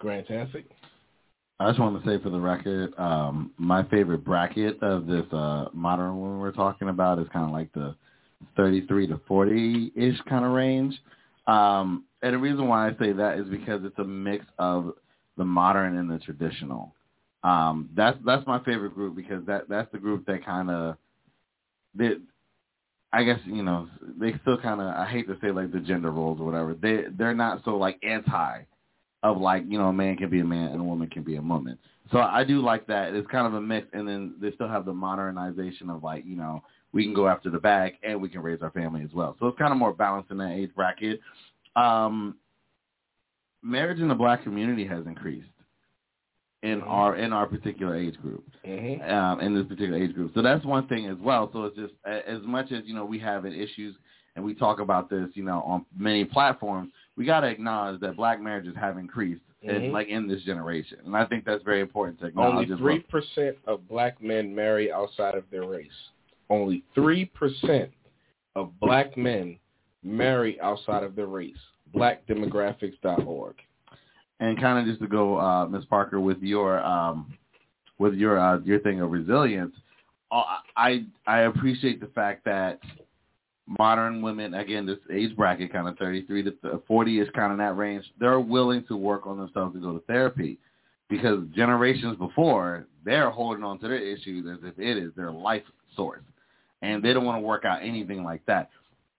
[0.00, 0.64] Grantastic.
[1.58, 5.66] I just want to say for the record, um, my favorite bracket of this uh,
[5.74, 7.94] modern one we're talking about is kind of like the
[8.56, 10.94] 33 to 40-ish kind of range.
[11.46, 14.94] Um, and the reason why I say that is because it's a mix of
[15.36, 16.94] the modern and the traditional.
[17.42, 20.96] Um, that's that's my favorite group because that that's the group that kind of
[21.94, 22.12] they
[23.12, 23.88] I guess you know
[24.18, 27.04] they still kind of I hate to say like the gender roles or whatever they
[27.16, 28.60] they're not so like anti
[29.22, 31.36] of like you know a man can be a man and a woman can be
[31.36, 31.78] a woman.
[32.12, 33.14] So I do like that.
[33.14, 36.36] It's kind of a mix, and then they still have the modernization of like you
[36.36, 36.62] know
[36.92, 39.36] we can go after the bag and we can raise our family as well.
[39.38, 41.20] So it's kind of more balanced in that age bracket.
[41.76, 42.36] Um,
[43.62, 45.46] marriage in the black community has increased
[46.62, 49.10] in our in our particular age group Mm-hmm.
[49.10, 50.32] um, in this particular age group.
[50.34, 51.48] So that's one thing as well.
[51.52, 53.96] So it's just as much as you know we have issues
[54.36, 56.92] and we talk about this, you know, on many platforms.
[57.16, 59.92] We got to acknowledge that black marriages have increased, in, Mhm.
[59.92, 62.68] like in this generation, and I think that's very important to acknowledge.
[62.70, 66.10] Only three percent of black men marry outside of their race.
[66.50, 67.90] Only three percent
[68.56, 69.58] of black men
[70.02, 71.56] marry outside of their race.
[71.94, 73.54] Blackdemographics.org.
[74.40, 75.84] And kind of just to go, uh, Ms.
[75.88, 77.34] Parker, with your um,
[77.98, 79.74] with your uh, your thing of resilience,
[80.32, 80.42] uh,
[80.76, 82.80] I I appreciate the fact that
[83.78, 87.76] modern women, again, this age bracket, kind of 33 to 40 is kind of that
[87.76, 88.04] range.
[88.18, 90.58] They're willing to work on themselves to go to therapy
[91.08, 95.62] because generations before, they're holding on to their issues as if it is their life
[95.96, 96.22] source,
[96.82, 98.70] and they don't want to work out anything like that.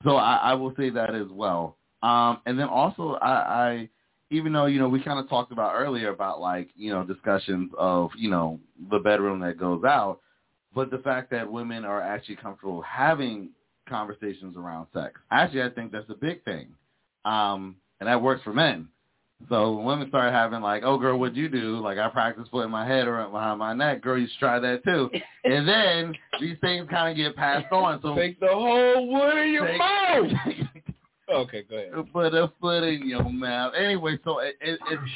[0.04, 1.78] So I, I will say that as well.
[2.02, 3.90] Um, and then also, I, I
[4.32, 7.70] even though you know we kind of talked about earlier about like you know discussions
[7.78, 8.60] of you know
[8.90, 10.20] the bedroom that goes out,
[10.74, 13.50] but the fact that women are actually comfortable having
[13.88, 15.20] conversations around sex.
[15.30, 16.70] Actually, I think that's a big thing,
[17.26, 18.88] um, and that works for men.
[19.50, 21.80] So when women start having like, oh girl, what'd you do?
[21.80, 24.02] Like I practice putting my head around behind my neck.
[24.02, 25.10] Girl, you should try that too.
[25.44, 28.00] and then these things kind of get passed on.
[28.04, 30.32] So Take the whole wood in your Take- mouth.
[31.32, 32.14] Okay, go ahead.
[32.14, 33.74] put a foot in your mouth.
[33.78, 35.12] Anyway, so it, it, it's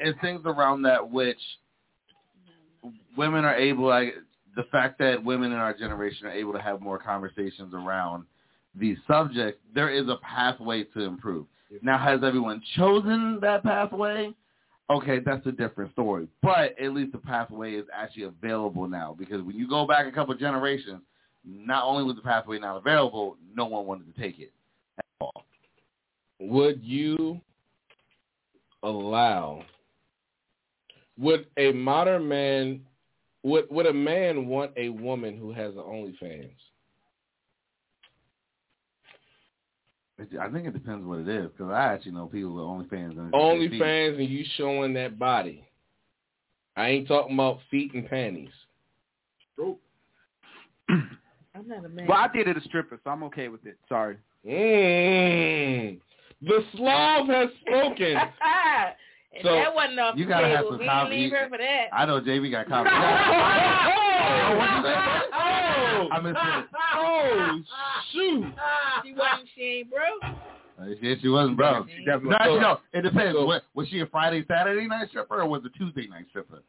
[0.00, 1.38] it's things around that which
[3.16, 4.14] women are able, like
[4.56, 8.24] the fact that women in our generation are able to have more conversations around
[8.74, 9.60] these subjects.
[9.74, 11.46] There is a pathway to improve.
[11.82, 14.34] Now, has everyone chosen that pathway?
[14.90, 16.26] Okay, that's a different story.
[16.42, 20.12] But at least the pathway is actually available now because when you go back a
[20.12, 21.00] couple of generations,
[21.44, 24.52] not only was the pathway not available, no one wanted to take it
[24.98, 25.44] at all.
[26.40, 27.40] Would you
[28.82, 29.62] allow?
[31.18, 32.80] Would a modern man?
[33.42, 36.50] Would would a man want a woman who has an OnlyFans?
[40.38, 43.18] I think it depends what it is because I actually know people with OnlyFans.
[43.18, 45.64] And OnlyFans and you showing that body.
[46.76, 48.50] I ain't talking about feet and panties.
[51.54, 52.06] I'm not a man.
[52.06, 53.76] Well, I dated a stripper, so I'm okay with it.
[53.88, 54.16] Sorry.
[54.46, 56.00] Mm.
[56.42, 58.16] The Slav has spoken.
[58.16, 61.20] and So, that wasn't off you gotta have some We didn't confidence.
[61.20, 61.86] leave her for that.
[61.92, 63.00] I know JB got oh, confidence.
[65.34, 66.66] oh, I missed it.
[66.96, 67.60] oh,
[68.12, 68.44] shoot.
[69.04, 69.48] She wasn't.
[69.54, 70.22] She ain't broke.
[70.80, 71.84] Uh, yeah, she wasn't, bro.
[71.94, 73.36] She definitely No, So- no, it depends.
[73.36, 76.62] so- was, was she a Friday, Saturday night stripper or was it Tuesday night stripper?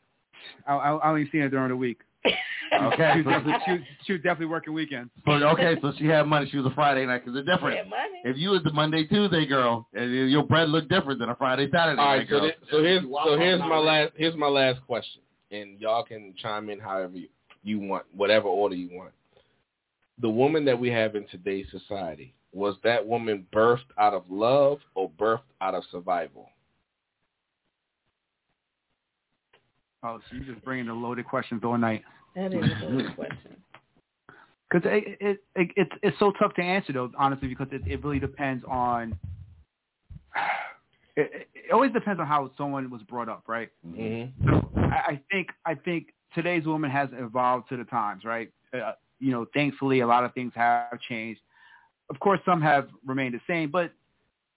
[0.68, 1.99] I, I, I only seen her during the week.
[2.26, 3.11] Okay.
[3.15, 5.11] She was, definitely, she, was, she was definitely working weekends.
[5.26, 6.48] So, okay, so she had money.
[6.49, 7.90] She was a Friday night because it's Yeah, different.
[7.90, 8.22] money.
[8.23, 11.69] If you was the Monday, Tuesday girl, eh, your bread looked different than a Friday,
[11.72, 12.48] Saturday All night so, girl.
[12.49, 15.22] thi- so here's so here's my last here's my last question,
[15.52, 17.28] and y'all can chime in however you,
[17.64, 19.11] you want, whatever order you want.
[20.22, 24.80] The woman that we have in today's society was that woman birthed out of love
[24.95, 26.49] or birthed out of survival?
[30.03, 32.03] Oh, so you're just bringing the loaded questions all night.
[32.36, 33.38] That is a good question.
[34.72, 38.02] Because it, it, it, it's it's so tough to answer though, honestly, because it, it
[38.06, 39.18] really depends on.
[41.18, 43.69] It, it- it always depends on how someone was brought up, right?
[43.86, 44.49] Mm-hmm.
[44.49, 48.49] So I, I think I think today's woman has evolved to the times, right?
[48.73, 51.40] Uh, you know, thankfully, a lot of things have changed.
[52.10, 53.91] Of course, some have remained the same, but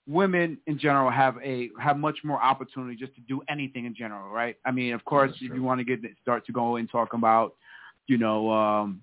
[0.07, 4.31] women in general have a have much more opportunity just to do anything in general,
[4.31, 4.57] right?
[4.65, 7.55] I mean, of course, if you want to get start to go and talk about,
[8.07, 9.03] you know, um,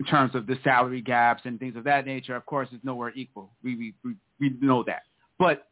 [0.00, 3.12] in terms of the salary gaps and things of that nature, of course, it's nowhere
[3.14, 3.52] equal.
[3.62, 5.02] We we we, we know that,
[5.38, 5.68] but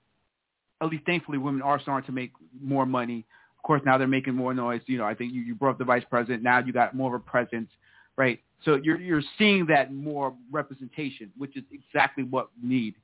[0.80, 3.26] at least thankfully, women are starting to make more money.
[3.58, 4.80] Of course, now they're making more noise.
[4.86, 6.42] You know, I think you, you brought up the vice president.
[6.42, 7.70] Now you got more of a presence,
[8.16, 8.40] right?
[8.64, 12.94] So you're you're seeing that more representation, which is exactly what we need,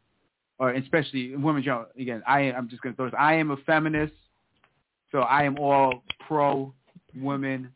[0.58, 1.62] or especially in women.
[1.62, 1.86] general.
[1.98, 3.14] Again, I I'm just going to throw this.
[3.18, 4.14] I am a feminist,
[5.12, 6.72] so I am all pro
[7.14, 7.72] women.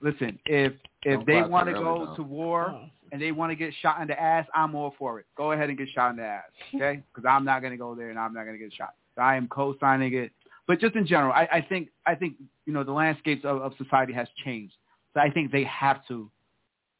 [0.00, 0.72] Listen, if
[1.04, 2.16] if Don't they want to go early, though.
[2.16, 2.84] to war Oh.
[3.12, 5.26] and they want to get shot in the ass, I'm all for it.
[5.36, 6.44] Go ahead and get shot in the ass,
[6.74, 7.02] okay?
[7.14, 8.94] Because I'm not going to go there and I'm not going to get shot.
[9.14, 10.32] So I am co-signing it.
[10.66, 12.34] But just in general, I, I think I think
[12.66, 14.74] you know the landscapes of, of society has changed.
[15.14, 16.30] So I think they have to,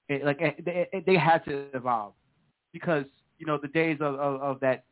[0.09, 2.13] it, like eh, they, eh, they had to evolve
[2.73, 3.05] because
[3.39, 4.85] you know the days of, of, of that.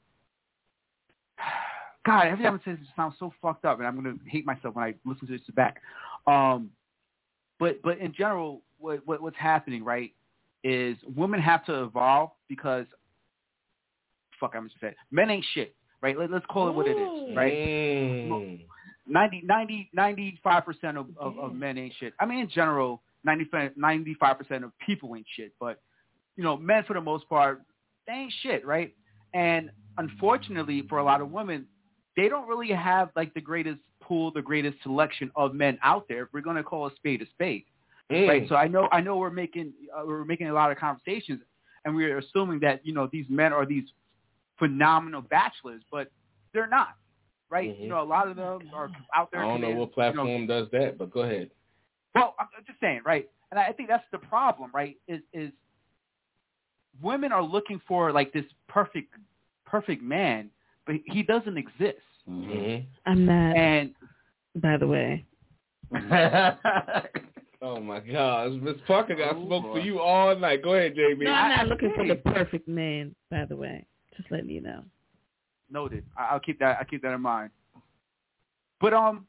[2.07, 4.47] God, every time I say this, it sounds so fucked up, and I'm gonna hate
[4.47, 5.81] myself when I listen to this back.
[6.27, 6.71] Um,
[7.59, 10.13] but but in general, what, what what's happening right
[10.65, 12.87] is women have to evolve because
[14.41, 16.19] fuck, I'm just saying men ain't shit, right?
[16.19, 17.53] Let, let's call it what it is, right?
[17.53, 18.61] Mm.
[19.07, 22.15] 90, 90, 95% of, of, of men ain't shit.
[22.21, 25.53] I mean, in general, 95, 95% of people ain't shit.
[25.59, 25.81] But,
[26.37, 27.63] you know, men for the most part,
[28.07, 28.95] they ain't shit, right?
[29.35, 31.67] And unfortunately for a lot of women,
[32.21, 36.25] they don't really have, like, the greatest pool, the greatest selection of men out there.
[36.25, 37.65] If we're going to call a spade a spade.
[38.13, 38.29] Mm.
[38.29, 38.49] Right.
[38.49, 41.41] So I know I know we're making uh, we're making a lot of conversations,
[41.85, 43.85] and we're assuming that you know these men are these
[44.59, 46.11] phenomenal bachelors, but
[46.53, 46.97] they're not.
[47.49, 47.71] Right.
[47.71, 47.83] Mhm.
[47.83, 49.43] You know, a lot of them are out there.
[49.43, 51.51] I don't know what you know, platform does that, but go ahead.
[52.15, 53.31] well, I'm I'm just saying, right?
[53.51, 54.97] And I think that's the problem, right?
[55.09, 55.53] Is is
[57.01, 59.15] women are looking for like this perfect
[59.65, 60.51] perfect man,
[60.85, 62.03] but he doesn't exist.
[62.31, 62.87] Mm-hmm.
[63.11, 63.57] I'm not.
[63.57, 63.95] And
[64.57, 65.25] By the way,
[67.63, 69.73] Oh my God, Miss Parker, I Oh, spoke boy.
[69.75, 70.63] for you all night.
[70.63, 71.25] Go ahead, JB.
[71.25, 73.15] no, I'm I- not looking for the perfect man.
[73.31, 73.85] By the way,
[74.17, 74.83] just letting you know.
[75.71, 76.05] noted.
[76.17, 76.79] I- I'll keep that.
[76.79, 77.51] I'll keep that in mind.
[78.81, 79.27] But um,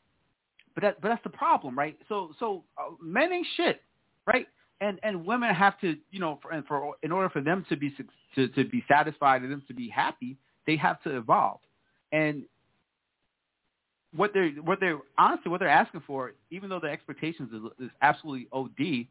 [0.76, 1.98] but that but that's the problem, right?
[2.08, 3.82] So so uh, men ain't shit,
[4.26, 4.48] right?
[4.80, 7.76] And and women have to, you know, for, and for in order for them to
[7.76, 8.06] be suc-
[8.36, 11.60] to to be satisfied and them to be happy, they have to evolve.
[12.14, 12.44] And
[14.16, 17.92] what they're what they're honestly what they're asking for, even though the expectations is, is
[18.02, 19.08] absolutely OD,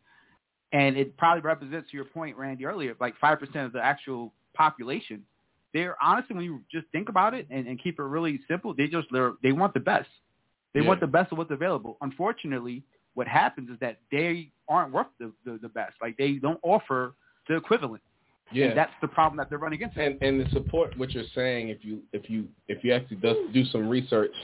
[0.73, 4.33] and it probably represents to your point, Randy, earlier, like five percent of the actual
[4.55, 5.23] population.
[5.73, 8.89] They're honestly, when you just think about it and, and keep it really simple, they
[8.89, 10.09] just they're, they want the best.
[10.75, 10.89] They Yeah.
[10.89, 11.97] want the best of what's available.
[12.01, 12.83] Unfortunately,
[13.15, 15.95] what happens is that they aren't worth the, the, the best.
[16.03, 17.15] Like they don't offer
[17.49, 18.03] the equivalent.
[18.53, 18.67] Yeah.
[18.67, 20.01] And that's the problem that they're running into.
[20.01, 23.37] and and to support what you're saying, if you if you if you actually does
[23.55, 24.35] do some research,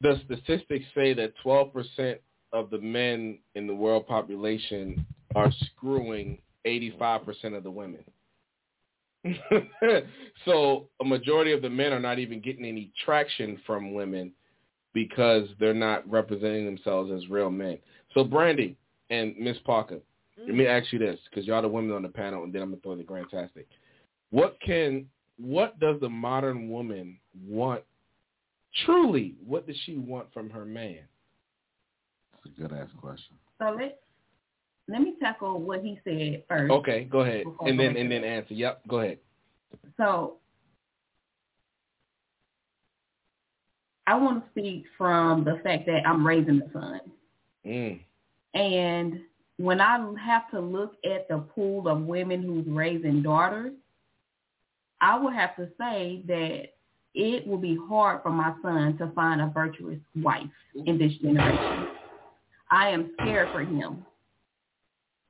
[0.00, 2.20] the statistics say that 12 percent
[2.52, 8.04] of the men in the world population are screwing 85 percent of the women.
[10.44, 14.32] so a majority of the men are not even getting any traction from women
[14.94, 17.78] because they're not representing themselves as real men.
[18.14, 18.76] So Brandy
[19.10, 20.00] and Miss Parker,
[20.38, 22.70] let me ask you this, because y'all the women on the panel, and then I'm
[22.70, 23.66] gonna throw the Grantastic.
[24.30, 25.06] What can,
[25.38, 27.82] what does the modern woman want?
[28.84, 31.00] Truly, what does she want from her man?
[32.32, 33.36] That's a good ass question.
[33.58, 34.00] So let
[34.88, 36.70] let me tackle what he said first.
[36.70, 38.54] Okay, go ahead, and then and then answer.
[38.54, 39.18] Yep, go ahead.
[39.96, 40.36] So
[44.06, 47.00] I want to speak from the fact that I'm raising a son.
[47.64, 48.00] Mm.
[48.54, 49.20] And
[49.58, 53.72] when I have to look at the pool of women who's raising daughters,
[55.00, 56.70] I would have to say that
[57.14, 60.46] it will be hard for my son to find a virtuous wife
[60.86, 61.88] in this generation.
[62.70, 64.04] I am scared for him.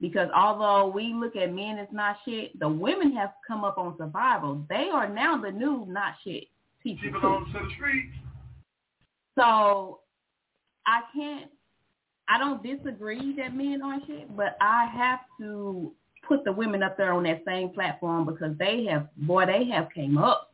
[0.01, 3.97] Because although we look at men as not shit, the women have come up on
[3.99, 4.65] survival.
[4.69, 6.45] They are now the new not shit
[6.83, 7.03] people.
[7.05, 8.15] Keep it on to the streets.
[9.39, 10.01] So
[10.87, 11.51] I can't.
[12.29, 15.93] I don't disagree that men aren't shit, but I have to
[16.27, 19.89] put the women up there on that same platform because they have, boy, they have
[19.93, 20.50] came up.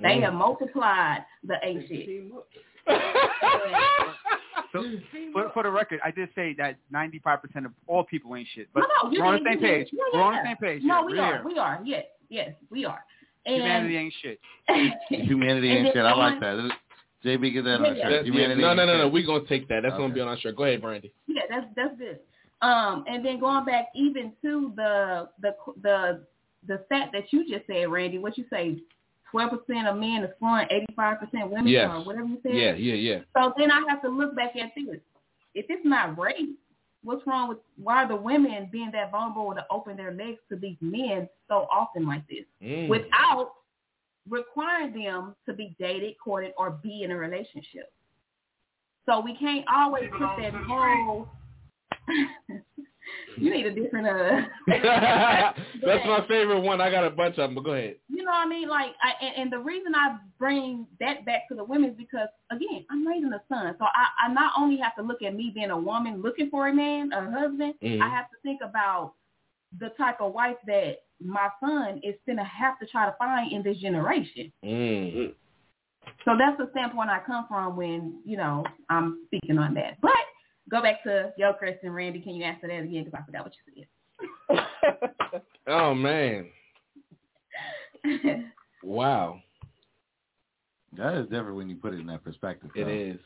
[0.00, 0.22] They Mm.
[0.22, 2.32] have multiplied the A shit.
[4.70, 4.84] So
[5.32, 8.68] for, for the record, I did say that 95% of all people ain't shit.
[8.74, 9.90] But No, no, you we're on the same you page.
[9.90, 9.98] did.
[9.98, 10.82] Yeah, We're on the same page.
[10.84, 11.42] No, yeah, we we're here.
[11.46, 11.80] We are.
[11.84, 13.02] Yes, yes, we are.
[13.46, 14.38] And, Humanity ain't shit.
[15.08, 16.04] Humanity ain't shit.
[16.04, 16.70] I like on- that.
[17.24, 18.08] JB, get that on Yeah, the yeah.
[18.10, 18.26] shirt.
[18.26, 19.08] Humanity no, no, no, no.
[19.08, 19.84] We're gonna take that.
[19.84, 20.54] That's gonna be on our shirt.
[20.54, 21.12] Go ahead, Brandy.
[21.26, 22.18] Yeah, that's that's good.
[22.60, 26.24] Um, and then going back even to the the the
[26.66, 28.76] the fact that you just said, Randy, what you say,
[29.30, 31.90] twelve percent of men are scoring eighty five percent women Yes.
[31.92, 32.54] or whatever you said.
[32.54, 33.18] Yeah, yeah, yeah.
[33.36, 35.00] So then I have to look back at this.
[35.54, 36.58] If it's not rape,
[37.02, 40.56] what's wrong with why are the women being that vulnerable to open their legs to
[40.56, 42.88] these men so often like this Mm.
[42.88, 43.52] without
[44.28, 47.92] requiring them to be dated, courted, or be in a relationship?
[49.06, 51.28] So we can't always put that whole.
[53.36, 54.46] you need a different uh.
[54.66, 56.80] That's my favorite one.
[56.80, 57.96] I got a bunch of them, but go ahead.
[58.08, 58.68] You know what I mean?
[58.68, 62.28] Like, I, and, and the reason I bring that back to the women is because,
[62.50, 63.74] again, I'm raising a son.
[63.78, 66.68] So I, I not only have to look at me being a woman looking for
[66.68, 68.00] a man, a husband, Mhm.
[68.02, 69.14] I have to think about
[69.78, 73.62] the type of wife that my son is to have to try to find in
[73.62, 74.52] this generation.
[74.64, 75.34] Mm.
[76.24, 80.00] So that's the standpoint I come from when, you know, I'm speaking on that.
[80.00, 80.12] But
[80.68, 82.20] go back to yo, Chris and Randy.
[82.20, 83.04] Can you answer that again?
[83.04, 83.84] Because I forgot what you
[84.50, 84.64] said.
[85.70, 86.46] Oh man,
[88.82, 89.38] wow,
[90.96, 92.70] That is different when you put it in that perspective.
[92.74, 92.90] it though.
[92.90, 93.18] is.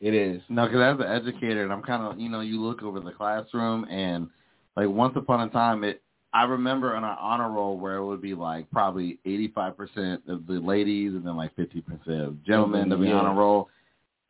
[0.00, 0.42] It is.
[0.48, 3.12] No, because as an educator, and I'm kind of, you know, you look over the
[3.12, 4.28] classroom, and
[4.76, 6.02] like once upon a time, it.
[6.34, 10.54] I remember on our honor roll where it would be like probably 85% of the
[10.54, 13.16] ladies, and then like 50% of gentlemen to be Yeah.
[13.20, 13.68] on a roll,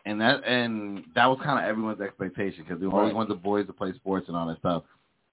[0.04, 3.14] and that and that was kind of everyone's expectation because they always Right.
[3.14, 4.82] wanted the boys to play sports and all that stuff.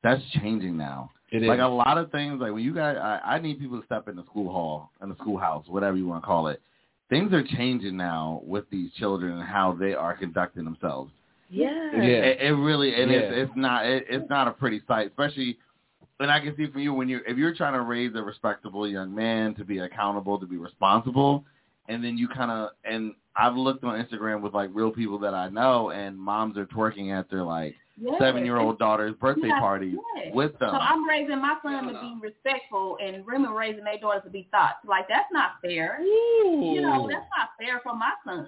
[0.03, 1.11] That's changing now.
[1.31, 1.47] It is.
[1.47, 4.07] Like a lot of things, like when you guys, I, I need people to step
[4.07, 6.61] in the school hall, in the schoolhouse, whatever you want to call it.
[7.09, 11.11] Things are changing now with these children and how they are conducting themselves.
[11.49, 11.91] Yeah.
[11.93, 12.01] Yeah.
[12.01, 13.17] It, it really, and Yeah.
[13.17, 15.57] it's, it's not, it, it's not a pretty sight, especially.
[16.19, 18.87] And I can see from you when you, if you're trying to raise a respectable
[18.87, 21.43] young man to be accountable, to be responsible,
[21.87, 25.33] and then you kind of, and I've looked on Instagram with like real people that
[25.33, 28.15] I know, and moms are twerking at their like Yes.
[28.17, 30.33] seven year old daughter's birthday Yeah, parties yes.
[30.33, 30.69] with them.
[30.71, 34.47] So I'm raising my son to be respectful, and women raising their daughters to be
[34.51, 34.75] thought.
[34.85, 35.99] Like that's not fair.
[36.01, 38.47] You know, that's not fair for my son.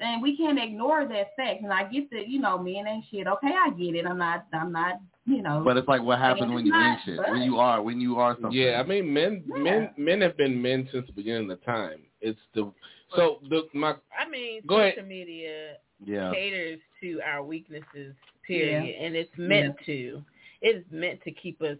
[0.00, 1.62] And we can't ignore that fact.
[1.62, 3.26] And I get that, you know, men ain't shit.
[3.26, 4.06] Okay, I get it.
[4.06, 4.46] I'm not.
[4.52, 4.94] I'm not.
[5.26, 5.62] You know.
[5.64, 7.16] But it's like what happens when you not ain't shit.
[7.18, 7.30] fun.
[7.32, 8.52] When you are, when you are something.
[8.52, 9.62] Yeah, I mean, men, Yeah.
[9.62, 12.00] men, men have been men since the beginning of the time.
[12.20, 12.72] It's the
[13.16, 14.94] so the my I mean, Go ahead.
[14.96, 16.30] social media yeah.
[16.32, 18.14] caters to our weaknesses,
[18.46, 20.22] period, and it's meant to.
[20.60, 21.76] It is meant to keep us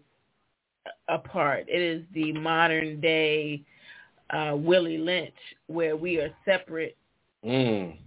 [1.07, 1.65] apart.
[1.67, 3.63] It is the modern day
[4.29, 5.33] uh, Willie Lynch,
[5.67, 6.97] where we are separate
[7.45, 7.97] Mm.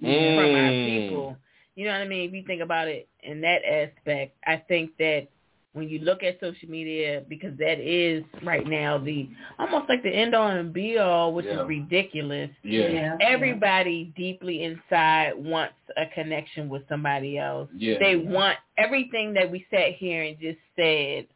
[0.00, 0.84] from our Mm.
[0.86, 1.36] people.
[1.74, 2.28] You know what I mean?
[2.28, 5.28] If you think about it in that aspect, I think that
[5.76, 9.28] when you look at social media, because that is right now the
[9.58, 11.60] almost like the end all and be all, which Yeah.
[11.62, 12.50] is ridiculous.
[12.62, 13.18] Yeah.
[13.20, 17.68] Everybody deeply inside wants a connection with somebody else.
[17.76, 17.98] Yeah.
[18.00, 21.26] They want everything that we sat here and just said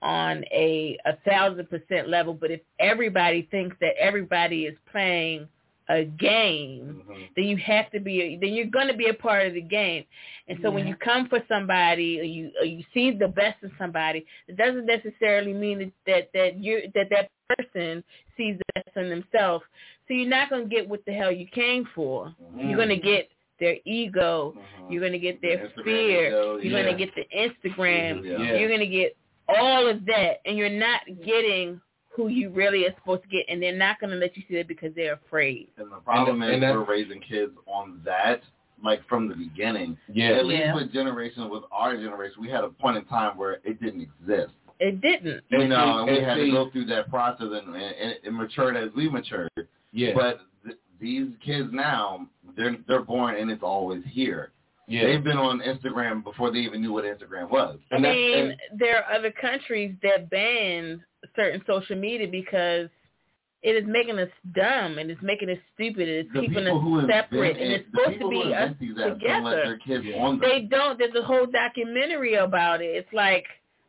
[0.00, 2.32] on a a thousand percent level.
[2.32, 5.46] But if everybody thinks that everybody is playing
[5.92, 7.28] a game, Mhm.
[7.36, 9.60] then you have to be a, then you're going to be a part of the
[9.60, 10.04] game.
[10.48, 13.70] And so when you come for somebody or you or you see the best in
[13.78, 18.02] somebody, it doesn't necessarily mean that that, that you that that person
[18.36, 19.64] sees the best in themselves.
[20.08, 22.34] So you're not going to get what the hell you came for.
[22.56, 23.28] You're going to get
[23.60, 24.54] their ego.
[24.56, 24.90] Mhm.
[24.92, 26.26] You're going to get their Instagram fear.
[26.28, 26.82] ego, You're yeah.
[26.82, 28.24] going to get the Instagram.
[28.24, 28.38] Yeah.
[28.38, 28.58] Yeah.
[28.58, 29.16] You're going to get
[29.48, 31.80] all of that, and you're not getting
[32.14, 34.56] who you really are supposed to get, and they're not going to let you see
[34.56, 35.68] that because they're afraid.
[35.78, 38.42] And the problem And- and is that's- we're raising kids on that,
[38.82, 39.96] like from the beginning.
[40.12, 40.32] Yeah.
[40.32, 40.74] At least Yeah.
[40.74, 44.52] with generation, with our generation, we had a point in time where it didn't exist.
[44.80, 45.44] It didn't.
[45.48, 47.76] You And know, see- and we and had see- to go through that process and,
[47.76, 49.50] and, and matured as we matured.
[49.92, 50.12] Yeah.
[50.14, 52.26] But th- these kids now,
[52.56, 54.50] they're they're born and it's always here.
[54.88, 55.04] yeah.
[55.04, 57.78] They've been on Instagram before they even knew what Instagram was.
[57.92, 61.02] I And that's- mean, and- there are other countries that ban
[61.36, 62.88] certain social media because
[63.62, 67.06] it is making us dumb and it's making us stupid and it's The keeping us
[67.08, 69.50] separate and it's supposed to be us don't together.
[69.64, 70.16] their kids Yeah.
[70.22, 70.48] on them.
[70.48, 70.98] They don't.
[70.98, 72.96] There's a whole documentary about it.
[72.96, 73.44] It's like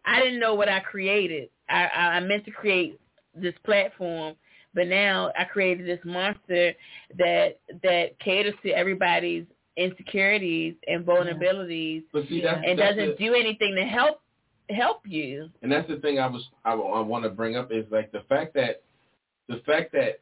[0.05, 1.49] I didn't know what I created.
[1.69, 2.99] I, I meant to create
[3.35, 4.35] this platform,
[4.75, 6.73] but now I created this monster
[7.17, 9.45] that that caters to everybody's
[9.75, 14.21] insecurities and vulnerabilities see, that's, and that's doesn't the- do anything to help
[14.69, 15.49] help you.
[15.61, 18.53] and that's the thing I was I, want to bring up is like the fact
[18.55, 18.83] that
[19.49, 20.21] the fact that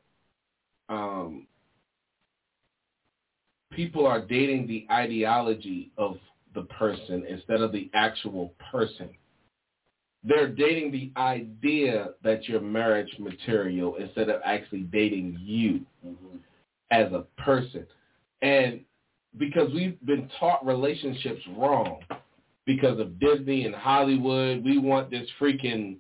[0.90, 1.48] um
[3.72, 6.18] people are dating the ideology of
[6.54, 9.10] the person instead of the actual person.
[10.24, 16.40] They're dating the idea that you're marriage material instead of actually dating you Mhm.
[16.92, 17.88] as a person.
[18.42, 18.86] And
[19.38, 22.04] because we've been taught relationships wrong
[22.66, 25.98] because of Disney and Hollywood, we want this freaking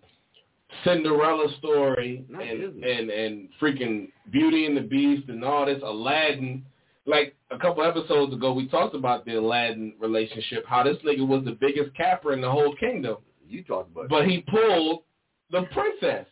[0.83, 2.91] Cinderella story Not and, Disney.
[2.91, 6.65] and and freaking Beauty and the Beast and all this Aladdin.
[7.05, 11.43] Like a couple episodes ago, we talked about the Aladdin relationship, how this nigga was
[11.43, 13.17] the biggest capper in the whole kingdom,
[13.47, 15.03] You talked about but he pulled
[15.49, 16.27] the princess.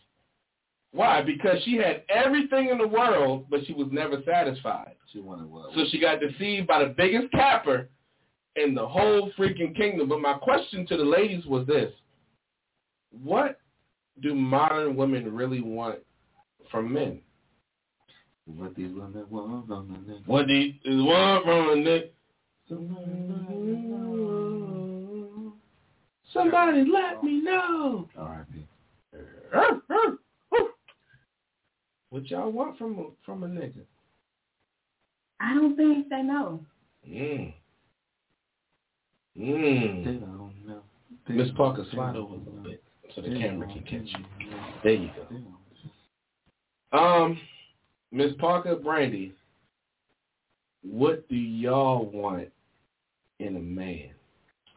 [0.91, 1.21] Why?
[1.21, 4.95] Because she had everything in the world, but she was never satisfied.
[5.11, 5.73] She wanted what?
[5.75, 7.89] So she got deceived by the biggest capper
[8.63, 10.09] in the whole freaking kingdom.
[10.09, 11.91] But my question to the ladies was this.
[13.23, 13.59] What
[14.21, 15.99] do modern women really want
[16.71, 17.19] from men?
[18.45, 20.27] What these women want from a nigga.
[20.27, 22.09] What do you is want from a nigga?
[26.33, 28.07] Somebody let me know.
[28.17, 28.65] R.I.P.
[32.11, 33.81] What y'all want from a, from a nigga?
[35.39, 36.59] I don't think they know.
[37.07, 37.53] Mm.
[39.35, 40.19] They Mm.
[40.21, 40.83] don't know.
[41.27, 42.83] Miss Parker, slide over a little bit
[43.13, 44.25] so the They camera can catch you.
[44.83, 45.11] There you
[46.91, 46.97] go.
[46.97, 47.39] Um,
[48.11, 49.33] Miss Parker, Brandy,
[50.81, 52.49] what do y'all want
[53.39, 54.09] in a man?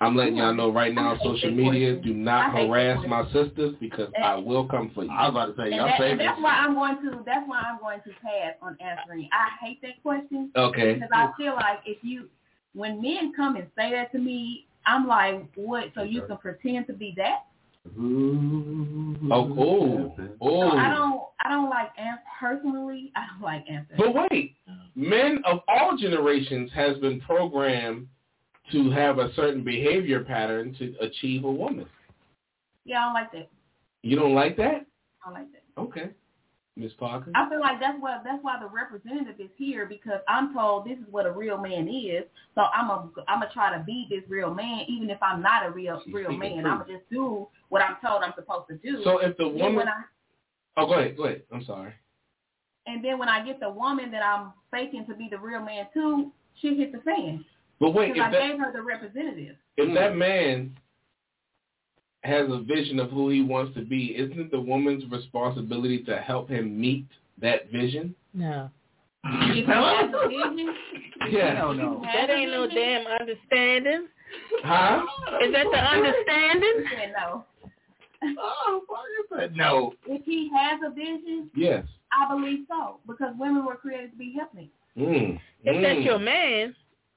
[0.01, 2.95] I'm letting y'all know right now on social media, do not I hate that hase
[2.95, 3.11] question.
[3.11, 5.11] my sisters because I will come for you.
[5.11, 7.49] I was about to say, y'all that, say and that's why I'm going to that's
[7.49, 9.29] why I'm going to pass on answering.
[9.33, 10.95] I hate that question Okay.
[10.95, 12.29] because I feel like if you
[12.74, 15.85] when men come and say that to me, I'm like, what?
[15.94, 17.47] So you can pretend to be that?
[17.99, 19.32] Mm-hmm.
[19.32, 20.69] Oh, oh, So oh.
[20.70, 23.12] I don't I don't like ans- personally.
[23.16, 23.99] I don't like answering.
[23.99, 24.55] But wait,
[24.94, 28.07] men of all generations has been programmed
[28.70, 31.86] to have a certain behavior pattern to achieve a woman.
[32.85, 33.51] yeah, I don't like that.
[34.03, 34.86] You don't like that?
[35.24, 35.81] I don't like that.
[35.81, 36.11] Okay.
[36.77, 37.31] Miss Parker?
[37.35, 40.99] I feel like that's what that's why the representative is here because I'm told this
[40.99, 42.24] is what a real man is.
[42.55, 45.66] So I'm a I'm gonna try to be this real man, even if I'm not
[45.66, 46.65] a real She's real man.
[46.65, 49.03] I'm gonna just do what I'm told I'm supposed to do.
[49.05, 50.03] So if the woman when I
[50.77, 51.43] Oh go ahead, go ahead.
[51.53, 51.93] I'm sorry.
[52.86, 55.86] and then when I get the woman that I'm faking to be the real man
[55.93, 57.44] too, she hit the fan
[57.81, 59.57] But wait, because if I that gave her the representative.
[59.77, 60.19] if that hmm.
[60.19, 60.77] man
[62.23, 66.19] has a vision of who he wants to be, isn't it the woman's responsibility to
[66.19, 67.07] help him meet
[67.40, 68.15] that vision?
[68.35, 68.70] No.
[69.24, 70.74] If he has a vision,
[71.31, 71.57] Yeah.
[71.57, 72.03] Hell no.
[72.12, 74.09] That ain't no damn understanding.
[74.65, 75.03] Huh?
[75.44, 76.85] Is that the understanding?
[76.97, 77.44] then no.
[78.39, 79.94] Oh, fuck, you said no.
[80.07, 81.85] If he has a vision, Yes.
[82.12, 84.70] I believe so because women were created to be helpmates.
[84.97, 85.40] Mm.
[85.65, 85.82] If Mm.
[85.82, 86.74] that's your man,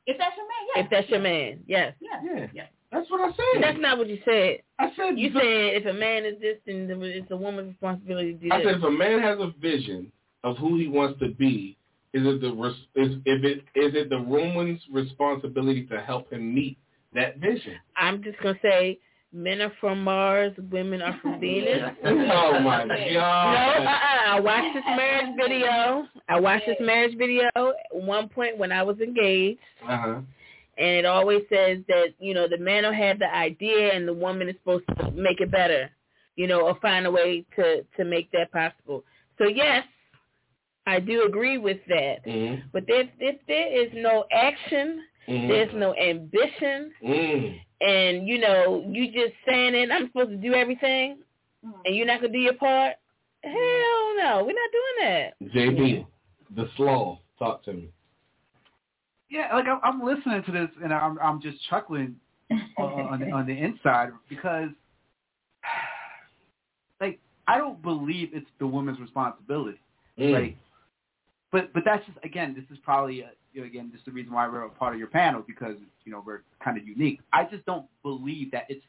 [0.07, 0.85] If that's your man, yes.
[0.85, 1.93] if that's your man, yes.
[1.99, 2.21] yeah.
[2.23, 2.47] Yeah.
[2.53, 2.63] yeah.
[2.91, 3.63] That's what I said.
[3.63, 4.59] that's not what you said.
[4.79, 8.33] I said You the- said if a man is this, then it's a woman's responsibility
[8.33, 8.65] to do I this.
[8.67, 10.11] said if a man has a vision
[10.43, 11.77] of who he wants to be,
[12.13, 16.53] is it the res- is if it is it the woman's responsibility to help him
[16.53, 16.77] meet
[17.13, 17.75] that vision?
[17.97, 18.99] I'm just gonna say,
[19.33, 21.91] men are from Mars, women are from Venus.
[22.05, 23.85] oh my No, god!
[23.85, 24.35] uh-uh.
[24.35, 26.07] I watched this marriage video.
[26.29, 30.15] I watched this marriage video at one point when I was engaged, Uh huh.
[30.77, 34.13] And it always says that you know the man will have the idea, and the
[34.13, 35.89] woman is supposed to make it better,
[36.35, 39.03] you know, or find a way to to make that possible.
[39.37, 39.83] So yes,
[40.87, 42.25] I do agree with that.
[42.25, 42.63] Mm.
[42.71, 45.47] But if if there is no action, Mm.
[45.47, 47.59] there's no ambition, Mm.
[47.81, 51.17] and you know you just saying it, I'm supposed to do everything,
[51.63, 52.95] and you're not gonna do your part.
[53.43, 55.33] Hell no, we're not doing that.
[55.53, 56.05] JB,
[56.55, 57.19] the slow.
[57.39, 57.89] Talk to me.
[59.35, 62.15] Yeah, like I'm, I'm listening to this and I'm I'm just chuckling
[62.77, 64.69] on, on, the, on the inside because,
[67.01, 69.79] like, I don't believe it's the woman's responsibility.
[70.17, 70.31] Mm.
[70.31, 70.57] Like,
[71.51, 74.31] but but that's just again, this is probably uh you know, again just the reason
[74.31, 75.75] why we're a part of your panel because
[76.05, 77.19] you know we're kind of unique.
[77.33, 78.85] I just don't believe that it's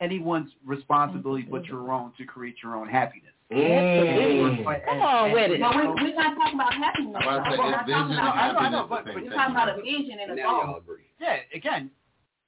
[0.00, 3.32] anyone's responsibility but your own to create your own happiness.
[3.52, 4.64] Mm.
[4.84, 5.60] Come on with it.
[5.60, 7.14] But we, we're not talking about happiness.
[7.16, 9.04] I'm about to say, We're not talking and about, I know, I know, but- at
[9.06, 10.82] the but same we're talking about a vision and a Now goal.
[11.20, 11.90] Yeah, again,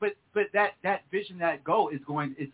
[0.01, 2.49] but but that that vision, that goal is going is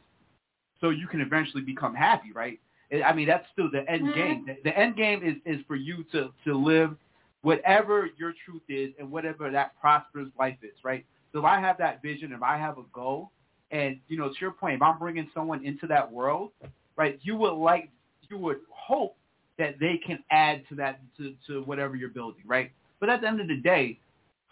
[0.80, 2.60] so you can eventually become happy, right?
[2.92, 4.14] I- I mean, that's still the end Mhm.
[4.14, 4.44] game.
[4.46, 6.96] The, the end game is is for you to to live
[7.42, 11.04] whatever your truth is and whatever that prosperous life is, right?
[11.32, 13.30] So if I have that vision, if I have a goal,
[13.74, 16.52] and you know, to your point, if I'm bringing someone into that world,
[16.96, 17.18] right?
[17.22, 17.90] You would like,
[18.30, 19.16] you would hope
[19.58, 22.70] that they can add to that to to whatever you're building, right?
[23.00, 23.98] But at the end of the day,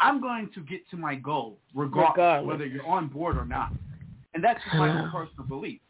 [0.01, 2.49] I'm going to get to my goal regardless, Regardless.
[2.49, 3.73] whether you're on board or not.
[4.35, 5.81] And that's just my own personal belief.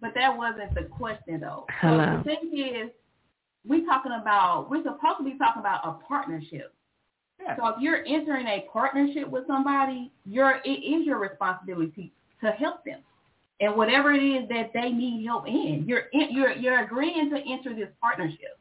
[0.00, 1.64] But that wasn't the question though.
[1.80, 2.04] Hello.
[2.04, 2.90] So the thing is,
[3.66, 6.74] we're talking about we're supposed to be talking about a partnership.
[7.42, 7.56] Yeah.
[7.56, 12.84] So if you're entering a partnership with somebody, your it is your responsibility to help
[12.84, 13.00] them.
[13.60, 17.36] And whatever it is that they need help in, you're in, you're you're agreeing to
[17.36, 18.58] enter this partnership.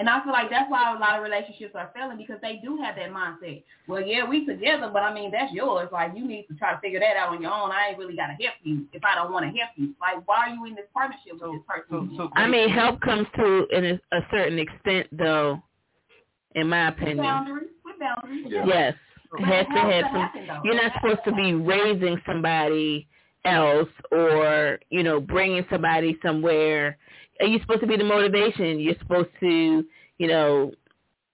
[0.00, 2.78] And I feel like that's why a lot of relationships are failing because they do
[2.78, 3.62] have that mindset.
[3.86, 5.90] Well, yeah, we together, but I mean that's yours.
[5.92, 7.70] Like you need to try to figure that out on your own.
[7.70, 9.94] I ain't really gotta help you if I don't want to help you.
[10.00, 12.16] Like why are you in this partnership with this person?
[12.16, 15.62] So, so I mean, help comes to in a, a certain extent, though.
[16.54, 18.46] In my with opinion, boundaries, with boundaries.
[18.48, 18.64] Yeah.
[18.66, 20.20] yes, But it has to has have some.
[20.20, 20.60] happen.
[20.64, 23.08] You're not supposed to be raising somebody
[23.44, 26.98] else or you know bringing somebody somewhere.
[27.40, 28.80] Are you supposed to be the motivation?
[28.80, 29.84] You're supposed to
[30.18, 30.72] you know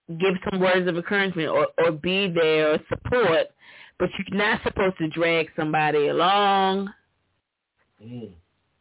[0.08, 3.48] give some words of encouragement or or be there or support,
[3.98, 6.92] but you're not supposed to drag somebody along.
[8.02, 8.30] Mm.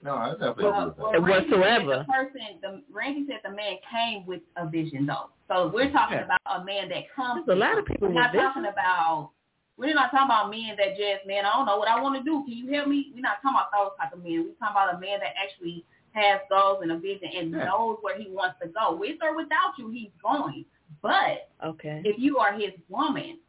[0.06, 1.02] No, I definitely agree Well, with that.
[1.02, 2.06] well, Randy said Whatsoever.
[2.06, 5.30] The person, the, Randy said the man came with a vision, though.
[5.50, 6.26] So we're talking Yeah.
[6.30, 7.44] about a man that comes.
[7.46, 8.46] There's a lot of people We're with not vision.
[8.46, 9.32] talking about.
[9.78, 12.24] We're not talking about men that just, man, I don't know what I want to
[12.24, 12.44] do.
[12.46, 13.12] Can you help me?
[13.14, 14.46] We're not talking about those type of men.
[14.46, 15.84] We're talking about a man that actually
[16.14, 17.66] has goals and a vision and Yeah.
[17.66, 18.94] knows where he wants to go.
[18.96, 20.66] With or without you, he's going.
[21.02, 22.02] But Okay.
[22.06, 23.40] if you are his woman,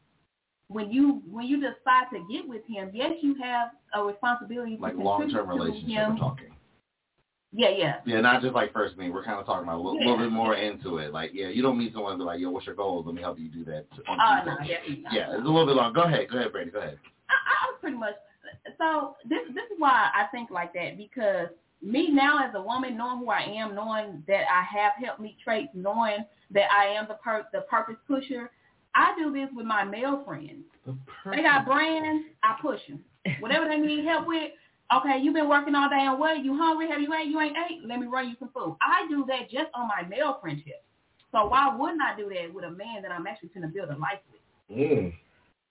[0.69, 3.71] when you when you decide to get with him, yes, you have
[4.03, 6.53] a responsibility to Like long-term relationship we're talking.
[7.53, 7.95] Yeah, yeah.
[8.05, 9.11] Yeah, not just like first meet.
[9.11, 10.11] We're kind of talking about a little, Yeah.
[10.11, 11.13] little bit more into it.
[11.13, 13.07] Like, yeah, you don't meet someone and be like, yo, what's your goals?
[13.07, 13.87] Let me help you do that.
[13.93, 14.45] Oh, Tuesday.
[14.45, 15.13] no, definitely not.
[15.15, 15.93] Yeah, it's a little bit long.
[15.95, 16.29] Go ahead.
[16.31, 16.71] Go ahead, Brady.
[16.71, 16.99] Go ahead.
[17.31, 18.15] I, I was pretty much
[18.79, 21.49] so this this is why I think like that because
[21.83, 25.37] me now as a woman knowing who I am knowing that I have helped me
[25.43, 26.19] traits knowing
[26.53, 28.51] that I am the per the purpose pusher
[28.95, 30.97] I do this with my male friends The
[31.31, 33.01] they got brands I push them
[33.41, 34.53] whatever they need help with
[34.95, 37.57] okay you've been working all day and what you hungry have you ate you ain't
[37.71, 40.85] ate let me run you some food I do that just on my male friendship
[41.33, 43.91] so why wouldn't I do that with a man that I'm actually going to build
[43.91, 44.41] a life with
[44.71, 45.13] Mm.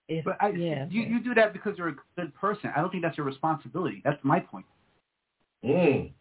[0.07, 0.85] If- But I, yeah.
[0.89, 2.71] you you do that because you're a good person.
[2.75, 4.01] I don't think that's your responsibility.
[4.03, 4.65] That's my point.
[5.65, 6.11] Mm.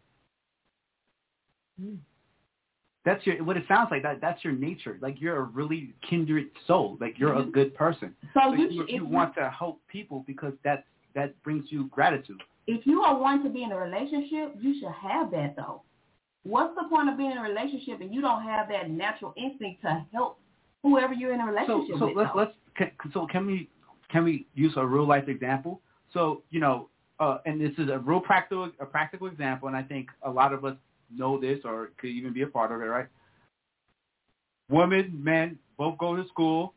[3.05, 4.01] That's your what it sounds like.
[4.01, 4.97] That that's your nature.
[5.01, 6.97] Like you're a really kindred soul.
[6.99, 8.15] Like you're a good person.
[8.33, 12.41] so So you, you, you want to help people because that that brings you gratitude.
[12.67, 15.81] if you are wanting to be in a relationship, you should have that though.
[16.43, 19.81] What's the point of being in a relationship and you don't have that natural instinct
[19.81, 20.39] to help
[20.83, 22.17] whoever you're in a relationship so with?
[22.17, 23.69] let's let's can, so can we
[24.11, 25.81] can we use a real life example?
[26.13, 26.89] So you know,
[27.19, 30.53] uh, and this is a real practical a practical example, and I think a lot
[30.53, 30.75] of us
[31.15, 33.07] know this or could even be a part of it, right?
[34.69, 36.73] Women, men both go to school.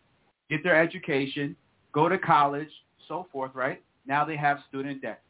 [0.51, 1.55] get their education,
[1.93, 2.71] go to college,
[3.07, 3.83] so forth, right?
[4.09, 5.23] Now they have student debt.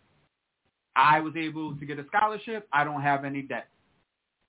[0.96, 2.68] I was able to get a scholarship.
[2.72, 3.68] I don't have any debt.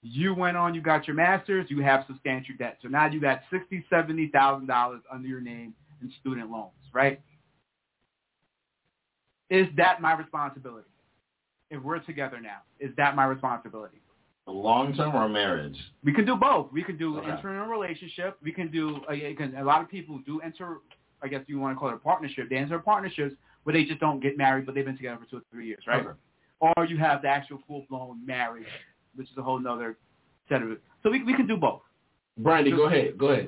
[0.01, 2.77] You went on, you got your master's, you have substantial debt.
[2.81, 7.19] So now you got sixty, seventy thousand dollars under your name in student loans, right?
[9.49, 10.87] Is that my responsibility?
[11.71, 13.97] If we're together now, is that my responsibility?
[14.47, 15.77] Long term or marriage?
[16.03, 16.71] We can do both.
[16.71, 17.29] We can do Okay.
[17.29, 18.37] enter in a relationship.
[18.41, 20.77] We can do uh, can, a lot of people do enter.
[21.21, 22.49] I guess you want to call it a partnership.
[22.49, 25.37] They enter partnerships where they just don't get married, but they've been together for two
[25.37, 26.05] or three years, right?
[26.05, 26.17] Okay.
[26.59, 28.67] Or you have the actual full blown marriage,
[29.15, 29.97] which is a whole nother
[30.49, 30.81] set of it.
[31.03, 31.81] So we we can do both.
[32.37, 33.17] Brandy, go ahead.
[33.17, 33.47] Go ahead.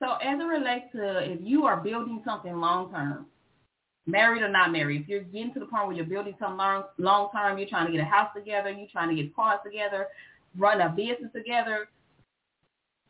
[0.00, 3.26] So as it relates to if you are building something long term,
[4.06, 6.84] married or not married, if you're getting to the point where you're building something long
[6.98, 10.08] long term, you're trying to get a house together, you're trying to get cars together,
[10.58, 11.88] run a business together,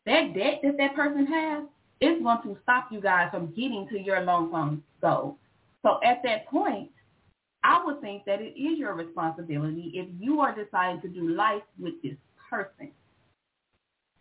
[0.06, 1.64] that debt that that person has
[2.00, 5.36] is going to stop you guys from getting to your long term goal.
[5.84, 6.90] So at that point,
[7.62, 11.62] I would think that it is your responsibility if you are deciding to do life
[11.78, 12.16] with this
[12.50, 12.90] person.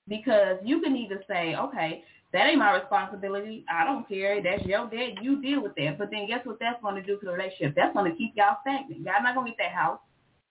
[0.08, 2.04] Because you can either say, okay,
[2.34, 3.64] that ain't my responsibility.
[3.74, 4.42] I don't care.
[4.44, 5.22] That's your debt.
[5.22, 5.98] You deal with that.
[5.98, 7.76] But then guess what that's going to do to the relationship?
[7.76, 9.02] That's going to keep y'all stagnant.
[9.02, 10.00] Y'all not going to get that house.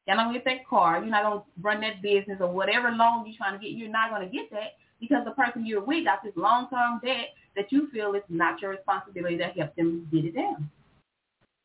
[0.06, 0.98] Y'all not going to get that car.
[0.98, 3.76] You're not going to run that business or whatever loan you're trying to get.
[3.76, 7.34] You're not going to get that because the person you're with got this long-term debt
[7.56, 10.70] that you feel is not your responsibility to help them get it down.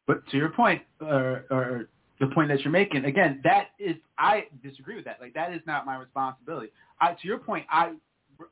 [0.07, 1.89] But to your point, or, or
[2.19, 5.19] the point that you're making, again, that is I disagree with that.
[5.21, 6.71] Like that is not my responsibility.
[6.99, 7.93] I, to your point, I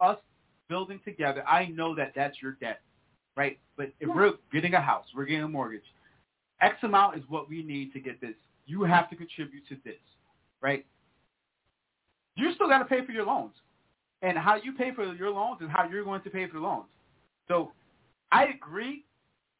[0.02, 0.18] us
[0.68, 2.82] building together, I know that that's your debt,
[3.38, 3.58] right?
[3.78, 5.84] But if we're getting a house, we're getting a mortgage,
[6.62, 8.34] X amount is what we need to get this.
[8.66, 9.96] You have to contribute to this,
[10.62, 10.86] right?
[12.36, 13.54] You still got to pay for your loans,
[14.22, 16.66] and how you pay for your loans is how you're going to pay for the
[16.66, 16.86] loans.
[17.48, 17.72] So,
[18.32, 19.06] I agree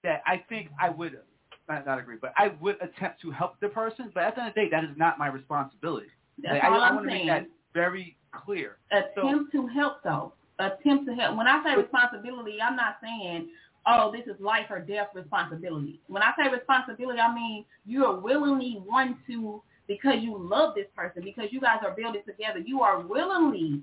[0.04, 1.20] that I think I would
[1.68, 4.12] not, not agree, but I would attempt to help the person.
[4.14, 6.08] But at the end of the day, that is not my responsibility.
[6.42, 7.28] That's Like, all I, I I'm want to make saying.
[7.28, 8.78] that very clear.
[8.92, 10.34] attempt to help though.
[10.60, 11.38] Attempt to help.
[11.38, 13.50] When I say responsibility, I'm not saying,
[13.86, 16.00] oh, this is life or death responsibility.
[16.08, 20.88] When I say responsibility, I mean you are willingly one to because you love this
[20.96, 22.60] person, because you guys are building together.
[22.60, 23.82] You are willingly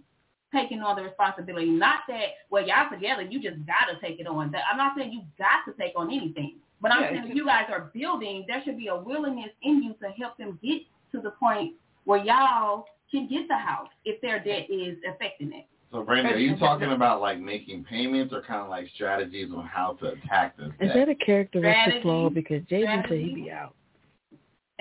[0.53, 1.71] taking on the responsibility.
[1.71, 4.55] Not that well, y'all together, you just gotta take it on.
[4.71, 6.57] I'm not saying you got to take on anything.
[6.83, 9.51] But I'm Yeah, saying it's- if you guys are building, there should be a willingness
[9.63, 10.83] in you to help them get
[11.13, 15.67] to the point where y'all can get the house if their debt is affecting it.
[15.93, 19.65] So, Brandon, are you talking about like making payments or kind of like strategies on
[19.67, 20.69] how to attack this?
[20.81, 20.95] Is debt?
[20.95, 22.31] that a characteristic flaw?
[22.31, 23.23] Because JB said Strategy.
[23.29, 23.75] he be out.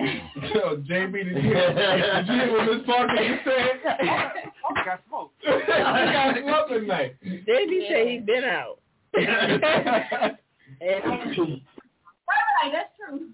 [0.00, 3.80] Yo, JB, did you, did you hear what Miss Parker just said?
[4.64, 5.34] Oh, I got smoked.
[5.46, 7.16] I got smoke tonight.
[7.24, 8.78] JB said he been out.
[10.80, 11.34] and
[12.62, 13.30] Right, that's true.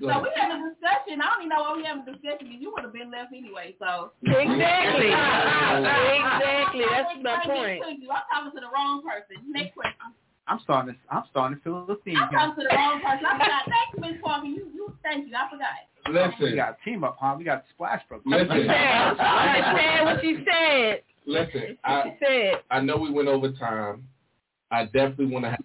[0.00, 0.22] So ahead.
[0.22, 1.20] we had a discussion.
[1.20, 3.34] I don't even know why we having a discussion because you would have been left
[3.34, 3.74] anyway.
[3.76, 6.84] So exactly, exactly.
[6.88, 7.82] That's my point.
[7.84, 8.08] to you.
[8.08, 9.44] I'm talking to the wrong person.
[9.50, 10.14] Next question.
[10.46, 13.26] I'm starting to I'm starting to feel the theme I'm talking to the wrong person.
[13.26, 13.62] I forgot.
[13.68, 14.46] Thank you, Miss Parker.
[14.46, 15.34] You, you, thank you.
[15.36, 15.68] I forgot.
[16.08, 16.42] Listen.
[16.42, 17.34] We got a team up, huh?
[17.36, 18.24] We got Splash Brothers.
[18.26, 21.02] listen, Understand what she said.
[21.26, 21.76] listen.
[21.82, 22.54] What I, she said.
[22.70, 24.08] I know we went over time.
[24.70, 25.64] I definitely want to have.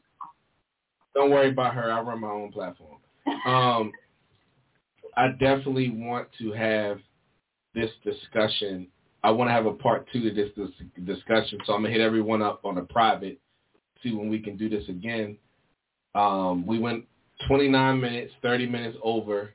[1.16, 1.92] Don't worry about her.
[1.92, 2.98] I run my own platform.
[3.48, 3.92] Um,
[5.18, 7.00] I definitely want to have
[7.74, 8.88] this discussion.
[9.24, 10.70] I want to have a part two to this, this
[11.06, 11.60] discussion.
[11.66, 13.40] So I'm gonna hit everyone up on a private,
[14.04, 15.38] see when we can do this again.
[16.16, 17.06] Um, we went
[17.48, 19.52] 29 minutes, 30 minutes over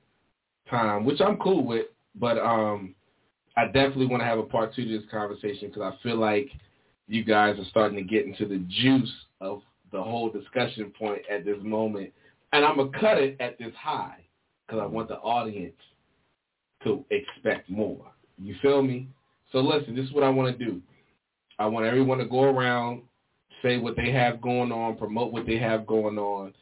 [0.69, 1.87] time, which I'm cool with.
[2.15, 2.95] But um,
[3.57, 6.49] I definitely want to have a part two to this conversation because I feel like
[7.07, 11.45] you guys are starting to get into the juice of the whole discussion point at
[11.45, 12.13] this moment.
[12.53, 14.19] And I'm going to cut it at this high
[14.67, 15.77] because I want the audience
[16.85, 18.05] to expect more.
[18.39, 19.09] You feel me?
[19.53, 20.81] So listen, this is what I want to do.
[21.59, 23.03] I want everyone to go around,
[23.63, 26.55] say what they have going on, promote what they have going on,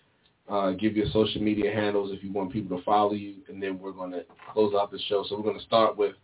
[0.49, 3.79] uh, give your social media handles if you want people to follow you, and then
[3.79, 5.25] we're going to close out the show.
[5.29, 6.15] So we're going to start with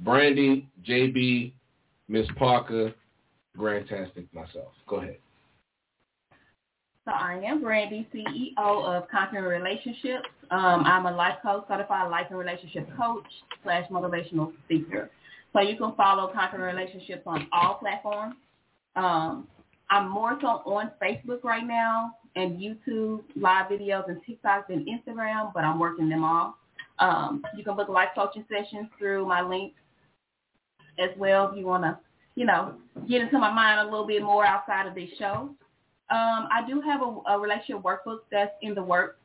[0.00, 1.52] Brandy, JB,
[2.08, 2.92] Miss Parker,
[3.56, 4.72] Grantastic, myself.
[4.88, 5.18] Go ahead.
[7.10, 10.28] So I am Brandy, CEO of Conquering Relationships.
[10.52, 13.24] Um, I'm a life coach, certified life and relationship coach
[13.64, 15.10] slash motivational speaker.
[15.52, 18.36] So you can follow Conquering Relationships on all platforms.
[18.94, 19.48] Um,
[19.90, 25.52] I'm more so on Facebook right now and YouTube, live videos and TikTok and Instagram,
[25.52, 26.58] but I'm working them all.
[27.00, 29.72] Um, you can book life coaching sessions through my link
[31.00, 31.98] as well if you want to,
[32.36, 32.74] you know,
[33.08, 35.50] get into my mind a little bit more outside of this show.
[36.10, 39.16] Um, I do have a, a relationship workbook that's in the works.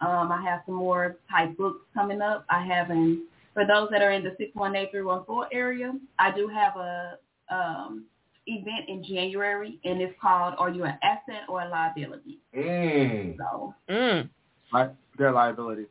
[0.00, 2.44] Um, I have some more type books coming up.
[2.50, 7.18] I have in for those that are in the 618-314 area, I do have a
[7.50, 8.04] um,
[8.46, 13.36] event in January, and it's called "Are You an Asset or a Liability?" Mm.
[13.38, 14.28] So, Mm.
[14.72, 14.88] Li-
[15.18, 15.86] Their liability.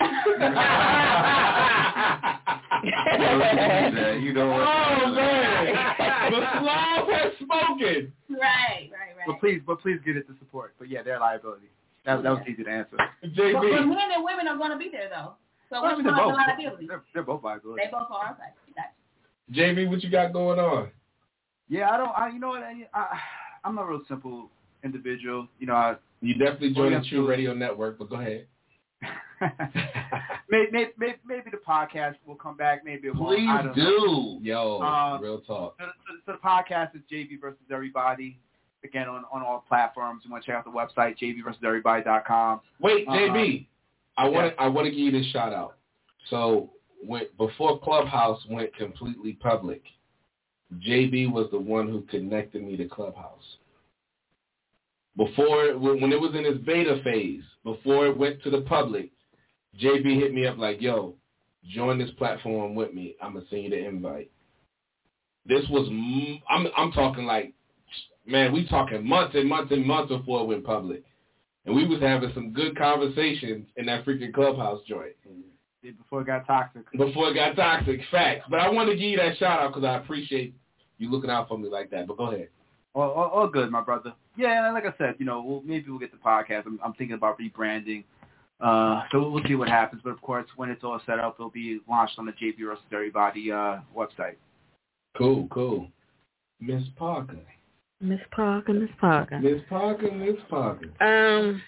[4.22, 4.66] you know what?
[4.68, 5.66] Oh man,
[6.30, 8.12] the Slav has spoken.
[8.30, 9.03] right, right, right.
[9.26, 10.74] But please, but please get it to support.
[10.78, 11.66] But yeah, their liability.
[12.06, 12.96] That, that was easy to answer.
[12.98, 15.34] But, but JB, men and women are going to be there though.
[15.70, 16.46] So Well, I which mean, they're one's both.
[16.46, 16.86] the liability?
[16.86, 17.82] They're, they're both liability.
[17.84, 18.30] They both are.
[18.32, 19.74] Okay, gotcha.
[19.74, 20.90] JB, what you got going on?
[21.68, 22.10] Yeah, I don't.
[22.16, 22.62] I, you know what?
[22.62, 23.18] I, I,
[23.64, 24.50] I'm a real simple
[24.84, 25.48] individual.
[25.58, 27.04] You know, I, You definitely joined Oh, the.
[27.08, 28.46] Chew Radio Network, but go ahead.
[30.50, 32.84] maybe, maybe, maybe the podcast will come back.
[32.84, 33.36] Maybe it won't.
[33.36, 34.38] Please don't know.
[34.42, 35.76] Yo, Uh, real talk.
[35.78, 38.38] So, so, so the podcast is JV versus Everybody.
[38.84, 40.22] Again, on, on all platforms.
[40.24, 42.60] You want to check out the website, jvversuseverybody.com.
[42.80, 43.16] Wait, Uh-huh.
[43.16, 43.66] JB,
[44.16, 45.76] I want to I want to give you this shout out.
[46.30, 46.70] So
[47.02, 49.82] when before Clubhouse went completely public,
[50.86, 53.42] JB was the one who connected me to Clubhouse.
[55.16, 59.10] Before when it was in its beta phase, before it went to the public,
[59.80, 61.14] JB hit me up like, "Yo,
[61.68, 63.16] join this platform with me.
[63.22, 64.30] I'm gonna send you the invite."
[65.46, 65.88] This was
[66.48, 67.52] I'm I'm talking like,
[68.26, 71.02] man, we talking months and months and months before it went public.
[71.66, 75.12] And we was having some good conversations in that freaking clubhouse joint
[75.82, 76.90] Before it got toxic.
[76.92, 78.00] before it got toxic.
[78.10, 78.44] Facts.
[78.50, 80.54] But I wanted to give you that shout out because I appreciate
[80.98, 82.06] you looking out for me like that.
[82.06, 82.48] But go ahead.
[82.94, 84.12] All, all, all good, my brother.
[84.36, 86.66] Yeah, and like I said, you know, we'll, maybe we'll get the podcast.
[86.66, 88.04] I'm, I'm thinking about rebranding.
[88.60, 90.02] Uh, so we'll see what happens.
[90.04, 92.84] But of course, when it's all set up, it'll be launched on the JV versus
[92.92, 94.36] Everybody uh, website.
[95.16, 95.88] Cool, cool.
[96.60, 97.38] Miss Parker.
[98.04, 99.40] Miss Parker, Miss Parker.
[99.40, 100.90] Miss Parker, Miss Parker.
[101.00, 101.62] Um,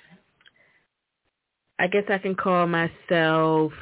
[1.79, 3.73] I guess I can call myself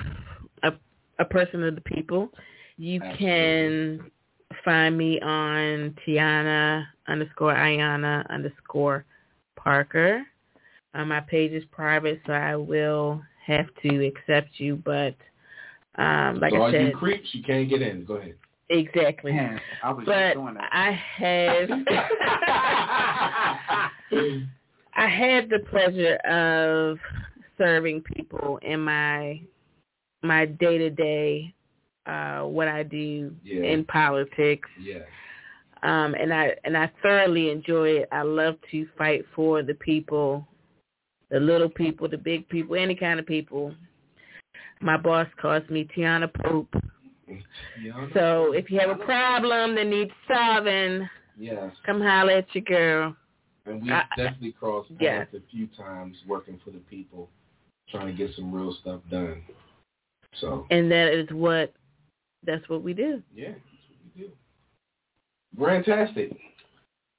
[0.62, 0.72] a
[1.18, 2.30] a person of the people.
[2.76, 4.10] You can
[4.64, 9.04] find me on Tiana underscore Ayana underscore
[9.56, 10.22] Parker.
[10.94, 14.76] Uh, my page is private, so I will have to accept you.
[14.76, 15.16] But
[15.96, 18.04] um, like so I said, you creeps, you can't get in.
[18.04, 18.36] Go ahead.
[18.70, 19.32] Exactly.
[19.32, 20.68] Man, I But just doing that.
[20.72, 21.70] I have
[24.96, 26.98] I had the pleasure of
[27.58, 29.40] serving people in my
[30.22, 31.54] my day to day
[32.06, 33.62] uh what I do Yeah.
[33.62, 34.68] in politics.
[34.80, 35.00] Yeah.
[35.82, 38.08] Um and I and I thoroughly enjoy it.
[38.12, 40.46] I love to fight for the people,
[41.30, 43.74] the little people, the big people, any kind of people.
[44.80, 46.74] My boss calls me Tiana Pope.
[47.80, 48.06] Yeah.
[48.14, 51.72] So if you have a problem that needs solving, Yes.
[51.84, 53.16] come holler at your girl.
[53.66, 55.38] And we've I- definitely crossed paths Yeah.
[55.38, 57.30] a few times working for the people,
[57.88, 59.42] trying to get some real stuff done.
[60.34, 61.72] So And that is what
[62.42, 63.22] that's what we do.
[63.34, 64.32] yeah, that's what we do.
[65.58, 66.36] Fantastic.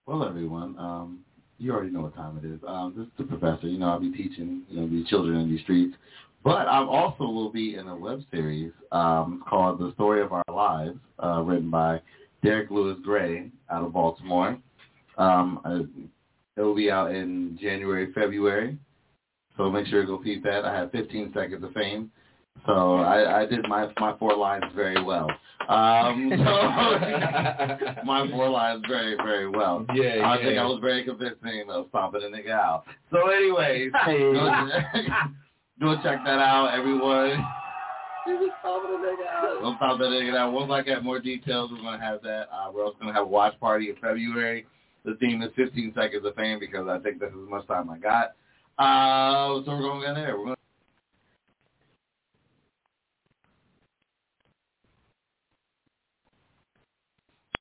[0.06, 1.26] Well, everyone, um,
[1.58, 2.60] you already know what time it is.
[2.68, 3.68] Um, this is the professor.
[3.68, 5.96] You know, I'll be teaching, you know, these children in these streets.
[6.46, 10.44] But I also will be in a web series um, called The Story of Our
[10.48, 12.00] Lives, uh, written by
[12.44, 14.56] Derek Lewis Gray out of Baltimore.
[15.18, 15.80] Um, uh,
[16.56, 18.78] it will be out in January, February.
[19.58, 20.66] So make sure to go feed that.
[20.66, 22.12] I have 15 seconds of fame.
[22.68, 25.28] So I, I did my my four lines very well.
[25.68, 26.38] Um, so
[28.06, 29.84] my four lines very, very well.
[29.96, 30.46] Yeah, I yeah.
[30.46, 32.84] think I was very convincing of stomping a nigga out.
[33.12, 33.92] So anyways.
[35.80, 37.46] go, check that out, everyone.
[39.62, 40.52] We'll stop that nigga out.
[40.52, 42.48] Once I get more details, we're gonna have that.
[42.52, 44.66] Uh, we're also gonna have a watch party in February.
[45.04, 48.00] The theme is 15 seconds of fame because I think that's as much time I
[48.00, 48.34] got.
[48.80, 50.38] Uh, so we're gonna go there.
[50.38, 50.56] We're gonna